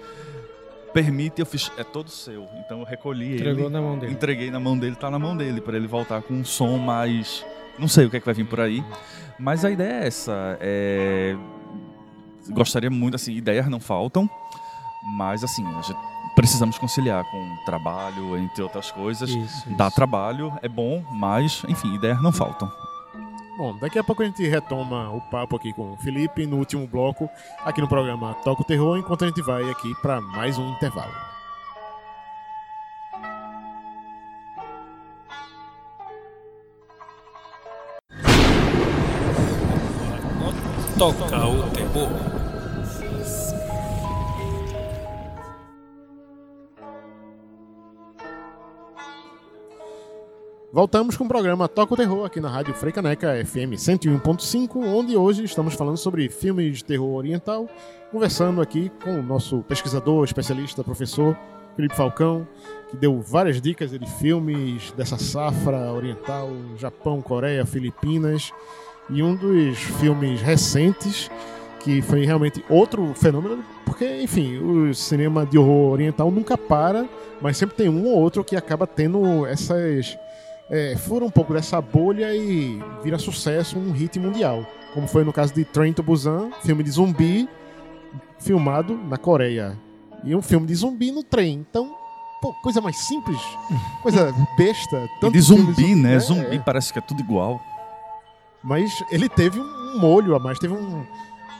Permite, 0.95 1.41
eu 1.41 1.45
fiz, 1.45 1.69
é 1.77 1.83
todo 1.83 2.09
seu. 2.09 2.47
Então 2.57 2.79
eu 2.79 2.85
recolhi 2.85 3.35
Entregou 3.35 3.65
ele. 3.65 3.73
na 3.73 3.81
mão 3.81 3.99
dele. 3.99 4.13
Entreguei 4.13 4.49
na 4.49 4.59
mão 4.61 4.77
dele, 4.79 4.95
tá 4.95 5.11
na 5.11 5.19
mão 5.19 5.35
dele, 5.35 5.59
para 5.59 5.75
ele 5.75 5.87
voltar 5.87 6.21
com 6.21 6.33
um 6.33 6.45
som 6.45 6.77
mais. 6.77 7.45
Não 7.77 7.89
sei 7.89 8.05
o 8.05 8.09
que 8.09 8.15
é 8.15 8.19
que 8.21 8.25
vai 8.25 8.33
vir 8.33 8.45
por 8.47 8.61
aí. 8.61 8.81
Mas 9.37 9.65
a 9.65 9.69
ideia 9.71 10.03
é 10.03 10.07
essa. 10.07 10.57
É... 10.61 11.35
Gostaria 12.49 12.89
muito, 12.89 13.15
assim, 13.15 13.33
ideias 13.33 13.67
não 13.67 13.81
faltam. 13.81 14.29
Mas 15.17 15.43
assim, 15.43 15.65
a 15.67 15.81
gente 15.81 15.99
precisamos 16.33 16.77
conciliar 16.77 17.25
com 17.29 17.57
trabalho, 17.65 18.37
entre 18.37 18.63
outras 18.63 18.89
coisas. 18.89 19.29
Isso, 19.29 19.69
Dá 19.75 19.87
isso. 19.87 19.95
trabalho, 19.97 20.53
é 20.61 20.69
bom, 20.69 21.03
mas, 21.11 21.61
enfim, 21.67 21.93
ideias 21.93 22.21
não 22.23 22.31
faltam. 22.31 22.71
Bom, 23.57 23.73
daqui 23.77 23.97
a 23.97 24.03
pouco 24.03 24.21
a 24.21 24.25
gente 24.25 24.45
retoma 24.45 25.09
o 25.11 25.21
papo 25.21 25.55
aqui 25.55 25.71
com 25.71 25.93
o 25.93 25.97
Felipe 25.97 26.45
no 26.45 26.57
último 26.57 26.85
bloco, 26.85 27.29
aqui 27.63 27.79
no 27.79 27.87
programa 27.87 28.33
Toca 28.43 28.61
o 28.61 28.65
Terror, 28.65 28.97
enquanto 28.97 29.23
a 29.23 29.27
gente 29.27 29.41
vai 29.41 29.69
aqui 29.69 29.95
para 30.01 30.19
mais 30.19 30.57
um 30.57 30.71
intervalo. 30.71 31.13
Toca 40.97 41.47
o 41.47 41.69
Terror. 41.71 42.44
Voltamos 50.75 51.15
com 51.15 51.23
o 51.23 51.27
programa 51.29 51.69
Toca 51.69 51.93
o 51.93 51.95
Terror 51.95 52.25
aqui 52.25 52.41
na 52.41 52.49
Rádio 52.49 52.73
Freicaneca 52.73 53.33
FM 53.45 53.79
101.5, 53.79 54.75
onde 54.75 55.15
hoje 55.15 55.45
estamos 55.45 55.73
falando 55.73 55.95
sobre 55.95 56.27
filmes 56.27 56.79
de 56.79 56.83
terror 56.83 57.15
oriental, 57.15 57.69
conversando 58.11 58.61
aqui 58.61 58.91
com 59.01 59.17
o 59.17 59.23
nosso 59.23 59.59
pesquisador, 59.69 60.25
especialista, 60.25 60.83
professor 60.83 61.33
Felipe 61.77 61.95
Falcão, 61.95 62.45
que 62.89 62.97
deu 62.97 63.21
várias 63.21 63.61
dicas 63.61 63.91
de 63.91 64.05
filmes 64.19 64.91
dessa 64.97 65.17
safra 65.17 65.93
oriental, 65.93 66.51
Japão, 66.77 67.21
Coreia, 67.21 67.65
Filipinas, 67.65 68.51
e 69.09 69.23
um 69.23 69.33
dos 69.33 69.77
filmes 69.77 70.41
recentes 70.41 71.31
que 71.79 72.01
foi 72.01 72.25
realmente 72.25 72.65
outro 72.69 73.13
fenômeno, 73.13 73.63
porque, 73.85 74.21
enfim, 74.21 74.57
o 74.57 74.93
cinema 74.93 75.45
de 75.45 75.57
horror 75.57 75.93
oriental 75.93 76.29
nunca 76.29 76.57
para, 76.57 77.07
mas 77.41 77.55
sempre 77.55 77.77
tem 77.77 77.87
um 77.87 78.07
ou 78.07 78.19
outro 78.19 78.43
que 78.43 78.57
acaba 78.57 78.85
tendo 78.85 79.45
essas 79.45 80.17
é, 80.69 80.95
fura 80.97 81.25
um 81.25 81.29
pouco 81.29 81.53
dessa 81.53 81.79
bolha 81.81 82.35
e 82.35 82.81
vira 83.03 83.17
sucesso, 83.17 83.77
um 83.77 83.91
hit 83.91 84.19
mundial. 84.19 84.65
Como 84.93 85.07
foi 85.07 85.23
no 85.23 85.33
caso 85.33 85.53
de 85.53 85.65
Train 85.65 85.93
to 85.93 86.01
Busan, 86.01 86.51
filme 86.63 86.83
de 86.83 86.91
zumbi 86.91 87.47
filmado 88.39 88.97
na 88.97 89.17
Coreia. 89.17 89.77
E 90.23 90.35
um 90.35 90.41
filme 90.41 90.65
de 90.65 90.75
zumbi 90.75 91.11
no 91.11 91.23
trem. 91.23 91.65
Então, 91.69 91.95
pô, 92.41 92.53
coisa 92.63 92.81
mais 92.81 92.97
simples, 92.97 93.39
coisa 94.01 94.33
besta. 94.57 95.07
Tanto 95.19 95.33
de 95.33 95.41
filme 95.41 95.63
zumbi, 95.73 95.95
né? 95.95 96.15
é, 96.15 96.19
Zumbi 96.19 96.55
é. 96.55 96.59
parece 96.59 96.91
que 96.91 96.99
é 96.99 97.01
tudo 97.01 97.19
igual. 97.21 97.61
Mas 98.63 99.03
ele 99.11 99.29
teve 99.29 99.59
um 99.59 99.99
molho 99.99 100.35
a 100.35 100.39
mais, 100.39 100.57
teve 100.57 100.73
um, 100.73 101.05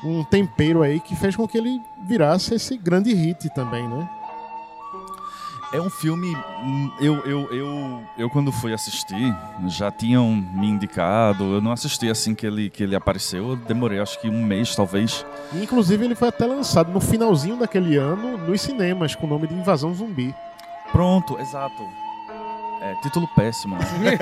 um 0.04 0.24
tempero 0.24 0.82
aí 0.82 1.00
que 1.00 1.16
fez 1.16 1.36
com 1.36 1.48
que 1.48 1.58
ele 1.58 1.80
virasse 2.08 2.56
esse 2.56 2.78
grande 2.78 3.14
hit 3.14 3.50
também, 3.54 3.88
né? 3.88 4.10
É 5.76 5.82
um 5.82 5.90
filme. 5.90 6.36
hum, 6.64 6.92
Eu, 7.00 7.16
eu, 7.26 7.52
eu, 7.52 8.04
eu 8.18 8.30
quando 8.30 8.52
fui 8.52 8.74
assistir, 8.74 9.36
já 9.68 9.92
tinham 9.92 10.30
me 10.34 10.68
indicado. 10.68 11.44
Eu 11.54 11.62
não 11.62 11.72
assisti 11.72 12.10
assim 12.10 12.34
que 12.34 12.46
ele, 12.48 12.70
que 12.70 12.82
ele 12.84 12.96
apareceu. 12.96 13.50
Eu 13.50 13.56
demorei 13.56 14.00
acho 14.00 14.20
que 14.22 14.30
um 14.30 14.44
mês, 14.46 14.74
talvez. 14.76 15.26
Inclusive 15.54 16.06
ele 16.06 16.16
foi 16.16 16.30
até 16.30 16.46
lançado 16.46 16.92
no 16.92 17.02
finalzinho 17.02 17.58
daquele 17.58 17.98
ano 17.98 18.38
nos 18.38 18.62
cinemas 18.62 19.16
com 19.16 19.26
o 19.26 19.30
nome 19.30 19.48
de 19.48 19.54
Invasão 19.54 19.94
Zumbi. 19.94 20.34
Pronto, 20.92 21.38
exato. 21.40 21.84
É, 22.82 22.96
título 23.02 23.28
péssimo, 23.36 23.76
né? 23.78 24.18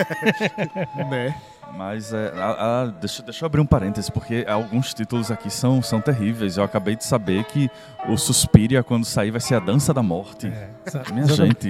né? 1.09 1.35
Mas 1.75 2.13
é, 2.13 2.31
a- 2.37 2.81
a- 2.83 2.85
deixa, 2.85 3.23
deixa 3.23 3.43
eu 3.43 3.47
abrir 3.47 3.59
um 3.59 3.65
parêntese, 3.65 4.11
porque 4.11 4.45
alguns 4.47 4.93
títulos 4.93 5.31
aqui 5.31 5.49
são, 5.49 5.81
são 5.81 5.99
terríveis. 5.99 6.57
Eu 6.57 6.63
acabei 6.63 6.95
de 6.95 7.03
saber 7.03 7.43
que 7.45 7.69
o 8.07 8.15
Suspiria, 8.17 8.83
quando 8.83 9.05
sair, 9.05 9.31
vai 9.31 9.41
ser 9.41 9.55
a 9.55 9.59
Dança 9.59 9.93
da 9.93 10.03
Morte. 10.03 10.47
É? 10.47 10.69
Minha 11.11 11.27
gente. 11.27 11.67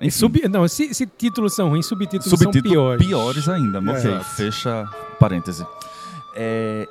Enfim, 0.00 0.10
sub, 0.10 0.48
não, 0.48 0.66
se, 0.66 0.92
se 0.94 1.06
títulos 1.06 1.54
são 1.54 1.68
ruins, 1.68 1.86
subtítulos 1.86 2.28
subtítulo 2.28 2.98
são 2.98 3.06
piores. 3.06 3.48
ainda. 3.48 3.80
mas 3.80 4.04
Ok, 4.04 4.18
fecha 4.36 4.84
parêntese. 5.20 5.64
É, 6.34 6.88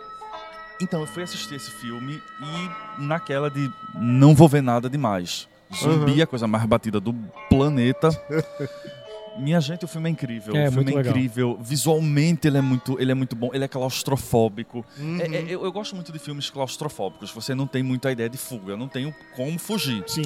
então, 0.79 1.01
eu 1.01 1.07
fui 1.07 1.23
assistir 1.23 1.55
esse 1.55 1.71
filme 1.71 2.21
e 2.41 3.01
naquela 3.01 3.49
de 3.49 3.69
não 3.95 4.33
vou 4.35 4.47
ver 4.47 4.61
nada 4.61 4.89
demais. 4.89 5.47
Zumbi, 5.75 6.11
Uhum. 6.17 6.23
a 6.23 6.27
coisa 6.27 6.47
mais 6.47 6.63
batida 6.65 6.99
do 6.99 7.13
planeta. 7.49 8.09
Minha 9.37 9.59
gente, 9.61 9.85
o 9.85 9.87
filme 9.87 10.09
é 10.09 10.11
incrível. 10.11 10.55
É, 10.55 10.67
o 10.67 10.71
filme 10.71 10.83
muito 10.85 10.89
é 10.93 10.97
legal. 10.97 11.11
incrível. 11.13 11.57
Visualmente 11.61 12.47
ele 12.47 12.57
é 12.57 12.61
muito, 12.61 12.99
ele 12.99 13.11
é 13.11 13.15
muito 13.15 13.35
bom. 13.35 13.49
Ele 13.53 13.63
é 13.63 13.67
claustrofóbico. 13.67 14.85
Uhum. 14.99 15.19
É- 15.19 15.27
é- 15.37 15.45
eu, 15.47 15.63
eu 15.63 15.71
gosto 15.71 15.95
muito 15.95 16.11
de 16.11 16.19
filmes 16.19 16.49
claustrofóbicos. 16.49 17.31
Você 17.31 17.55
não 17.55 17.65
tem 17.65 17.81
muita 17.81 18.11
ideia 18.11 18.29
de 18.29 18.37
fuga. 18.37 18.73
Eu 18.73 18.77
não 18.77 18.87
tenho 18.87 19.13
como 19.35 19.57
fugir. 19.57 20.03
Sim. 20.07 20.23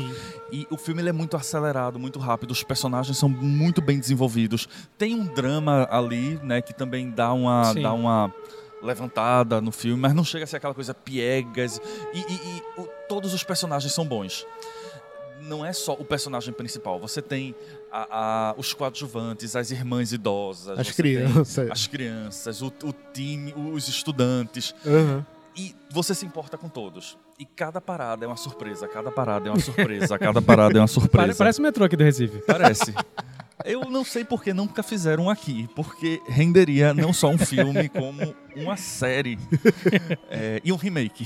E 0.51 0.65
o 0.71 0.77
filme 0.77 1.01
ele 1.01 1.09
é 1.09 1.13
muito 1.13 1.37
acelerado, 1.37 1.99
muito 1.99 2.19
rápido. 2.19 2.51
Os 2.51 2.63
personagens 2.63 3.17
são 3.17 3.29
muito 3.29 3.81
bem 3.81 3.99
desenvolvidos. 3.99 4.67
Tem 4.97 5.13
um 5.13 5.25
drama 5.25 5.87
ali, 5.91 6.39
né, 6.43 6.61
que 6.61 6.73
também 6.73 7.11
dá 7.11 7.31
uma, 7.33 7.73
Sim. 7.73 7.81
dá 7.81 7.93
uma 7.93 8.33
levantada 8.81 9.59
no 9.61 9.71
filme, 9.71 9.99
mas 10.01 10.13
não 10.13 10.23
chega 10.23 10.43
a 10.43 10.47
ser 10.47 10.57
aquela 10.57 10.73
coisa 10.73 10.93
piegas. 10.93 11.81
E, 12.13 12.19
e- 12.19 12.23
e 12.33 12.63
o- 12.81 12.87
todos 13.07 13.33
os 13.33 13.43
personagens 13.43 13.91
são 13.93 14.05
bons. 14.05 14.45
Não 15.41 15.65
é 15.65 15.71
só 15.73 15.93
o 15.93 16.03
personagem 16.05 16.53
principal. 16.53 16.99
Você 16.99 17.21
tem 17.21 17.53
a- 17.91 18.07
a- 18.51 18.55
os 18.57 18.73
coadjuvantes, 18.73 19.55
as 19.55 19.69
irmãs 19.71 20.11
idosas, 20.11 20.79
As 20.79 20.91
crianças. 20.91 21.69
as 21.71 21.87
crianças, 21.87 22.61
o, 22.61 22.67
o 22.83 22.93
time, 23.13 23.53
os 23.55 23.87
estudantes. 23.87 24.73
Uhum. 24.85 25.23
E 25.57 25.73
você 25.89 26.13
se 26.13 26.25
importa 26.25 26.57
com 26.57 26.67
todos. 26.67 27.17
E 27.39 27.45
cada 27.45 27.79
parada 27.79 28.25
é 28.25 28.27
uma 28.27 28.35
surpresa, 28.37 28.87
cada 28.87 29.11
parada 29.11 29.47
é 29.47 29.51
uma 29.51 29.59
surpresa, 29.59 30.17
cada 30.19 30.41
parada 30.41 30.77
é 30.77 30.81
uma 30.81 30.87
surpresa. 30.87 31.27
Pare- 31.27 31.35
Parece 31.37 31.59
o 31.59 31.63
metrô 31.63 31.85
aqui 31.85 31.95
do 31.95 32.03
Recife. 32.03 32.39
Parece. 32.45 32.93
Eu 33.65 33.89
não 33.89 34.05
sei 34.05 34.23
por 34.23 34.43
que 34.43 34.53
nunca 34.53 34.83
fizeram 34.83 35.29
aqui, 35.29 35.67
porque 35.75 36.21
renderia 36.27 36.93
não 36.93 37.11
só 37.11 37.29
um 37.29 37.37
filme, 37.37 37.89
como 37.89 38.35
uma 38.55 38.77
série 38.77 39.39
é, 40.29 40.61
e 40.63 40.71
um 40.71 40.75
remake. 40.75 41.25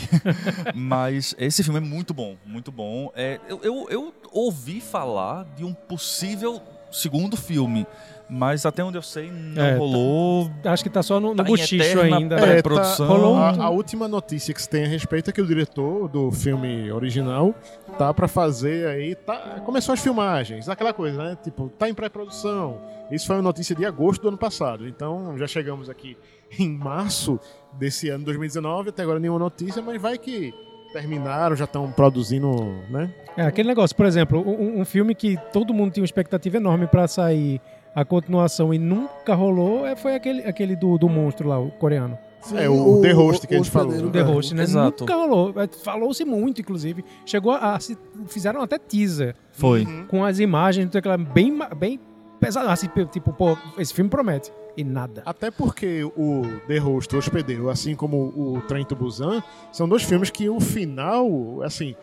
Mas 0.73 1.35
esse 1.37 1.63
filme 1.63 1.79
é 1.79 1.83
muito 1.83 2.13
bom, 2.13 2.37
muito 2.45 2.71
bom. 2.71 3.11
É, 3.13 3.39
eu, 3.47 3.59
eu, 3.61 3.87
eu 3.89 4.13
ouvi 4.31 4.79
falar 4.79 5.43
de 5.55 5.63
um 5.65 5.73
possível 5.73 6.61
segundo 6.91 7.37
filme, 7.37 7.85
mas 8.29 8.65
até 8.65 8.83
onde 8.83 8.97
eu 8.97 9.01
sei 9.01 9.31
não 9.31 9.61
É, 9.63 9.71
tá- 9.73 9.77
rolou. 9.77 10.51
Acho 10.63 10.83
que 10.83 10.89
tá 10.89 11.01
só 11.01 11.19
no, 11.19 11.29
no 11.29 11.35
Tá 11.35 11.43
buchicho 11.43 11.99
ainda. 11.99 12.35
pré- 12.35 12.45
né? 12.45 12.51
pré-produção. 12.53 13.07
rolou 13.07 13.35
um- 13.35 13.39
A, 13.39 13.63
a 13.65 13.69
última 13.69 14.07
notícia 14.07 14.53
que 14.53 14.61
se 14.61 14.69
tem 14.69 14.85
a 14.85 14.87
respeito 14.87 15.29
é 15.29 15.33
que 15.33 15.41
o 15.41 15.45
diretor 15.47 16.07
do 16.07 16.31
filme 16.31 16.91
original 16.91 17.53
tá 17.97 18.13
pra 18.13 18.27
fazer 18.27 18.87
aí, 18.87 19.15
tá, 19.15 19.61
começou 19.65 19.93
as 19.93 19.99
filmagens, 19.99 20.69
aquela 20.69 20.93
coisa, 20.93 21.23
né? 21.23 21.37
Tipo, 21.43 21.69
tá 21.77 21.89
em 21.89 21.93
pré-produção. 21.93 22.77
Isso 23.11 23.25
foi 23.25 23.35
uma 23.37 23.41
notícia 23.41 23.75
de 23.75 23.83
agosto 23.85 24.21
do 24.21 24.27
ano 24.27 24.37
passado. 24.37 24.87
Então, 24.87 25.35
já 25.37 25.47
chegamos 25.47 25.89
aqui 25.89 26.15
em 26.59 26.69
março 26.69 27.39
desse 27.73 28.09
ano 28.09 28.23
2019, 28.25 28.89
até 28.89 29.01
agora 29.03 29.19
nenhuma 29.19 29.39
notícia, 29.39 29.81
mas 29.81 29.99
vai 30.01 30.17
que 30.17 30.53
terminaram, 30.93 31.55
já 31.55 31.65
estão 31.65 31.91
produzindo, 31.91 32.49
né? 32.89 33.13
É, 33.37 33.43
aquele 33.43 33.67
negócio, 33.69 33.95
por 33.95 34.05
exemplo, 34.07 34.39
um, 34.47 34.81
um 34.81 34.85
filme 34.85 35.13
que 35.13 35.37
todo 35.53 35.73
mundo 35.73 35.91
tinha 35.91 36.01
uma 36.01 36.05
expectativa 36.05 36.57
enorme 36.57 36.87
pra 36.87 37.07
sair 37.07 37.61
a 37.95 38.05
continuação 38.05 38.73
e 38.73 38.77
nunca 38.79 39.33
rolou 39.35 39.85
é, 39.85 39.95
foi 39.95 40.15
aquele, 40.15 40.41
aquele 40.43 40.75
do, 40.75 40.97
do 40.97 41.09
monstro 41.09 41.47
lá, 41.47 41.59
o 41.59 41.71
coreano. 41.71 42.17
É, 42.55 42.69
o 42.69 43.01
The 43.01 43.11
Host 43.11 43.47
que 43.47 43.53
a 43.53 43.57
gente 43.57 43.69
falou. 43.69 43.87
hospedeiro, 43.89 44.11
The 44.13 44.19
cara. 44.21 44.33
Host, 44.33 44.55
né? 44.55 44.63
Exato. 44.63 45.03
Nunca 45.03 45.15
rolou. 45.15 45.53
É, 45.57 45.67
Falou-se 45.67 46.23
muito, 46.23 46.61
inclusive. 46.61 47.03
Chegou 47.25 47.51
a. 47.51 47.75
a- 47.75 47.79
se- 47.81 47.97
fizeram 48.27 48.61
até 48.61 48.77
teaser 48.79 49.35
Foi. 49.51 49.85
com 50.07 50.23
as 50.23 50.39
imagens, 50.39 50.85
tudo 50.89 50.97
aquilo, 50.99 51.17
bem, 51.17 51.59
bem 51.77 51.99
pesado. 52.39 52.69
Assim, 52.69 52.87
tipo, 53.11 53.33
pô, 53.33 53.57
esse 53.77 53.93
filme 53.93 54.09
promete. 54.09 54.53
E 54.77 54.83
nada. 54.85 55.21
Até 55.25 55.51
porque 55.51 56.05
o 56.15 56.43
The 56.65 56.77
Host, 56.77 57.13
o 57.13 57.19
Hospedeiro, 57.19 57.69
assim 57.69 57.93
como 57.93 58.17
o 58.27 58.61
Trem 58.69 58.85
to 58.85 58.95
Busan, 58.95 59.43
são 59.73 59.89
dois 59.89 60.03
filmes 60.03 60.29
que 60.29 60.47
o 60.47 60.61
final, 60.61 61.61
assim, 61.63 61.93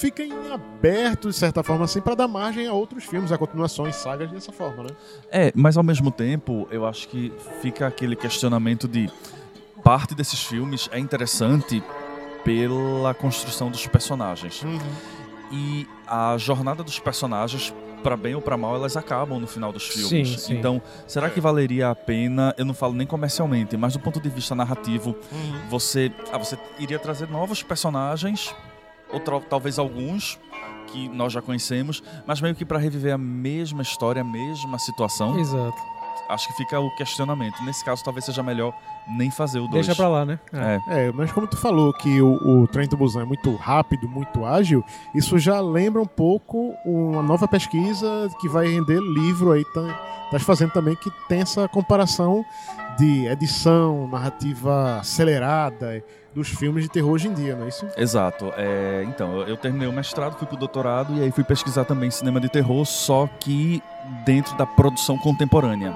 fica 0.00 0.22
em 0.22 0.52
aberto, 0.52 1.28
de 1.28 1.34
certa 1.34 1.62
forma, 1.62 1.84
assim, 1.84 2.00
para 2.00 2.14
dar 2.14 2.28
margem 2.28 2.66
a 2.66 2.72
outros 2.72 3.04
filmes, 3.04 3.32
a 3.32 3.38
continuações, 3.38 3.96
sagas 3.96 4.30
dessa 4.30 4.52
forma, 4.52 4.84
né? 4.84 4.90
É, 5.30 5.52
mas 5.54 5.76
ao 5.76 5.82
mesmo 5.82 6.10
tempo, 6.10 6.68
eu 6.70 6.86
acho 6.86 7.08
que 7.08 7.32
fica 7.60 7.86
aquele 7.86 8.14
questionamento 8.14 8.86
de 8.86 9.10
parte 9.82 10.14
desses 10.14 10.42
filmes 10.42 10.88
é 10.92 10.98
interessante 10.98 11.82
pela 12.44 13.14
construção 13.14 13.70
dos 13.70 13.86
personagens. 13.86 14.62
E 15.50 15.86
a 16.06 16.36
jornada 16.38 16.82
dos 16.82 16.98
personagens, 16.98 17.72
para 18.02 18.16
bem 18.16 18.34
ou 18.34 18.42
para 18.42 18.56
mal, 18.56 18.74
elas 18.74 18.96
acabam 18.96 19.40
no 19.40 19.46
final 19.46 19.72
dos 19.72 19.86
filmes. 19.86 20.28
Sim, 20.28 20.38
sim. 20.38 20.54
Então, 20.54 20.82
será 21.06 21.30
que 21.30 21.40
valeria 21.40 21.90
a 21.90 21.94
pena, 21.94 22.54
eu 22.58 22.64
não 22.64 22.74
falo 22.74 22.92
nem 22.92 23.06
comercialmente, 23.06 23.76
mas 23.76 23.94
do 23.94 24.00
ponto 24.00 24.20
de 24.20 24.28
vista 24.28 24.54
narrativo, 24.54 25.16
você, 25.68 26.12
ah, 26.32 26.38
você 26.38 26.58
iria 26.78 26.98
trazer 26.98 27.28
novos 27.28 27.62
personagens, 27.62 28.54
ou 29.12 29.20
talvez 29.40 29.78
alguns 29.78 30.38
que 30.86 31.08
nós 31.08 31.32
já 31.32 31.42
conhecemos, 31.42 32.02
mas 32.26 32.40
meio 32.40 32.54
que 32.54 32.64
para 32.64 32.78
reviver 32.78 33.12
a 33.14 33.18
mesma 33.18 33.82
história, 33.82 34.22
a 34.22 34.24
mesma 34.24 34.78
situação? 34.78 35.38
Exato. 35.38 35.76
Acho 36.28 36.48
que 36.48 36.54
fica 36.54 36.80
o 36.80 36.90
questionamento. 36.96 37.62
Nesse 37.62 37.84
caso, 37.84 38.02
talvez 38.02 38.24
seja 38.24 38.42
melhor 38.42 38.74
nem 39.06 39.30
fazer 39.30 39.60
o 39.60 39.68
2. 39.68 39.86
Deixa 39.86 39.94
pra 39.94 40.08
lá, 40.08 40.24
né? 40.24 40.40
É. 40.52 41.06
É, 41.06 41.12
mas 41.12 41.30
como 41.30 41.46
tu 41.46 41.56
falou 41.56 41.92
que 41.92 42.20
o, 42.20 42.62
o 42.62 42.66
Trem 42.66 42.88
to 42.88 42.96
Busan 42.96 43.22
é 43.22 43.24
muito 43.24 43.54
rápido, 43.54 44.08
muito 44.08 44.44
ágil, 44.44 44.84
isso 45.14 45.38
já 45.38 45.60
lembra 45.60 46.02
um 46.02 46.06
pouco 46.06 46.74
uma 46.84 47.22
nova 47.22 47.46
pesquisa 47.46 48.28
que 48.40 48.48
vai 48.48 48.66
render 48.66 48.98
livro 49.00 49.52
aí, 49.52 49.64
tá, 49.72 50.28
tá 50.32 50.38
fazendo 50.40 50.72
também, 50.72 50.96
que 50.96 51.10
tem 51.28 51.40
essa 51.40 51.68
comparação 51.68 52.44
de 52.98 53.26
edição, 53.26 54.08
narrativa 54.08 54.98
acelerada 54.98 56.02
dos 56.34 56.48
filmes 56.48 56.84
de 56.84 56.90
terror 56.90 57.12
hoje 57.12 57.28
em 57.28 57.32
dia, 57.34 57.54
não 57.56 57.64
é 57.64 57.68
isso? 57.68 57.86
exato. 57.96 58.52
É, 58.56 59.04
então, 59.08 59.36
eu- 59.40 59.48
eu 59.48 59.56
terminei 59.56 59.88
o 59.88 59.92
mestrado, 59.92 60.36
fui 60.36 60.46
pro 60.46 60.56
doutorado 60.56 61.14
e 61.14 61.22
aí 61.22 61.30
fui 61.32 61.42
pesquisar 61.44 61.84
também 61.84 62.10
cinema 62.10 62.38
de 62.40 62.48
terror, 62.48 62.84
só 62.84 63.26
que 63.40 63.82
dentro 64.24 64.56
da 64.56 64.66
produção 64.66 65.16
contemporânea. 65.18 65.94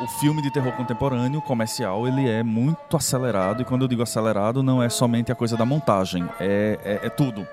O 0.00 0.06
filme 0.20 0.42
de 0.42 0.50
terror 0.52 0.72
contemporâneo, 0.72 1.40
comercial, 1.40 2.06
ele 2.06 2.28
é 2.28 2.42
muito 2.42 2.96
acelerado, 2.96 3.62
e 3.62 3.64
quando 3.64 3.82
eu 3.82 3.88
digo 3.88 4.02
acelerado, 4.02 4.62
não 4.62 4.82
é 4.82 4.88
somente 4.88 5.30
a 5.30 5.34
coisa 5.34 5.56
da 5.56 5.64
montagem, 5.64 6.28
é, 6.40 6.78
é, 6.84 7.06
é 7.06 7.08
tudo. 7.08 7.46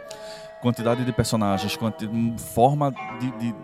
Quantidade 0.62 1.06
de 1.06 1.12
personagens, 1.14 1.76
quanti 1.78 2.10
forma 2.54 2.92
de, 3.20 3.32
de, 3.32 3.56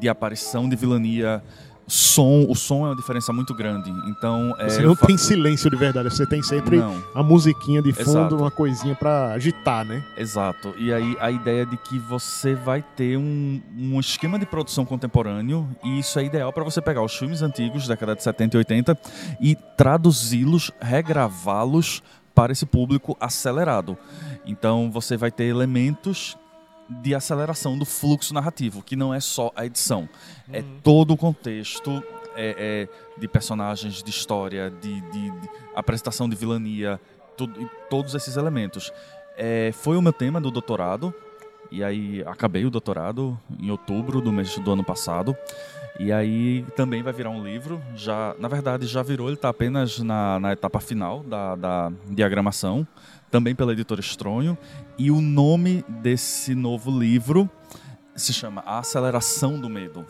de 0.00 0.08
aparição 0.08 0.68
de 0.68 0.74
vilania, 0.74 1.42
som, 1.86 2.46
o 2.48 2.54
som 2.54 2.86
é 2.86 2.90
uma 2.90 2.96
diferença 2.96 3.32
muito 3.32 3.54
grande. 3.54 3.90
Então, 4.08 4.54
é, 4.58 4.68
Você 4.68 4.82
não 4.82 4.94
fa- 4.96 5.06
tem 5.06 5.16
silêncio 5.18 5.68
de 5.70 5.76
verdade, 5.76 6.08
você 6.10 6.26
tem 6.26 6.42
sempre 6.42 6.78
Não. 6.78 7.02
a 7.14 7.22
musiquinha 7.22 7.82
de 7.82 7.92
fundo, 7.92 8.10
Exato. 8.10 8.36
uma 8.36 8.50
coisinha 8.50 8.94
pra 8.94 9.32
agitar, 9.32 9.84
né? 9.84 10.02
Exato. 10.16 10.72
E 10.78 10.92
aí 10.92 11.16
a 11.20 11.30
ideia 11.30 11.66
de 11.66 11.76
que 11.76 11.98
você 11.98 12.54
vai 12.54 12.82
ter 12.96 13.16
um, 13.18 13.60
um 13.76 14.00
esquema 14.00 14.38
de 14.38 14.46
produção 14.46 14.84
contemporâneo 14.84 15.68
e 15.84 15.98
isso 15.98 16.18
é 16.18 16.24
ideal 16.24 16.52
para 16.52 16.64
você 16.64 16.80
pegar 16.80 17.02
os 17.02 17.14
filmes 17.16 17.42
antigos, 17.42 17.86
década 17.86 18.14
de 18.16 18.22
70 18.22 18.56
e 18.56 18.58
80, 18.58 18.98
e 19.40 19.54
traduzi-los, 19.76 20.70
regravá-los 20.80 22.02
para 22.34 22.52
esse 22.52 22.66
público 22.66 23.16
acelerado. 23.20 23.96
Então 24.46 24.90
você 24.90 25.16
vai 25.16 25.30
ter 25.30 25.44
elementos 25.44 26.36
de 26.88 27.14
aceleração 27.14 27.78
do 27.78 27.84
fluxo 27.84 28.34
narrativo, 28.34 28.82
que 28.82 28.94
não 28.96 29.12
é 29.14 29.20
só 29.20 29.50
a 29.56 29.64
edição, 29.64 30.08
é 30.52 30.62
todo 30.82 31.12
o 31.14 31.16
contexto 31.16 32.02
é, 32.36 32.88
é, 33.16 33.18
de 33.20 33.26
personagens, 33.28 34.02
de 34.02 34.10
história, 34.10 34.70
de, 34.70 35.00
de- 35.00 35.30
de 35.30 35.48
apresentação 35.74 36.28
de 36.28 36.36
vilania, 36.36 37.00
tudo, 37.36 37.70
todos 37.88 38.14
esses 38.14 38.36
elementos. 38.36 38.92
É, 39.36 39.70
foi 39.72 39.96
o 39.96 40.02
meu 40.02 40.12
tema 40.12 40.40
do 40.40 40.50
doutorado 40.50 41.12
E 41.70 41.82
aí 41.82 42.22
acabei 42.26 42.64
o 42.64 42.70
doutorado 42.70 43.38
em 43.58 43.70
outubro 43.70 44.20
do 44.20 44.32
mês 44.32 44.56
do 44.58 44.72
ano 44.72 44.84
passado. 44.84 45.36
E 45.98 46.12
aí 46.12 46.64
também 46.76 47.02
vai 47.02 47.12
virar 47.12 47.30
um 47.30 47.42
livro. 47.42 47.80
Já, 47.94 48.34
na 48.38 48.48
verdade, 48.48 48.86
já 48.86 49.02
virou, 49.02 49.28
ele 49.28 49.36
está 49.36 49.48
apenas 49.48 50.00
na, 50.00 50.40
na 50.40 50.52
etapa 50.52 50.80
final 50.80 51.22
da, 51.22 51.54
da 51.54 51.92
diagramação, 52.10 52.86
também 53.30 53.54
pela 53.54 53.72
editora 53.72 54.00
Estronho. 54.00 54.58
E 54.98 55.10
o 55.10 55.20
nome 55.20 55.84
desse 55.88 56.54
novo 56.54 56.90
livro 56.90 57.48
se 58.16 58.32
chama 58.32 58.62
A 58.64 58.78
Aceleração 58.78 59.58
do 59.58 59.68
Medo. 59.68 60.06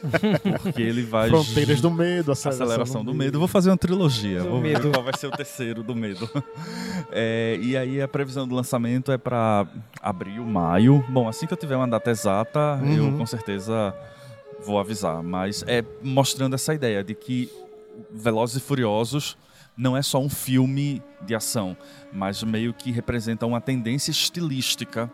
Porque 0.62 0.82
ele 0.82 1.02
vai. 1.02 1.28
Fronteiras 1.28 1.80
do 1.80 1.90
Medo, 1.90 2.32
Aceleração, 2.32 2.66
aceleração 2.66 3.04
do, 3.04 3.12
do 3.12 3.18
medo. 3.18 3.38
Vou 3.38 3.48
fazer 3.48 3.70
uma 3.70 3.76
trilogia. 3.76 4.42
Do 4.42 4.50
Vou 4.50 4.60
medo. 4.60 4.82
ver 4.82 4.92
qual 4.92 5.04
vai 5.04 5.12
ser 5.16 5.26
o 5.26 5.30
terceiro 5.30 5.82
do 5.82 5.94
Medo. 5.94 6.28
É, 7.12 7.58
e 7.60 7.76
aí 7.76 8.00
a 8.00 8.06
previsão 8.06 8.46
do 8.46 8.54
lançamento 8.54 9.10
é 9.10 9.18
para 9.18 9.66
abril, 10.00 10.44
maio. 10.44 11.04
Bom, 11.08 11.28
assim 11.28 11.46
que 11.46 11.52
eu 11.52 11.56
tiver 11.56 11.74
uma 11.74 11.88
data 11.88 12.10
exata, 12.10 12.78
uhum. 12.82 12.92
eu 12.92 13.18
com 13.18 13.26
certeza 13.26 13.94
vou 14.64 14.78
avisar. 14.78 15.22
Mas 15.22 15.64
é 15.66 15.84
mostrando 16.02 16.54
essa 16.54 16.72
ideia 16.74 17.02
de 17.02 17.14
que 17.14 17.50
Velozes 18.12 18.56
e 18.56 18.60
Furiosos 18.60 19.36
não 19.76 19.96
é 19.96 20.02
só 20.02 20.20
um 20.20 20.28
filme 20.28 21.02
de 21.22 21.34
ação, 21.34 21.76
mas 22.12 22.42
meio 22.42 22.72
que 22.74 22.90
representa 22.90 23.46
uma 23.46 23.60
tendência 23.60 24.10
estilística 24.10 25.10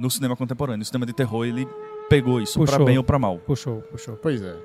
no 0.00 0.10
cinema 0.10 0.34
contemporâneo. 0.34 0.82
O 0.82 0.84
cinema 0.84 1.04
de 1.04 1.12
terror, 1.12 1.44
ele 1.44 1.68
pegou 2.08 2.40
isso, 2.40 2.64
para 2.64 2.82
bem 2.84 2.96
ou 2.96 3.04
para 3.04 3.18
mal. 3.18 3.38
Puxou, 3.38 3.82
puxou. 3.82 4.16
Pois 4.16 4.42
é. 4.42 4.56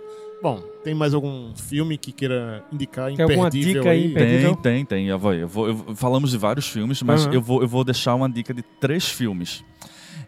Bom, 0.42 0.62
tem 0.84 0.94
mais 0.94 1.14
algum 1.14 1.56
filme 1.56 1.98
que 1.98 2.12
queira 2.12 2.64
indicar 2.72 3.06
tem 3.08 3.14
imperdível? 3.14 3.28
Tem 3.28 3.46
alguma 3.46 3.50
dica 3.50 3.90
aí? 3.90 4.14
Tem, 4.14 4.56
tem, 4.56 4.86
tem. 4.86 5.08
Eu 5.08 5.20
vou, 5.20 5.34
eu 5.34 5.48
vou, 5.48 5.68
eu, 5.68 5.96
falamos 5.96 6.32
de 6.32 6.38
vários 6.38 6.68
filmes, 6.68 7.02
mas 7.02 7.26
uhum. 7.26 7.34
eu, 7.34 7.42
vou, 7.42 7.62
eu 7.62 7.68
vou 7.68 7.84
deixar 7.84 8.16
uma 8.16 8.30
dica 8.30 8.54
de 8.54 8.62
três 8.62 9.10
filmes. 9.10 9.64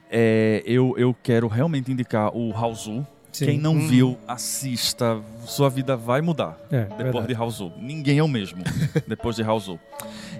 É, 0.09 0.63
eu, 0.65 0.95
eu 0.97 1.15
quero 1.21 1.47
realmente 1.47 1.91
indicar 1.91 2.35
o 2.35 2.51
Sim. 3.31 3.45
Quem 3.45 3.59
não 3.59 3.73
hum. 3.73 3.87
viu, 3.87 4.17
assista. 4.27 5.21
Sua 5.45 5.69
vida 5.69 5.95
vai 5.95 6.21
mudar 6.21 6.57
é, 6.71 6.85
depois 6.85 7.03
verdade. 7.03 7.27
de 7.27 7.33
House 7.35 7.61
Ninguém 7.77 8.17
é 8.17 8.23
o 8.23 8.27
mesmo 8.27 8.63
depois 9.07 9.35
de 9.35 9.43
House 9.43 9.77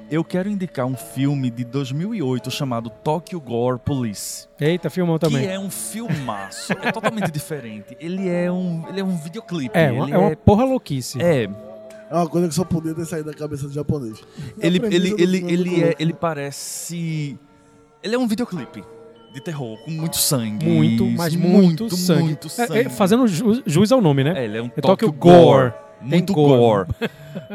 Eu 0.10 0.24
quero 0.24 0.48
indicar 0.50 0.86
um 0.86 0.96
filme 0.96 1.52
de 1.52 1.66
2008 1.66 2.50
chamado 2.50 2.90
Tokyo 2.90 3.42
Gore 3.42 3.78
Police. 3.78 4.48
Eita, 4.60 4.90
filmou 4.90 5.20
também. 5.20 5.42
Que 5.42 5.50
é 5.50 5.60
um 5.60 5.70
filmaço. 5.70 6.72
é 6.72 6.92
totalmente 6.94 7.30
diferente. 7.30 7.98
Ele 8.00 8.30
é 8.30 8.50
um, 8.50 8.86
ele 8.88 9.02
é 9.02 9.04
um 9.04 9.18
videoclipe. 9.18 9.78
É, 9.78 9.92
uma, 9.92 10.10
é 10.10 10.18
uma 10.18 10.36
porra 10.36 10.64
louquice. 10.64 11.22
É. 11.22 11.50
É 12.10 12.16
uma 12.16 12.28
coisa 12.30 12.48
que 12.48 12.56
só 12.56 12.64
podia 12.64 12.96
ter 12.96 13.06
saído 13.06 13.30
da 13.30 13.38
cabeça 13.38 13.68
do 13.68 13.74
japonês. 13.74 14.24
Ele, 14.60 14.80
ele, 14.86 15.16
ele, 15.18 15.52
ele, 15.52 15.84
é, 15.84 15.96
ele 16.00 16.14
parece. 16.14 17.38
Ele 18.02 18.16
é 18.16 18.18
um 18.18 18.28
videoclipe 18.28 18.82
de 19.34 19.42
terror, 19.42 19.78
com 19.84 19.92
muito 19.92 20.16
sangue. 20.16 20.66
Muito, 20.66 21.06
mas 21.06 21.36
muito, 21.36 21.84
muito 21.84 21.98
sangue. 21.98 22.24
Muito 22.24 22.48
sangue. 22.48 22.78
É, 22.78 22.82
é, 22.84 22.90
fazendo 22.90 23.28
ju 23.28 23.62
jus 23.66 23.92
ao 23.92 24.00
nome, 24.00 24.24
né? 24.24 24.42
É, 24.42 24.46
ele 24.46 24.58
é 24.58 24.62
um 24.62 24.72
é 24.74 24.82
Tokyo 24.82 25.12
Gore. 25.12 25.72
gore. 25.72 25.87
Muito 26.02 26.34
gore. 26.34 26.86
gore. 26.86 27.12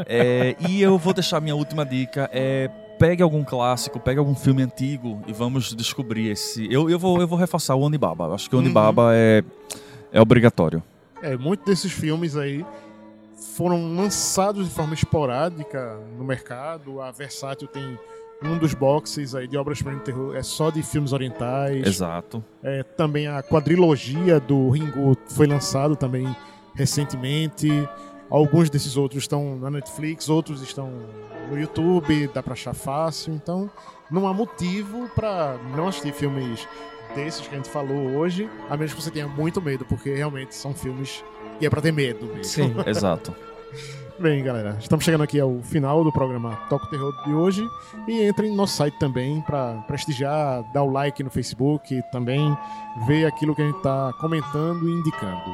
é, 0.07 0.57
e 0.68 0.82
eu 0.82 0.99
vou 0.99 1.12
deixar 1.12 1.40
minha 1.40 1.55
última 1.55 1.84
dica. 1.84 2.28
É, 2.32 2.68
pegue 2.99 3.22
algum 3.22 3.43
clássico, 3.43 3.99
pegue 3.99 4.18
algum 4.18 4.34
filme 4.34 4.62
antigo 4.62 5.20
e 5.26 5.32
vamos 5.32 5.74
descobrir 5.74 6.28
esse. 6.28 6.72
Eu, 6.72 6.88
eu, 6.88 6.99
vou, 6.99 7.20
eu 7.20 7.26
vou 7.26 7.38
reforçar 7.38 7.74
o 7.74 7.80
Onibaba. 7.80 8.32
Acho 8.34 8.49
que 8.49 8.57
o 8.57 8.59
Onibaba 8.59 9.07
uhum. 9.07 9.11
é, 9.12 9.45
é 10.12 10.20
obrigatório. 10.20 10.82
É, 11.22 11.36
muitos 11.36 11.66
desses 11.66 11.93
filmes 11.93 12.36
aí 12.36 12.64
foram 13.55 13.95
lançados 13.95 14.68
de 14.68 14.74
forma 14.74 14.95
esporádica 14.95 15.99
no 16.16 16.24
mercado. 16.24 17.01
A 17.01 17.11
Versátil 17.11 17.68
tem 17.68 17.99
um 18.43 18.59
dos 18.59 18.74
boxes 18.74 19.34
aí 19.34 19.47
de 19.47 19.57
obras-primas 19.57 20.01
de 20.01 20.05
terror 20.05 20.36
é 20.36 20.43
só 20.43 20.70
de 20.70 20.82
filmes 20.82 21.12
orientais. 21.12 21.86
Exato. 21.86 22.43
É, 22.62 22.82
também 22.82 23.26
a 23.26 23.43
quadrilogia 23.43 24.40
do 24.40 24.70
Ringo 24.70 25.16
foi 25.28 25.47
lançado 25.47 25.95
também 25.97 26.34
recentemente. 26.74 27.68
Alguns 28.33 28.70
desses 28.70 28.97
outros 28.97 29.24
estão 29.24 29.57
na 29.57 29.70
Netflix, 29.70 30.30
outros 30.30 30.62
estão 30.62 30.91
no 31.51 31.61
YouTube, 31.61 32.30
dá 32.33 32.43
pra 32.43 32.55
achar 32.55 32.72
fácil. 32.72 33.35
Então, 33.35 33.70
não 34.11 34.26
há 34.26 34.33
motivo 34.33 35.07
para 35.14 35.59
não 35.76 35.87
assistir 35.87 36.14
filmes 36.14 36.66
desses 37.14 37.47
que 37.47 37.55
a 37.55 37.59
gente 37.59 37.68
falou 37.68 38.16
hoje, 38.16 38.49
a 38.70 38.76
menos 38.76 38.95
que 38.95 39.03
você 39.03 39.11
tenha 39.11 39.28
muito 39.28 39.61
medo, 39.61 39.85
porque 39.85 40.14
realmente 40.14 40.55
são 40.55 40.72
filmes 40.72 41.22
que 41.59 41.66
é 41.66 41.68
pra 41.68 41.83
ter 41.83 41.93
medo 41.93 42.24
mesmo. 42.24 42.45
Sim, 42.45 42.74
exato. 42.89 43.37
Bem, 44.18 44.43
galera, 44.43 44.78
estamos 44.80 45.05
chegando 45.05 45.24
aqui 45.24 45.39
ao 45.39 45.61
final 45.62 46.03
do 46.03 46.11
programa 46.11 46.57
Toco 46.70 46.87
Terror 46.89 47.12
de 47.26 47.35
hoje. 47.35 47.68
E 48.09 48.22
entre 48.22 48.49
no 48.49 48.57
nosso 48.57 48.76
site 48.76 48.99
também 48.99 49.43
para 49.43 49.74
prestigiar, 49.87 50.62
dar 50.72 50.85
o 50.85 50.91
like 50.91 51.22
no 51.22 51.28
Facebook, 51.28 52.03
também 52.11 52.57
ver 53.07 53.26
aquilo 53.26 53.55
que 53.55 53.61
a 53.61 53.66
gente 53.66 53.76
está 53.76 54.11
comentando 54.18 54.89
e 54.89 54.93
indicando. 54.93 55.53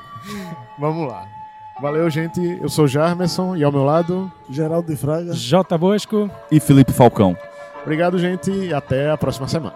Vamos 0.80 1.08
lá. 1.08 1.35
Valeu, 1.80 2.08
gente. 2.08 2.58
Eu 2.60 2.68
sou 2.68 2.88
Jarmerson 2.88 3.54
e 3.54 3.62
ao 3.62 3.70
meu 3.70 3.84
lado, 3.84 4.32
Geraldo 4.48 4.90
de 4.90 4.96
Fraga, 4.96 5.32
J. 5.34 5.76
Bosco 5.76 6.30
e 6.50 6.58
Felipe 6.58 6.92
Falcão. 6.92 7.36
Obrigado, 7.82 8.18
gente, 8.18 8.50
e 8.50 8.72
até 8.72 9.10
a 9.10 9.16
próxima 9.16 9.46
semana. 9.46 9.74